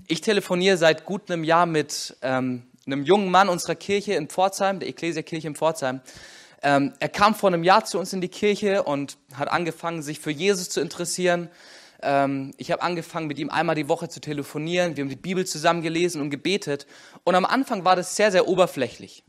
Ich 0.08 0.22
telefoniere 0.22 0.78
seit 0.78 1.06
gut 1.06 1.32
einem 1.32 1.44
Jahr 1.44 1.66
mit 1.66 2.18
ähm, 2.22 2.64
einem 2.86 3.04
jungen 3.04 3.32
Mann 3.32 3.48
unserer 3.48 3.76
Kirche 3.76 4.14
in 4.14 4.28
Pforzheim, 4.28 4.80
der 4.80 4.90
Ekklesiakirche 4.90 5.48
in 5.48 5.56
Pforzheim. 5.56 6.02
Ähm, 6.64 6.94
er 7.00 7.10
kam 7.10 7.36
vor 7.36 7.50
einem 7.50 7.66
Jahr 7.66 7.84
zu 7.84 8.00
uns 8.00 8.14
in 8.14 8.22
die 8.22 8.30
Kirche 8.30 8.84
und 8.84 9.18
hat 9.36 9.50
angefangen, 9.52 10.02
sich 10.02 10.20
für 10.22 10.32
Jesus 10.32 10.70
zu 10.70 10.80
interessieren. 10.80 11.50
ähm, 12.02 12.54
ich 12.58 12.72
habe 12.72 12.82
angefangen, 12.82 13.28
mit 13.28 13.38
ihm 13.38 13.50
einmal 13.50 13.76
die 13.76 13.90
Woche 13.90 14.08
zu 14.08 14.22
telefonieren. 14.22 14.96
Wir 14.96 15.04
haben 15.04 15.10
die 15.10 15.16
Bibel 15.18 15.46
zusammen 15.46 15.82
gelesen 15.82 16.22
und 16.22 16.30
gebetet. 16.30 16.88
Und 17.26 17.36
am 17.36 17.46
Anfang 17.46 17.84
war 17.84 17.98
das 17.98 18.16
sehr, 18.16 18.32
sehr 18.32 18.48
oberflächlich. 18.48 19.24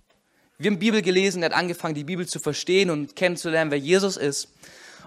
Wir 0.59 0.71
haben 0.71 0.79
Bibel 0.79 1.03
gelesen, 1.03 1.43
er 1.43 1.51
hat 1.51 1.57
angefangen, 1.57 1.95
die 1.95 2.05
Bibel 2.05 2.27
zu 2.27 2.39
verstehen 2.39 2.91
und 2.91 3.17
kennenzulernen, 3.17 3.73
wer 3.73 3.79
Jesus 3.79 4.17
ist. 4.17 4.55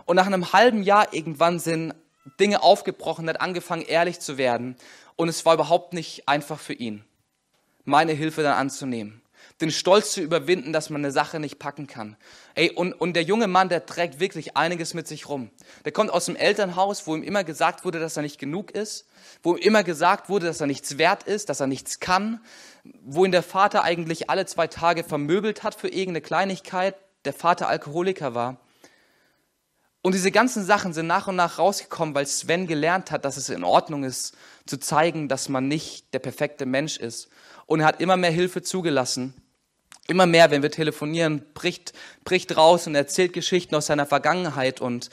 Und 0.06 0.18
nach 0.18 0.28
einem 0.28 0.52
halben 0.52 0.84
Jahr 0.84 1.14
irgendwann 1.14 1.60
sind 1.60 1.94
Dinge 2.42 2.62
aufgebrochen, 2.62 3.28
er 3.28 3.36
hat 3.36 3.42
angefangen, 3.42 3.84
ehrlich 3.84 4.20
zu 4.20 4.38
werden. 4.38 4.76
Und 5.16 5.30
es 5.30 5.46
war 5.46 5.54
überhaupt 5.54 5.94
nicht 5.94 6.28
einfach 6.28 6.60
für 6.60 6.74
ihn, 6.74 7.06
meine 7.86 8.12
Hilfe 8.12 8.44
dann 8.44 8.58
anzunehmen 8.58 9.22
den 9.62 9.72
Stolz 9.72 10.12
zu 10.12 10.22
überwinden, 10.22 10.74
dass 10.74 10.90
man 10.90 11.02
eine 11.02 11.12
Sache 11.12 11.40
nicht 11.40 11.60
packen 11.60 11.88
kann. 11.88 12.18
Ey, 12.56 12.72
und, 12.72 12.94
und 12.94 13.14
der 13.14 13.24
junge 13.24 13.48
Mann, 13.48 13.70
der 13.70 13.86
trägt 13.86 14.20
wirklich 14.20 14.56
einiges 14.56 14.94
mit 14.94 15.08
sich 15.08 15.30
rum. 15.30 15.50
Der 15.86 15.92
kommt 15.92 16.12
aus 16.12 16.26
dem 16.26 16.36
Elternhaus, 16.36 17.08
wo 17.08 17.16
ihm 17.16 17.24
immer 17.24 17.44
gesagt 17.44 17.86
wurde, 17.86 18.00
dass 18.00 18.18
er 18.18 18.24
nicht 18.24 18.40
genug 18.40 18.72
ist, 18.72 19.08
wo 19.44 19.56
ihm 19.56 19.62
immer 19.62 19.84
gesagt 19.84 20.30
wurde, 20.30 20.46
dass 20.46 20.62
er 20.62 20.68
nichts 20.68 20.98
wert 20.98 21.24
ist, 21.24 21.50
dass 21.50 21.60
er 21.60 21.68
nichts 21.68 22.00
kann, 22.00 22.42
wo 23.04 23.26
ihn 23.26 23.32
der 23.32 23.44
Vater 23.44 23.84
eigentlich 23.84 24.30
alle 24.30 24.46
zwei 24.46 24.68
Tage 24.68 25.04
vermöbelt 25.04 25.64
hat 25.64 25.76
für 25.76 25.88
irgendeine 25.88 26.22
Kleinigkeit, 26.22 26.96
der 27.26 27.34
Vater 27.34 27.68
Alkoholiker 27.68 28.34
war. 28.34 28.58
Und 30.08 30.14
diese 30.14 30.32
ganzen 30.32 30.64
Sachen 30.64 30.94
sind 30.94 31.08
nach 31.08 31.28
und 31.28 31.36
nach 31.36 31.60
rausgekommen, 31.60 32.16
weil 32.16 32.26
Sven 32.26 32.66
gelernt 32.66 33.12
hat, 33.12 33.26
dass 33.26 33.36
es 33.36 33.50
in 33.50 33.66
Ordnung 33.66 34.06
ist, 34.06 34.38
zu 34.66 34.78
zeigen, 34.78 35.28
dass 35.28 35.50
man 35.50 35.68
nicht 35.68 36.14
der 36.14 36.20
perfekte 36.20 36.66
Mensch 36.66 36.96
ist. 36.96 37.28
Und 37.68 37.82
er 37.82 37.86
hat 37.86 38.02
immer 38.02 38.18
mehr 38.18 38.32
Hilfe 38.32 38.64
zugelassen. 38.64 39.36
Immer 40.08 40.26
mehr, 40.26 40.50
wenn 40.50 40.64
wir 40.64 40.72
telefonieren, 40.72 41.44
bricht, 41.54 41.94
bricht 42.24 42.56
raus 42.58 42.88
und 42.88 42.96
erzählt 42.96 43.34
Geschichten 43.34 43.76
aus 43.76 43.88
seiner 43.88 44.06
Vergangenheit. 44.06 44.80
Und 44.80 45.10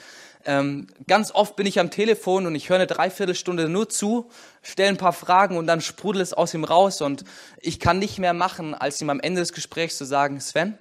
ähm, 0.46 0.86
ganz 1.08 1.32
oft 1.32 1.56
bin 1.56 1.66
ich 1.66 1.80
am 1.80 1.90
Telefon 1.90 2.46
und 2.46 2.54
ich 2.54 2.68
höre 2.68 2.76
eine 2.76 2.86
Dreiviertelstunde 2.86 3.68
nur 3.68 3.88
zu, 3.88 4.30
stelle 4.62 4.90
ein 4.90 4.96
paar 4.96 5.12
Fragen 5.12 5.56
und 5.56 5.66
dann 5.66 5.80
sprudelt 5.80 6.22
es 6.22 6.32
aus 6.32 6.54
ihm 6.54 6.62
raus. 6.62 7.00
Und 7.02 7.24
ich 7.60 7.80
kann 7.80 7.98
nicht 7.98 8.18
mehr 8.18 8.34
machen, 8.34 8.72
als 8.74 9.00
ihm 9.00 9.10
am 9.10 9.20
Ende 9.20 9.40
des 9.40 9.52
Gesprächs 9.52 9.98
zu 9.98 10.04
sagen, 10.04 10.40
Sven, 10.40 10.78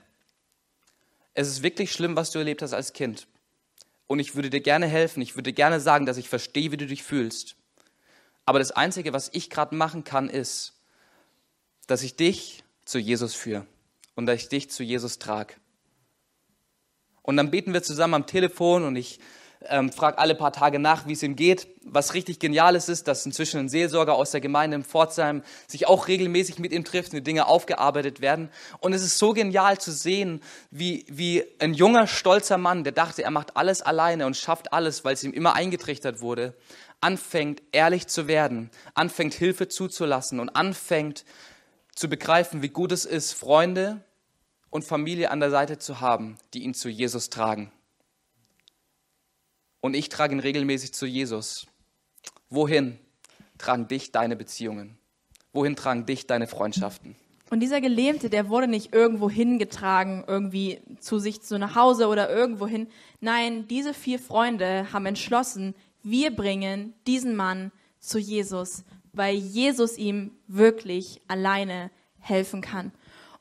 es 1.34 1.48
ist 1.48 1.64
wirklich 1.64 1.92
schlimm, 1.92 2.16
was 2.16 2.30
du 2.30 2.38
erlebt 2.38 2.62
hast 2.62 2.74
als 2.74 2.94
Kind. 2.94 3.28
Und 4.06 4.20
ich 4.20 4.36
würde 4.36 4.52
dir 4.52 4.62
gerne 4.62 4.86
helfen. 4.86 5.22
Ich 5.22 5.36
würde 5.36 5.54
gerne 5.54 5.80
sagen, 5.80 6.06
dass 6.06 6.18
ich 6.18 6.30
verstehe, 6.30 6.72
wie 6.72 6.78
du 6.78 6.86
dich 6.86 7.02
fühlst. 7.02 7.56
Aber 8.46 8.60
das 8.60 8.72
Einzige, 8.72 9.14
was 9.14 9.30
ich 9.34 9.50
gerade 9.50 9.76
machen 9.76 10.04
kann, 10.04 10.30
ist, 10.30 10.73
dass 11.88 12.04
ich 12.04 12.16
dich 12.16 12.64
zu 12.86 13.00
Jesus 13.00 13.34
führe 13.34 13.66
und 14.16 14.26
dass 14.26 14.36
ich 14.42 14.50
dich 14.50 14.70
zu 14.70 14.84
Jesus 14.84 15.20
trage. 15.20 15.56
Und 17.22 17.38
dann 17.38 17.52
beten 17.52 17.74
wir 17.74 17.84
zusammen 17.84 18.16
am 18.16 18.28
Telefon 18.28 18.84
und 18.84 18.96
ich 18.96 19.20
ähm, 19.70 19.92
frage 19.92 20.18
alle 20.18 20.36
paar 20.36 20.52
Tage 20.52 20.80
nach, 20.80 21.08
wie 21.08 21.14
es 21.14 21.24
ihm 21.24 21.36
geht. 21.36 21.68
Was 21.86 22.14
richtig 22.14 22.40
Geniales 22.40 22.90
ist, 22.90 23.08
dass 23.08 23.26
inzwischen 23.26 23.62
ein 23.62 23.70
Seelsorger 23.70 24.16
aus 24.16 24.32
der 24.32 24.42
Gemeinde 24.42 24.76
in 24.76 24.84
Pforzheim 24.84 25.44
sich 25.68 25.88
auch 25.88 26.08
regelmäßig 26.08 26.60
mit 26.60 26.72
ihm 26.72 26.84
trifft 26.84 27.14
und 27.14 27.18
die 27.18 27.24
Dinge 27.24 27.48
aufgearbeitet 27.48 28.22
werden. 28.22 28.50
Und 28.80 28.94
es 28.94 29.04
ist 29.04 29.18
so 29.18 29.34
genial 29.34 29.78
zu 29.78 29.92
sehen, 29.92 30.42
wie, 30.72 31.06
wie 31.10 31.44
ein 31.60 31.74
junger, 31.74 32.08
stolzer 32.08 32.58
Mann, 32.58 32.84
der 32.84 32.94
dachte, 32.94 33.24
er 33.24 33.32
macht 33.32 33.56
alles 33.56 33.82
alleine 33.82 34.26
und 34.26 34.38
schafft 34.38 34.74
alles, 34.74 35.06
weil 35.06 35.14
es 35.14 35.24
ihm 35.24 35.34
immer 35.34 35.54
eingetrichtert 35.54 36.22
wurde, 36.22 36.56
anfängt, 37.02 37.62
ehrlich 37.72 38.08
zu 38.08 38.28
werden, 38.28 38.70
anfängt, 38.94 39.34
Hilfe 39.34 39.68
zuzulassen 39.68 40.40
und 40.40 40.50
anfängt, 40.50 41.26
zu 41.96 42.10
begreifen, 42.10 42.62
wie 42.62 42.70
gut 42.70 42.92
es 42.92 43.06
ist, 43.06 43.34
Freunde 43.34 44.04
und 44.70 44.84
Familie 44.84 45.32
an 45.32 45.40
der 45.40 45.52
Seite 45.52 45.78
zu 45.78 46.02
haben, 46.02 46.38
die 46.54 46.64
ihn 46.64 46.74
zu 46.74 46.90
Jesus 46.90 47.30
tragen. 47.30 47.72
Und 49.82 49.96
ich 49.96 50.10
trage 50.10 50.34
ihn 50.34 50.40
regelmäßig 50.40 50.94
zu 50.94 51.06
Jesus. 51.06 51.68
Wohin 52.50 52.98
tragen 53.58 53.88
dich 53.88 54.12
deine 54.12 54.36
Beziehungen? 54.36 54.98
Wohin 55.52 55.76
tragen 55.76 56.06
dich 56.06 56.26
deine 56.26 56.48
Freundschaften? 56.48 57.16
Und 57.50 57.60
dieser 57.60 57.82
Gelähmte, 57.82 58.32
der 58.32 58.50
wurde 58.50 58.68
nicht 58.68 58.94
irgendwo 58.94 59.30
hingetragen, 59.30 60.24
irgendwie 60.26 60.80
zu 61.00 61.20
sich 61.20 61.42
zu 61.42 61.60
nach 61.60 61.76
Hause 61.76 62.08
oder 62.08 62.30
irgendwo 62.30 62.66
hin. 62.66 62.88
Nein, 63.20 63.68
diese 63.68 63.94
vier 63.94 64.18
Freunde 64.18 64.92
haben 64.92 65.06
entschlossen, 65.06 65.76
wir 66.02 66.36
bringen 66.36 66.94
diesen 67.06 67.36
Mann 67.36 67.72
zu 68.00 68.18
Jesus 68.18 68.84
weil 69.14 69.36
Jesus 69.36 69.98
ihm 69.98 70.32
wirklich 70.48 71.22
alleine 71.28 71.92
helfen 72.20 72.62
kann. 72.62 72.92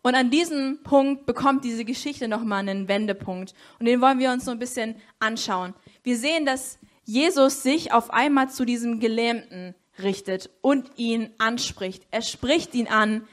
Und 0.02 0.14
an 0.14 0.30
diesem 0.30 0.82
Punkt 0.82 1.26
bekommt 1.26 1.64
diese 1.64 1.84
Geschichte 1.84 2.28
nochmal 2.28 2.60
einen 2.60 2.88
Wendepunkt. 2.88 3.54
Und 3.78 3.86
den 3.86 4.00
wollen 4.00 4.18
wir 4.18 4.32
uns 4.32 4.44
so 4.44 4.50
ein 4.50 4.58
bisschen 4.58 4.96
anschauen. 5.20 5.74
Wir 6.02 6.16
sehen, 6.16 6.44
dass 6.44 6.78
Jesus 7.04 7.62
sich 7.62 7.92
auf 7.92 8.10
einmal 8.10 8.50
zu 8.50 8.64
diesem 8.64 9.00
Gelähmten 9.00 9.74
richtet 10.02 10.50
und 10.60 10.90
ihn 10.96 11.30
anspricht. 11.38 12.04
Er 12.10 12.22
spricht 12.22 12.74
ihn 12.74 12.88
an, 12.88 13.26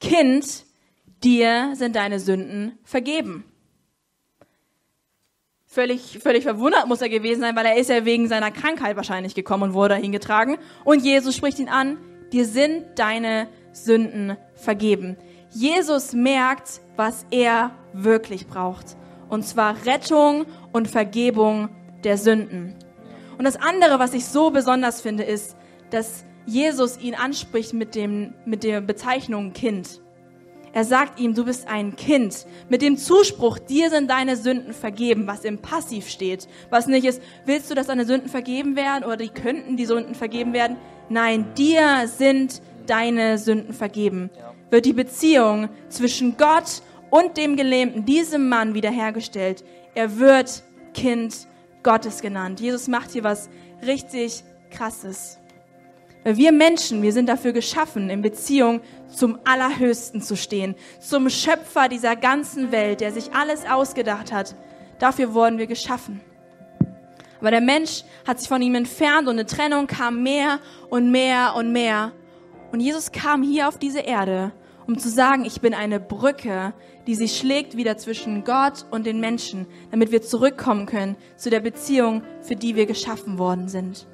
Kind, 0.00 0.64
dir 1.22 1.72
sind 1.74 1.96
deine 1.96 2.20
Sünden 2.20 2.78
vergeben 2.84 3.44
völlig, 5.76 6.18
völlig 6.22 6.42
verwundert 6.42 6.88
muss 6.88 7.02
er 7.02 7.10
gewesen 7.10 7.42
sein, 7.42 7.54
weil 7.54 7.66
er 7.66 7.76
ist 7.76 7.90
ja 7.90 8.06
wegen 8.06 8.28
seiner 8.28 8.50
Krankheit 8.50 8.96
wahrscheinlich 8.96 9.34
gekommen 9.34 9.62
und 9.64 9.74
wurde 9.74 9.96
dahin 9.96 10.10
getragen. 10.10 10.56
Und 10.84 11.04
Jesus 11.04 11.36
spricht 11.36 11.58
ihn 11.58 11.68
an, 11.68 11.98
dir 12.32 12.46
sind 12.46 12.98
deine 12.98 13.46
Sünden 13.72 14.38
vergeben. 14.54 15.18
Jesus 15.50 16.14
merkt, 16.14 16.80
was 16.96 17.26
er 17.30 17.72
wirklich 17.92 18.46
braucht. 18.46 18.96
Und 19.28 19.44
zwar 19.46 19.76
Rettung 19.84 20.46
und 20.72 20.88
Vergebung 20.88 21.68
der 22.04 22.16
Sünden. 22.16 22.74
Und 23.36 23.44
das 23.44 23.56
andere, 23.56 23.98
was 23.98 24.14
ich 24.14 24.24
so 24.24 24.50
besonders 24.50 25.02
finde, 25.02 25.24
ist, 25.24 25.56
dass 25.90 26.24
Jesus 26.46 26.98
ihn 26.98 27.14
anspricht 27.14 27.74
mit, 27.74 27.94
dem, 27.94 28.32
mit 28.46 28.64
der 28.64 28.80
Bezeichnung 28.80 29.52
Kind. 29.52 30.00
Er 30.76 30.84
sagt 30.84 31.18
ihm, 31.18 31.32
du 31.32 31.46
bist 31.46 31.68
ein 31.68 31.96
Kind. 31.96 32.46
Mit 32.68 32.82
dem 32.82 32.98
Zuspruch, 32.98 33.58
dir 33.58 33.88
sind 33.88 34.10
deine 34.10 34.36
Sünden 34.36 34.74
vergeben, 34.74 35.26
was 35.26 35.46
im 35.46 35.56
Passiv 35.56 36.06
steht. 36.06 36.48
Was 36.68 36.86
nicht 36.86 37.06
ist, 37.06 37.22
willst 37.46 37.70
du, 37.70 37.74
dass 37.74 37.86
deine 37.86 38.04
Sünden 38.04 38.28
vergeben 38.28 38.76
werden 38.76 39.02
oder 39.02 39.16
die 39.16 39.30
könnten 39.30 39.78
die 39.78 39.86
Sünden 39.86 40.14
vergeben 40.14 40.52
werden? 40.52 40.76
Nein, 41.08 41.46
dir 41.56 42.06
sind 42.08 42.60
deine 42.86 43.38
Sünden 43.38 43.72
vergeben. 43.72 44.28
Wird 44.68 44.84
die 44.84 44.92
Beziehung 44.92 45.70
zwischen 45.88 46.36
Gott 46.36 46.82
und 47.08 47.38
dem 47.38 47.56
Gelähmten, 47.56 48.04
diesem 48.04 48.50
Mann 48.50 48.74
wiederhergestellt. 48.74 49.64
Er 49.94 50.18
wird 50.18 50.62
Kind 50.92 51.46
Gottes 51.84 52.20
genannt. 52.20 52.60
Jesus 52.60 52.86
macht 52.86 53.12
hier 53.12 53.24
was 53.24 53.48
richtig 53.86 54.44
Krasses. 54.68 55.38
Weil 56.26 56.38
wir 56.38 56.50
Menschen, 56.50 57.02
wir 57.02 57.12
sind 57.12 57.28
dafür 57.28 57.52
geschaffen, 57.52 58.10
in 58.10 58.20
Beziehung 58.20 58.80
zum 59.06 59.38
Allerhöchsten 59.44 60.20
zu 60.20 60.36
stehen, 60.36 60.74
zum 60.98 61.30
Schöpfer 61.30 61.88
dieser 61.88 62.16
ganzen 62.16 62.72
Welt, 62.72 63.00
der 63.00 63.12
sich 63.12 63.32
alles 63.32 63.64
ausgedacht 63.64 64.32
hat. 64.32 64.56
Dafür 64.98 65.34
wurden 65.34 65.58
wir 65.58 65.68
geschaffen. 65.68 66.20
Aber 67.38 67.52
der 67.52 67.60
Mensch 67.60 68.02
hat 68.26 68.40
sich 68.40 68.48
von 68.48 68.60
ihm 68.60 68.74
entfernt 68.74 69.28
und 69.28 69.34
eine 69.34 69.46
Trennung 69.46 69.86
kam 69.86 70.24
mehr 70.24 70.58
und 70.90 71.12
mehr 71.12 71.54
und 71.56 71.70
mehr. 71.70 72.10
Und 72.72 72.80
Jesus 72.80 73.12
kam 73.12 73.44
hier 73.44 73.68
auf 73.68 73.78
diese 73.78 74.00
Erde, 74.00 74.50
um 74.88 74.98
zu 74.98 75.08
sagen, 75.08 75.44
ich 75.44 75.60
bin 75.60 75.74
eine 75.74 76.00
Brücke, 76.00 76.74
die 77.06 77.14
sich 77.14 77.38
schlägt 77.38 77.76
wieder 77.76 77.98
zwischen 77.98 78.42
Gott 78.42 78.84
und 78.90 79.06
den 79.06 79.20
Menschen, 79.20 79.68
damit 79.92 80.10
wir 80.10 80.22
zurückkommen 80.22 80.86
können 80.86 81.14
zu 81.36 81.50
der 81.50 81.60
Beziehung, 81.60 82.24
für 82.42 82.56
die 82.56 82.74
wir 82.74 82.86
geschaffen 82.86 83.38
worden 83.38 83.68
sind. 83.68 84.08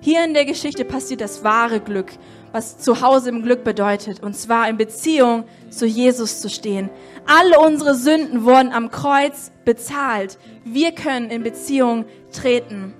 Hier 0.00 0.24
in 0.24 0.32
der 0.32 0.44
Geschichte 0.44 0.84
passiert 0.84 1.20
das 1.20 1.42
wahre 1.42 1.80
Glück, 1.80 2.12
was 2.52 2.78
zu 2.78 3.02
Hause 3.02 3.30
im 3.30 3.42
Glück 3.42 3.64
bedeutet, 3.64 4.22
und 4.22 4.34
zwar 4.34 4.68
in 4.68 4.76
Beziehung 4.76 5.44
zu 5.70 5.86
Jesus 5.86 6.40
zu 6.40 6.48
stehen. 6.48 6.88
Alle 7.26 7.58
unsere 7.58 7.94
Sünden 7.94 8.44
wurden 8.44 8.72
am 8.72 8.90
Kreuz 8.90 9.50
bezahlt. 9.64 10.38
Wir 10.64 10.92
können 10.92 11.30
in 11.30 11.42
Beziehung 11.42 12.04
treten. 12.32 12.94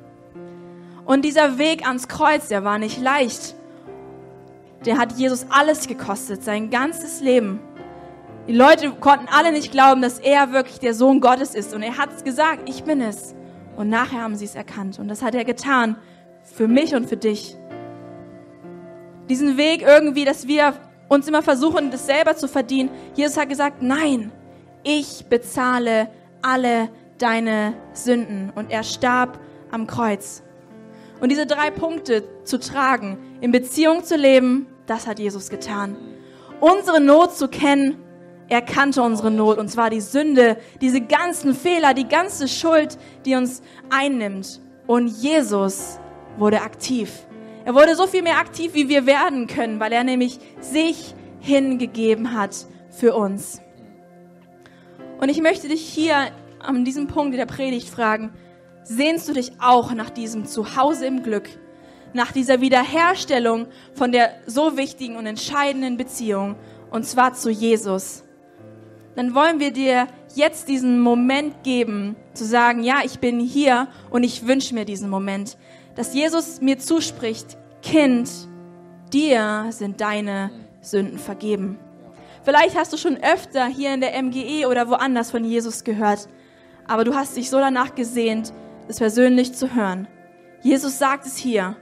Und 1.07 1.25
dieser 1.25 1.57
Weg 1.57 1.87
ans 1.87 2.09
Kreuz, 2.09 2.49
der 2.49 2.65
war 2.65 2.79
nicht 2.79 3.01
leicht. 3.01 3.55
Der 4.85 4.99
hat 4.99 5.13
Jesus 5.13 5.47
alles 5.51 5.87
gekostet, 5.87 6.43
sein 6.43 6.69
ganzes 6.69 7.21
Leben. 7.21 7.61
Die 8.49 8.55
Leute 8.55 8.91
konnten 8.91 9.27
alle 9.31 9.53
nicht 9.53 9.71
glauben, 9.71 10.03
dass 10.03 10.19
er 10.19 10.53
wirklich 10.53 10.81
der 10.81 10.95
Sohn 10.95 11.21
Gottes 11.21 11.55
ist. 11.55 11.75
Und 11.75 11.83
er 11.83 11.97
hat 11.97 12.25
gesagt, 12.25 12.69
ich 12.69 12.83
bin 12.85 13.01
es. 13.01 13.35
Und 13.77 13.89
nachher 13.89 14.23
haben 14.23 14.37
sie 14.37 14.47
es 14.47 14.55
erkannt. 14.55 14.99
Und 14.99 15.09
das 15.09 15.23
hat 15.23 15.35
er 15.35 15.45
getan 15.45 15.97
für 16.55 16.69
mich 16.69 16.95
und 16.95 17.09
für 17.09 17.17
dich. 17.17 17.57
Diesen 19.29 19.57
Weg 19.57 19.83
irgendwie, 19.83 20.25
dass 20.25 20.47
wir 20.47 20.75
uns 21.09 21.29
immer 21.29 21.43
versuchen, 21.43 21.91
das 21.91 22.07
selber 22.07 22.37
zu 22.37 22.49
verdienen. 22.49 22.91
Jesus 23.15 23.37
hat 23.37 23.49
gesagt, 23.49 23.83
nein, 23.83 24.33
ich 24.83 25.27
bezahle 25.29 26.09
alle 26.43 26.89
deine 27.19 27.75
Sünden. 27.93 28.53
Und 28.55 28.71
er 28.71 28.83
starb 28.83 29.39
am 29.71 29.87
Kreuz. 29.87 30.43
Und 31.21 31.31
diese 31.31 31.47
drei 31.47 31.71
Punkte 31.71 32.25
zu 32.45 32.59
tragen, 32.59 33.19
in 33.41 33.51
Beziehung 33.51 34.05
zu 34.05 34.17
leben, 34.17 34.67
das 34.87 35.07
hat 35.07 35.19
Jesus 35.19 35.51
getan. 35.51 35.97
Unsere 36.61 37.01
Not 37.01 37.37
zu 37.37 37.49
kennen, 37.49 37.99
er 38.49 38.63
kannte 38.63 39.03
unsere 39.03 39.31
Not, 39.31 39.59
und 39.59 39.69
zwar 39.69 39.91
die 39.91 40.01
Sünde, 40.01 40.57
diese 40.81 41.01
ganzen 41.01 41.55
Fehler, 41.55 41.93
die 41.93 42.09
ganze 42.09 42.49
Schuld, 42.49 42.97
die 43.27 43.35
uns 43.35 43.63
einnimmt. 43.91 44.61
Und 44.87 45.09
Jesus 45.09 46.01
wurde 46.39 46.63
aktiv. 46.63 47.27
Er 47.65 47.75
wurde 47.75 47.95
so 47.97 48.07
viel 48.07 48.23
mehr 48.23 48.39
aktiv, 48.39 48.75
wie 48.75 48.89
wir 48.89 49.07
werden 49.07 49.47
können, 49.47 49.81
weil 49.81 49.93
er 49.93 50.05
nämlich 50.05 50.39
sich 50.61 51.15
hingegeben 51.41 52.33
hat 52.33 52.67
für 52.91 53.15
uns. 53.15 53.61
Und 55.21 55.29
ich 55.29 55.41
möchte 55.43 55.69
dich 55.69 55.83
hier 55.83 56.15
an 56.61 56.85
diesem 56.85 57.09
Punkt 57.09 57.37
der 57.37 57.47
Predigt 57.47 57.89
fragen, 57.89 58.33
sehnst 58.83 59.29
du 59.29 59.33
dich 59.33 59.53
auch 59.61 59.93
nach 59.93 60.11
diesem 60.11 60.47
Zuhause 60.47 61.07
im 61.07 61.23
Glück, 61.23 61.49
nach 62.15 62.33
dieser 62.33 62.61
Wiederherstellung 62.61 63.67
von 63.95 64.13
der 64.13 64.31
so 64.47 64.77
wichtigen 64.77 65.17
und 65.17 65.27
entscheidenden 65.27 65.97
Beziehung, 65.97 66.57
und 66.91 67.05
zwar 67.05 67.35
zu 67.35 67.51
Jesus? 67.51 68.25
Dann 69.15 69.35
wollen 69.35 69.59
wir 69.61 69.73
dir 69.73 70.07
jetzt 70.35 70.69
diesen 70.69 71.01
Moment 71.01 71.65
geben, 71.65 72.17
zu 72.35 72.45
sagen, 72.45 72.85
ja, 72.85 73.01
ich 73.05 73.19
bin 73.19 73.41
hier 73.41 73.89
und 74.11 74.23
ich 74.23 74.47
wünsche 74.47 74.75
mir 74.75 74.85
diesen 74.85 75.11
Moment, 75.11 75.59
dass 75.99 76.15
Jesus 76.15 76.61
mir 76.61 76.79
zuspricht, 76.79 77.59
Kind, 77.83 78.31
dir 79.13 79.67
sind 79.71 80.01
deine 80.01 80.53
Sünden 80.81 81.19
vergeben. 81.19 81.77
Vielleicht 82.45 82.79
hast 82.79 82.93
du 82.93 82.97
schon 82.97 83.17
öfter 83.17 83.67
hier 83.67 83.95
in 83.95 84.01
der 84.01 84.23
MGE 84.23 84.69
oder 84.69 84.89
woanders 84.89 85.33
von 85.33 85.45
Jesus 85.45 85.83
gehört, 85.83 86.29
aber 86.87 87.03
du 87.03 87.17
hast 87.17 87.37
dich 87.37 87.51
so 87.51 87.59
danach 87.59 87.97
gesehnt, 87.97 88.53
es 88.87 88.99
persönlich 88.99 89.55
zu 89.55 89.75
hören. 89.75 90.07
Jesus 90.63 91.01
sagt 91.01 91.27
es 91.27 91.37
hier, 91.37 91.77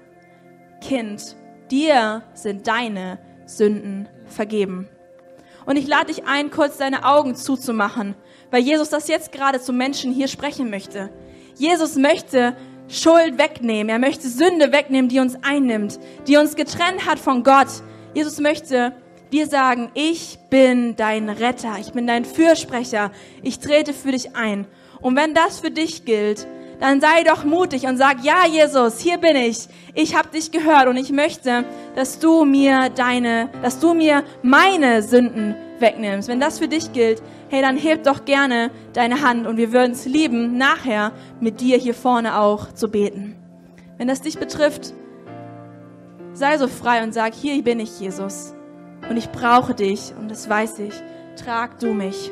Kind, 0.80 1.36
dir 1.70 2.22
sind 2.32 2.66
deine 2.66 3.18
Sünden 3.44 4.08
vergeben. 4.24 4.88
Und 5.66 5.76
ich 5.76 5.86
lade 5.86 6.06
dich 6.06 6.24
ein, 6.24 6.50
kurz 6.50 6.78
deine 6.78 7.04
Augen 7.04 7.34
zuzumachen, 7.34 8.14
weil 8.50 8.62
Jesus 8.62 8.88
das 8.88 9.08
jetzt 9.08 9.30
gerade 9.30 9.60
zu 9.60 9.74
Menschen 9.74 10.10
hier 10.10 10.28
sprechen 10.28 10.70
möchte. 10.70 11.10
Jesus 11.54 11.96
möchte 11.96 12.56
Schuld 12.88 13.38
wegnehmen. 13.38 13.88
Er 13.88 13.98
möchte 13.98 14.28
Sünde 14.28 14.72
wegnehmen, 14.72 15.08
die 15.08 15.20
uns 15.20 15.36
einnimmt, 15.42 15.98
die 16.26 16.36
uns 16.36 16.56
getrennt 16.56 17.06
hat 17.06 17.18
von 17.18 17.42
Gott. 17.42 17.68
Jesus 18.14 18.40
möchte 18.40 18.92
dir 19.32 19.46
sagen, 19.46 19.90
ich 19.94 20.38
bin 20.50 20.96
dein 20.96 21.28
Retter, 21.28 21.76
ich 21.80 21.92
bin 21.92 22.06
dein 22.06 22.24
Fürsprecher, 22.24 23.10
ich 23.42 23.58
trete 23.58 23.92
für 23.92 24.12
dich 24.12 24.36
ein. 24.36 24.66
Und 25.00 25.16
wenn 25.16 25.34
das 25.34 25.60
für 25.60 25.70
dich 25.70 26.04
gilt, 26.04 26.46
dann 26.80 27.00
sei 27.00 27.24
doch 27.24 27.44
mutig 27.44 27.86
und 27.86 27.96
sag, 27.96 28.22
ja 28.22 28.46
Jesus, 28.46 29.00
hier 29.00 29.18
bin 29.18 29.36
ich. 29.36 29.66
Ich 29.94 30.14
habe 30.14 30.28
dich 30.28 30.50
gehört 30.50 30.88
und 30.88 30.96
ich 30.96 31.10
möchte, 31.10 31.64
dass 31.94 32.18
du 32.18 32.44
mir 32.44 32.90
deine, 32.90 33.48
dass 33.62 33.80
du 33.80 33.94
mir 33.94 34.24
meine 34.42 35.02
Sünden 35.02 35.54
wegnimmst. 35.80 36.28
Wenn 36.28 36.40
das 36.40 36.58
für 36.58 36.68
dich 36.68 36.92
gilt, 36.92 37.22
hey, 37.48 37.62
dann 37.62 37.76
heb 37.76 38.04
doch 38.04 38.24
gerne 38.24 38.70
deine 38.92 39.22
Hand 39.22 39.46
und 39.46 39.56
wir 39.56 39.72
würden 39.72 39.92
es 39.92 40.06
lieben, 40.06 40.56
nachher 40.56 41.12
mit 41.40 41.60
dir 41.60 41.78
hier 41.78 41.94
vorne 41.94 42.38
auch 42.38 42.72
zu 42.72 42.88
beten. 42.88 43.36
Wenn 43.98 44.08
das 44.08 44.20
dich 44.20 44.38
betrifft, 44.38 44.92
sei 46.32 46.58
so 46.58 46.68
frei 46.68 47.02
und 47.02 47.14
sag, 47.14 47.34
hier 47.34 47.62
bin 47.62 47.80
ich, 47.80 48.00
Jesus. 48.00 48.54
Und 49.08 49.16
ich 49.16 49.30
brauche 49.30 49.74
dich 49.74 50.12
und 50.18 50.30
das 50.30 50.48
weiß 50.48 50.80
ich. 50.80 50.94
Trag 51.36 51.78
du 51.78 51.92
mich. 51.92 52.30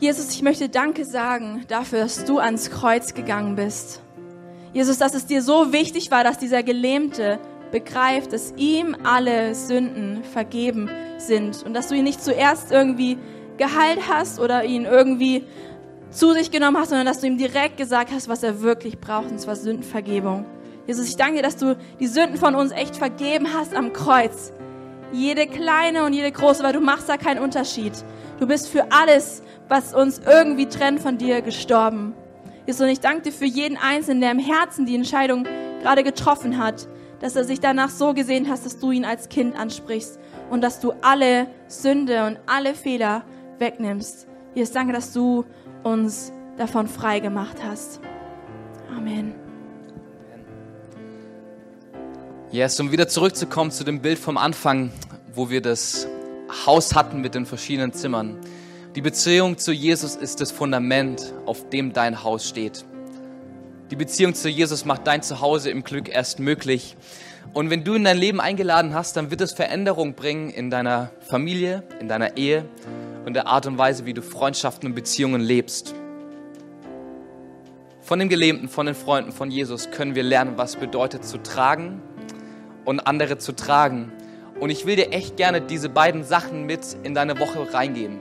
Jesus, 0.00 0.30
ich 0.30 0.42
möchte 0.42 0.68
Danke 0.68 1.04
sagen 1.04 1.64
dafür, 1.66 2.00
dass 2.00 2.24
du 2.24 2.38
ans 2.38 2.70
Kreuz 2.70 3.14
gegangen 3.14 3.56
bist. 3.56 4.00
Jesus, 4.72 4.98
dass 4.98 5.14
es 5.14 5.26
dir 5.26 5.42
so 5.42 5.72
wichtig 5.72 6.10
war, 6.10 6.24
dass 6.24 6.38
dieser 6.38 6.62
Gelähmte 6.62 7.38
begreift, 7.70 8.32
dass 8.32 8.52
ihm 8.56 8.96
alle 9.04 9.54
Sünden 9.54 10.24
vergeben 10.24 10.90
sind 11.18 11.62
und 11.64 11.74
dass 11.74 11.88
du 11.88 11.94
ihn 11.94 12.04
nicht 12.04 12.22
zuerst 12.22 12.70
irgendwie 12.70 13.18
geheilt 13.56 14.00
hast 14.08 14.40
oder 14.40 14.64
ihn 14.64 14.84
irgendwie 14.84 15.44
zu 16.10 16.32
sich 16.32 16.50
genommen 16.50 16.78
hast, 16.78 16.88
sondern 16.88 17.06
dass 17.06 17.20
du 17.20 17.26
ihm 17.26 17.36
direkt 17.36 17.76
gesagt 17.76 18.10
hast, 18.12 18.28
was 18.28 18.42
er 18.42 18.62
wirklich 18.62 18.98
braucht, 18.98 19.30
und 19.30 19.38
zwar 19.38 19.56
Sündenvergebung. 19.56 20.46
Jesus, 20.86 21.08
ich 21.08 21.16
danke 21.16 21.36
dir, 21.36 21.42
dass 21.42 21.56
du 21.56 21.76
die 22.00 22.06
Sünden 22.06 22.38
von 22.38 22.54
uns 22.54 22.72
echt 22.72 22.96
vergeben 22.96 23.48
hast 23.52 23.74
am 23.74 23.92
Kreuz. 23.92 24.52
Jede 25.12 25.46
kleine 25.46 26.04
und 26.04 26.14
jede 26.14 26.32
große, 26.32 26.62
weil 26.62 26.72
du 26.72 26.80
machst 26.80 27.08
da 27.08 27.18
keinen 27.18 27.40
Unterschied. 27.40 27.92
Du 28.38 28.46
bist 28.46 28.68
für 28.68 28.90
alles 28.90 29.42
was 29.68 29.94
uns 29.94 30.20
irgendwie 30.26 30.66
trennt 30.66 31.00
von 31.00 31.18
dir, 31.18 31.42
gestorben. 31.42 32.14
Jesus, 32.68 32.82
und 32.82 32.90
ich 32.90 33.00
danke 33.00 33.22
dir 33.22 33.32
für 33.32 33.46
jeden 33.46 33.78
Einzelnen, 33.78 34.20
der 34.20 34.30
im 34.30 34.38
Herzen 34.38 34.84
die 34.84 34.94
Entscheidung 34.94 35.46
gerade 35.80 36.04
getroffen 36.04 36.58
hat, 36.58 36.86
dass 37.18 37.34
er 37.34 37.44
sich 37.44 37.60
danach 37.60 37.88
so 37.88 38.12
gesehen 38.12 38.46
hat, 38.50 38.62
dass 38.62 38.78
du 38.78 38.90
ihn 38.90 39.06
als 39.06 39.30
Kind 39.30 39.56
ansprichst 39.58 40.18
und 40.50 40.60
dass 40.60 40.78
du 40.78 40.92
alle 41.00 41.46
Sünde 41.66 42.26
und 42.26 42.38
alle 42.44 42.74
Fehler 42.74 43.24
wegnimmst. 43.58 44.26
Jesus, 44.54 44.74
danke, 44.74 44.92
dass 44.92 45.14
du 45.14 45.46
uns 45.82 46.30
davon 46.58 46.88
frei 46.88 47.20
gemacht 47.20 47.56
hast. 47.66 48.00
Amen. 48.94 49.32
Yes, 52.50 52.78
um 52.80 52.92
wieder 52.92 53.08
zurückzukommen 53.08 53.70
zu 53.70 53.82
dem 53.82 54.02
Bild 54.02 54.18
vom 54.18 54.36
Anfang, 54.36 54.92
wo 55.34 55.48
wir 55.48 55.62
das 55.62 56.06
Haus 56.66 56.94
hatten 56.94 57.22
mit 57.22 57.34
den 57.34 57.46
verschiedenen 57.46 57.94
Zimmern. 57.94 58.36
Die 58.96 59.02
Beziehung 59.02 59.58
zu 59.58 59.70
Jesus 59.70 60.16
ist 60.16 60.40
das 60.40 60.50
Fundament, 60.50 61.34
auf 61.44 61.68
dem 61.68 61.92
dein 61.92 62.24
Haus 62.24 62.48
steht. 62.48 62.86
Die 63.90 63.96
Beziehung 63.96 64.34
zu 64.34 64.48
Jesus 64.48 64.86
macht 64.86 65.06
dein 65.06 65.22
Zuhause 65.22 65.70
im 65.70 65.84
Glück 65.84 66.08
erst 66.08 66.40
möglich. 66.40 66.96
Und 67.52 67.68
wenn 67.68 67.84
du 67.84 67.94
in 67.94 68.04
dein 68.04 68.16
Leben 68.16 68.40
eingeladen 68.40 68.94
hast, 68.94 69.16
dann 69.16 69.30
wird 69.30 69.42
es 69.42 69.52
Veränderung 69.52 70.14
bringen 70.14 70.48
in 70.48 70.70
deiner 70.70 71.10
Familie, 71.20 71.82
in 72.00 72.08
deiner 72.08 72.38
Ehe 72.38 72.64
und 73.26 73.34
der 73.34 73.46
Art 73.46 73.66
und 73.66 73.76
Weise, 73.76 74.06
wie 74.06 74.14
du 74.14 74.22
Freundschaften 74.22 74.88
und 74.88 74.94
Beziehungen 74.94 75.42
lebst. 75.42 75.94
Von 78.00 78.18
den 78.18 78.30
Gelähmten, 78.30 78.70
von 78.70 78.86
den 78.86 78.94
Freunden 78.94 79.32
von 79.32 79.50
Jesus 79.50 79.90
können 79.90 80.14
wir 80.14 80.22
lernen, 80.22 80.54
was 80.56 80.76
bedeutet 80.76 81.26
zu 81.26 81.36
tragen 81.36 82.00
und 82.86 83.00
andere 83.00 83.36
zu 83.36 83.52
tragen. 83.52 84.12
Und 84.60 84.70
ich 84.70 84.86
will 84.86 84.96
dir 84.96 85.12
echt 85.12 85.36
gerne 85.36 85.60
diese 85.60 85.90
beiden 85.90 86.24
Sachen 86.24 86.64
mit 86.64 86.96
in 87.02 87.14
deine 87.14 87.38
Woche 87.38 87.72
reingeben. 87.72 88.18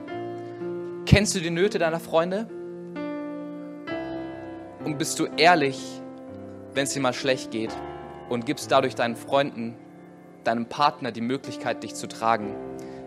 Kennst 1.07 1.33
du 1.35 1.39
die 1.39 1.51
Nöte 1.51 1.79
deiner 1.79 2.01
Freunde? 2.01 2.49
Und 4.83 4.97
bist 4.97 5.17
du 5.17 5.27
ehrlich, 5.37 5.79
wenn 6.73 6.83
es 6.83 6.91
dir 6.91 6.99
mal 6.99 7.13
schlecht 7.13 7.49
geht 7.49 7.71
und 8.27 8.45
gibst 8.45 8.69
dadurch 8.69 8.93
deinen 8.93 9.15
Freunden, 9.15 9.77
deinem 10.43 10.65
Partner 10.65 11.13
die 11.13 11.21
Möglichkeit, 11.21 11.81
dich 11.81 11.95
zu 11.95 12.09
tragen? 12.09 12.53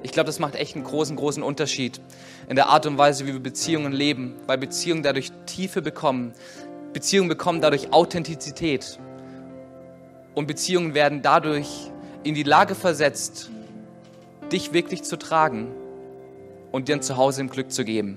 Ich 0.02 0.12
glaube, 0.12 0.28
das 0.28 0.38
macht 0.38 0.54
echt 0.54 0.76
einen 0.76 0.84
großen, 0.86 1.14
großen 1.14 1.42
Unterschied 1.42 2.00
in 2.48 2.56
der 2.56 2.70
Art 2.70 2.86
und 2.86 2.96
Weise, 2.96 3.26
wie 3.26 3.34
wir 3.34 3.40
Beziehungen 3.40 3.92
leben, 3.92 4.36
weil 4.46 4.56
Beziehungen 4.56 5.02
dadurch 5.02 5.30
Tiefe 5.44 5.82
bekommen. 5.82 6.32
Beziehungen 6.94 7.28
bekommen 7.28 7.60
dadurch 7.60 7.92
Authentizität. 7.92 8.98
Und 10.34 10.46
Beziehungen 10.46 10.94
werden 10.94 11.20
dadurch 11.20 11.90
in 12.22 12.34
die 12.34 12.44
Lage 12.44 12.74
versetzt, 12.74 13.50
dich 14.50 14.72
wirklich 14.72 15.02
zu 15.02 15.18
tragen 15.18 15.74
und 16.72 16.88
dir 16.88 16.96
ein 16.96 17.02
Zuhause 17.02 17.40
im 17.40 17.50
Glück 17.50 17.70
zu 17.70 17.84
geben. 17.84 18.16